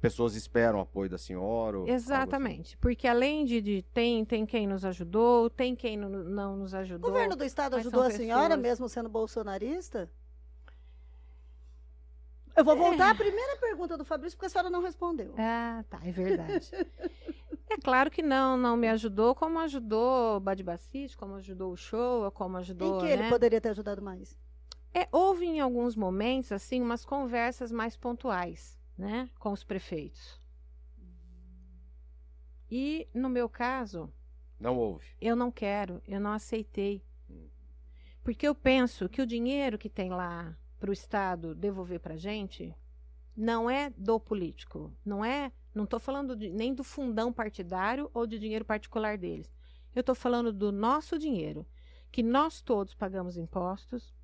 [0.00, 1.78] pessoas esperam o apoio da senhora?
[1.78, 1.92] assim?
[1.92, 2.76] Exatamente.
[2.78, 6.78] Porque além de, de tem, tem quem nos ajudou, tem quem não, não nos O
[6.78, 7.10] ajudou.
[7.10, 10.10] governo do estado ajudou a senhora, pessoas- mesmo sendo bolsonarista?
[12.56, 15.34] Eu vou voltar à primeira pergunta do Fabrício, porque a senhora não respondeu.
[15.38, 16.70] Ah, tá, é verdade.
[17.70, 22.30] é claro que não, não me ajudou, como ajudou o Badibacite, como ajudou o show,
[22.32, 22.96] como ajudou.
[22.96, 23.12] em que né?
[23.12, 24.36] ele poderia ter ajudado mais?
[24.92, 30.38] É, houve em alguns momentos, assim, umas conversas mais pontuais, né, com os prefeitos.
[32.70, 34.12] E, no meu caso,
[34.58, 35.06] Não houve.
[35.20, 37.02] eu não quero, eu não aceitei.
[38.22, 42.18] Porque eu penso que o dinheiro que tem lá para o Estado devolver para a
[42.18, 42.74] gente
[43.34, 48.26] não é do político, não é, não estou falando de- nem do fundão partidário ou
[48.26, 49.50] de dinheiro particular deles.
[49.94, 51.66] Eu estou falando do nosso dinheiro,
[52.12, 54.14] que nós todos pagamos impostos,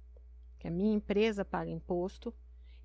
[0.58, 2.32] que a minha empresa paga imposto,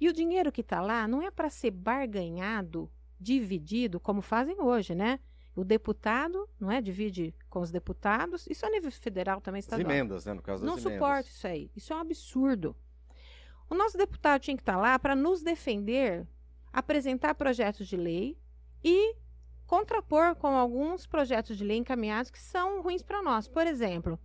[0.01, 4.95] e o dinheiro que está lá não é para ser barganhado, dividido, como fazem hoje,
[4.95, 5.19] né?
[5.55, 6.81] O deputado, não é?
[6.81, 10.33] Divide com os deputados, isso a nível federal também As está emendas, né?
[10.33, 10.93] No caso das não emendas.
[10.93, 11.69] suporto isso aí.
[11.75, 12.75] Isso é um absurdo.
[13.69, 16.27] O nosso deputado tinha que estar lá para nos defender,
[16.73, 18.35] apresentar projetos de lei
[18.83, 19.15] e
[19.67, 23.47] contrapor com alguns projetos de lei encaminhados que são ruins para nós.
[23.47, 24.19] Por exemplo,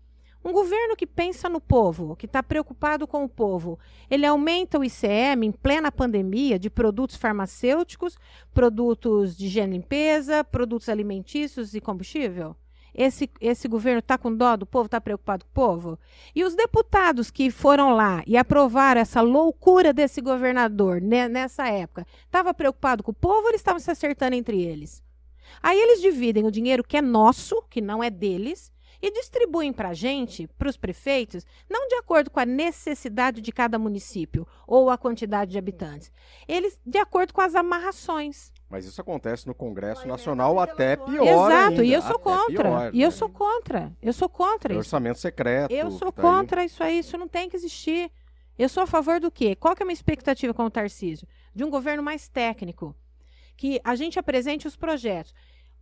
[0.46, 3.78] um governo que pensa no povo, que está preocupado com o povo,
[4.08, 8.16] ele aumenta o ICM em plena pandemia de produtos farmacêuticos,
[8.54, 12.54] produtos de higiene e limpeza, produtos alimentícios e combustível?
[12.94, 15.98] Esse, esse governo está com dó do povo, está preocupado com o povo?
[16.32, 22.06] E os deputados que foram lá e aprovaram essa loucura desse governador né, nessa época,
[22.24, 25.02] estava preocupado com o povo ou eles estavam se acertando entre eles?
[25.60, 29.90] Aí eles dividem o dinheiro que é nosso, que não é deles, e distribuem para
[29.90, 34.90] a gente, para os prefeitos, não de acordo com a necessidade de cada município ou
[34.90, 36.10] a quantidade de habitantes,
[36.48, 38.52] eles de acordo com as amarrações.
[38.68, 42.10] Mas isso acontece no Congresso emenda Nacional bem até pior Exato, ainda, e eu sou
[42.16, 42.62] até contra.
[42.64, 43.92] pior, e eu sou contra.
[44.02, 44.78] Eu sou contra É isso.
[44.80, 45.72] orçamento secreto.
[45.72, 46.28] Eu sou tá aí.
[46.28, 48.10] contra isso aí, isso não tem que existir.
[48.58, 49.54] Eu sou a favor do quê?
[49.54, 51.28] Qual que é a minha expectativa com o Tarcísio?
[51.54, 52.96] De um governo mais técnico,
[53.56, 55.32] que a gente apresente os projetos.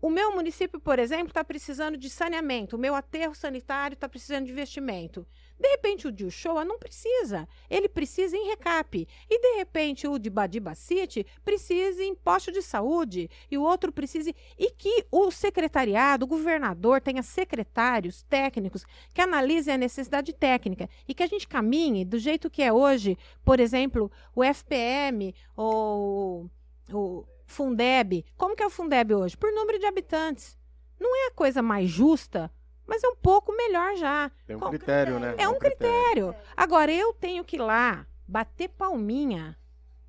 [0.05, 4.45] O meu município, por exemplo, está precisando de saneamento, o meu aterro sanitário está precisando
[4.45, 5.27] de investimento.
[5.59, 7.49] De repente, o de Uchoa não precisa.
[7.71, 9.09] Ele precisa em recap.
[9.31, 13.31] E, de repente, o de Badiba City precisa em posto de saúde.
[13.51, 14.31] E o outro precisa.
[14.59, 20.87] E que o secretariado, o governador, tenha secretários técnicos que analisem a necessidade técnica.
[21.09, 23.17] E que a gente caminhe do jeito que é hoje.
[23.43, 26.51] Por exemplo, o FPM ou
[26.93, 28.25] o Fundeb.
[28.37, 29.37] Como que é o Fundeb hoje?
[29.37, 30.59] Por número de habitantes.
[30.99, 32.51] Não é a coisa mais justa
[32.87, 34.31] mas é um pouco melhor já.
[34.47, 35.35] Tem um critério, né?
[35.39, 36.35] É um critério.
[36.57, 39.59] Agora, eu tenho que ir lá bater palminha,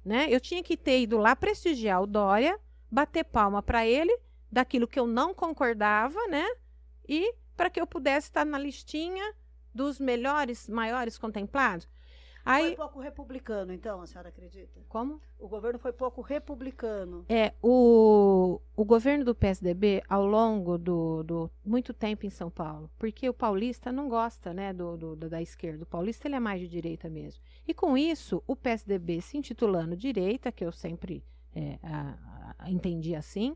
[0.04, 0.28] né?
[0.30, 2.60] Eu tinha que ter ido lá prestigiar o Dória,
[2.92, 4.18] bater palma para ele,
[4.52, 6.46] daquilo que eu não concordava, né?
[7.08, 9.34] E para que eu pudesse estar na listinha
[9.74, 11.88] dos melhores, maiores contemplados.
[12.46, 14.80] Aí, foi pouco republicano, então, a senhora acredita?
[14.88, 15.20] Como?
[15.40, 17.26] O governo foi pouco republicano.
[17.28, 22.92] É, o, o governo do PSDB, ao longo do, do muito tempo em São Paulo,
[23.00, 26.62] porque o paulista não gosta né, do, do, da esquerda, o paulista ele é mais
[26.62, 27.42] de direita mesmo.
[27.68, 31.24] E com isso, o PSDB se intitulando direita, que eu sempre
[31.56, 33.56] é, a, a, entendi assim,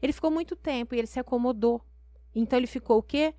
[0.00, 1.82] ele ficou muito tempo e ele se acomodou.
[2.34, 3.34] Então ele ficou o quê?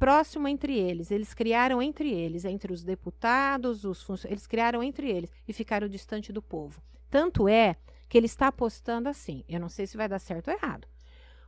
[0.00, 1.10] Próximo entre eles.
[1.10, 6.32] Eles criaram entre eles, entre os deputados, os eles criaram entre eles e ficaram distante
[6.32, 6.82] do povo.
[7.10, 7.76] Tanto é
[8.08, 9.44] que ele está apostando assim.
[9.46, 10.88] Eu não sei se vai dar certo ou errado.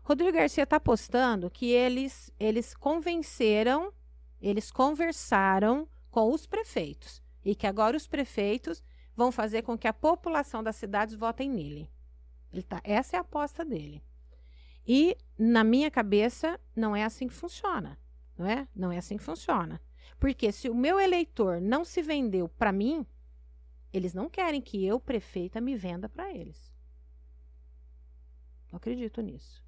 [0.05, 3.91] Rodrigo Garcia está apostando que eles, eles convenceram,
[4.41, 8.85] eles conversaram com os prefeitos e que agora os prefeitos
[9.17, 11.89] vão fazer com que a população das cidades votem nele.
[12.69, 14.03] Tá, essa é a aposta dele.
[14.87, 17.97] E na minha cabeça não é assim que funciona
[18.43, 18.69] não é?
[18.75, 19.81] Não é assim que funciona.
[20.19, 23.07] Porque se o meu eleitor não se vendeu para mim,
[23.93, 26.75] eles não querem que eu, prefeita, me venda para eles.
[28.71, 29.63] Não acredito nisso.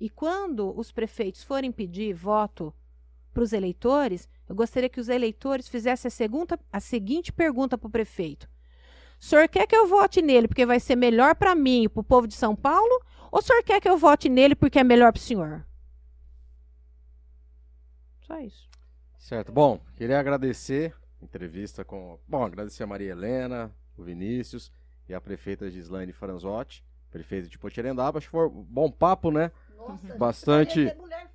[0.00, 2.74] E quando os prefeitos forem pedir voto
[3.32, 7.88] para os eleitores, eu gostaria que os eleitores fizessem a, segunda, a seguinte pergunta para
[7.88, 8.48] o prefeito:
[9.20, 12.00] O senhor quer que eu vote nele porque vai ser melhor para mim e para
[12.00, 13.02] o povo de São Paulo?
[13.30, 15.66] Ou o senhor quer que eu vote nele porque é melhor para o senhor?
[18.26, 18.68] Só isso.
[19.18, 19.52] Certo.
[19.52, 22.18] Bom, queria agradecer a entrevista com.
[22.26, 24.72] Bom, agradecer a Maria Helena, o Vinícius
[25.08, 28.18] e a prefeita Gislaine Franzotti, prefeita de Potirendaba.
[28.18, 29.50] Acho que foi um bom papo, né?
[29.76, 30.80] Nossa, Bastante.
[30.80, 31.30] mulher fala, né?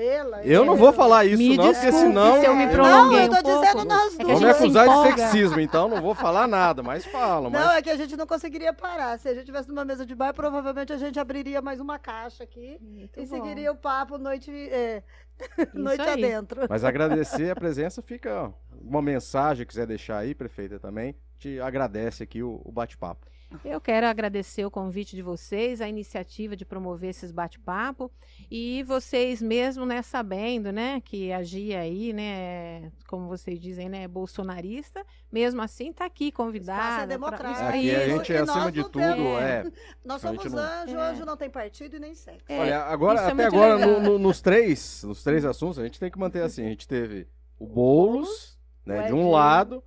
[0.00, 2.38] Ela, eu não vou falar isso, me não, porque senão.
[2.40, 4.32] Se eu me prolonguei não, eu tô um dizendo pouco, nós é duas.
[4.32, 7.50] Vão me acusar de sexismo, então não vou falar nada, mas falo.
[7.50, 7.60] Mas...
[7.60, 9.18] Não, é que a gente não conseguiria parar.
[9.18, 12.44] Se a gente tivesse numa mesa de bar, provavelmente a gente abriria mais uma caixa
[12.44, 13.34] aqui Muito e bom.
[13.34, 15.02] seguiria o papo noite, é,
[15.74, 16.24] noite aí.
[16.24, 16.66] adentro.
[16.68, 21.16] Mas agradecer a presença, fica uma mensagem que quiser deixar aí, prefeita, também.
[21.40, 23.26] Te agradece aqui o, o bate-papo.
[23.64, 28.10] Eu quero agradecer o convite de vocês, a iniciativa de promover esses bate-papo
[28.50, 34.02] e vocês mesmo, né, sabendo, né, que a Gia aí, né, como vocês dizem, né,
[34.02, 35.02] é bolsonarista,
[35.32, 36.78] mesmo assim tá aqui convidada.
[36.82, 37.64] Espaço é pra- democrático.
[37.68, 38.16] Aqui a Isso.
[38.18, 39.72] gente é E nós acima de não tudo, temos- é.
[40.04, 41.10] Nós somos não- anjo, É.
[41.10, 42.44] anjo não tem partido e nem sexo.
[42.52, 45.84] É, Olha, agora, é até muito agora, no- no- nos três, nos três assuntos, a
[45.84, 46.66] gente tem que manter assim.
[46.66, 47.26] A gente teve
[47.58, 49.82] o Boulos, né, o de um lado,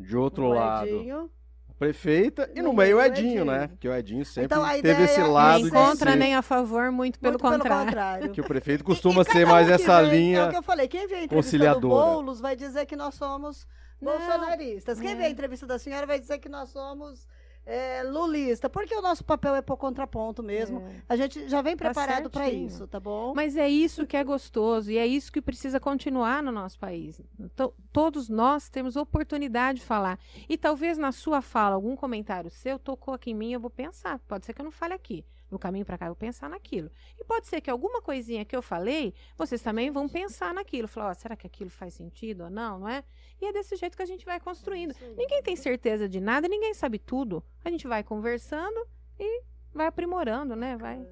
[0.00, 1.30] de outro O lado,
[1.72, 3.54] prefeita, e No meio o meio o Edinho, né?
[3.64, 3.68] Edinho.
[3.70, 6.42] Porque o Edinho sempre Então, teve esse é lado nem de contra ser, nem a
[6.42, 7.86] favor, muito pelo Muito contrário.
[7.86, 8.30] contrário.
[8.30, 10.48] que o prefeito costuma E ser cada mais um que essa vem- É o linha
[10.50, 10.88] que eu falei.
[10.88, 11.88] Quem vê a entrevista do.
[11.88, 13.66] Boulos vai dizer que nós somos
[14.00, 15.00] Não, bolsonaristas.
[15.00, 15.14] Quem é.
[15.14, 17.26] vê a entrevista da senhora vai dizer que nós somos
[17.64, 18.68] é, lulista.
[18.68, 20.80] Porque o nosso papel é por contraponto mesmo.
[20.80, 21.02] É.
[21.08, 22.66] A gente já vem Tá preparado para certinho.
[22.66, 23.32] isso, tá bom?
[23.34, 27.20] Mas é isso que é gostoso e é isso que precisa continuar no nosso país.
[27.56, 30.18] To- todos nós temos oportunidade de falar.
[30.48, 34.18] E talvez na sua fala, algum comentário seu tocou aqui em mim, eu vou pensar.
[34.28, 35.24] Pode ser que eu não fale aqui.
[35.52, 36.90] No caminho para cá, eu vou pensar naquilo.
[37.20, 40.88] E pode ser que alguma coisinha que eu falei, vocês também vão pensar naquilo.
[40.88, 43.04] Falar, ó, será que aquilo faz sentido ou não, não é?
[43.38, 44.94] E é desse jeito que a gente vai construindo.
[45.14, 47.44] Ninguém tem certeza de nada, ninguém sabe tudo.
[47.62, 48.88] A gente vai conversando
[49.20, 49.42] e
[49.74, 50.74] vai aprimorando, né?
[50.78, 51.06] Vai.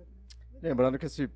[0.62, 1.30] Lembrando que esse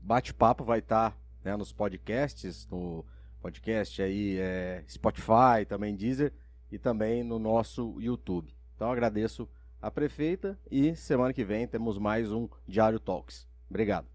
[0.00, 3.06] bate-papo vai estar né, nos podcasts, no
[3.40, 6.32] podcast aí é, Spotify, também Deezer
[6.72, 8.52] e também no nosso YouTube.
[8.74, 9.48] Então agradeço
[9.82, 13.48] a prefeita e semana que vem temos mais um Diário Talks.
[13.68, 14.06] Obrigado.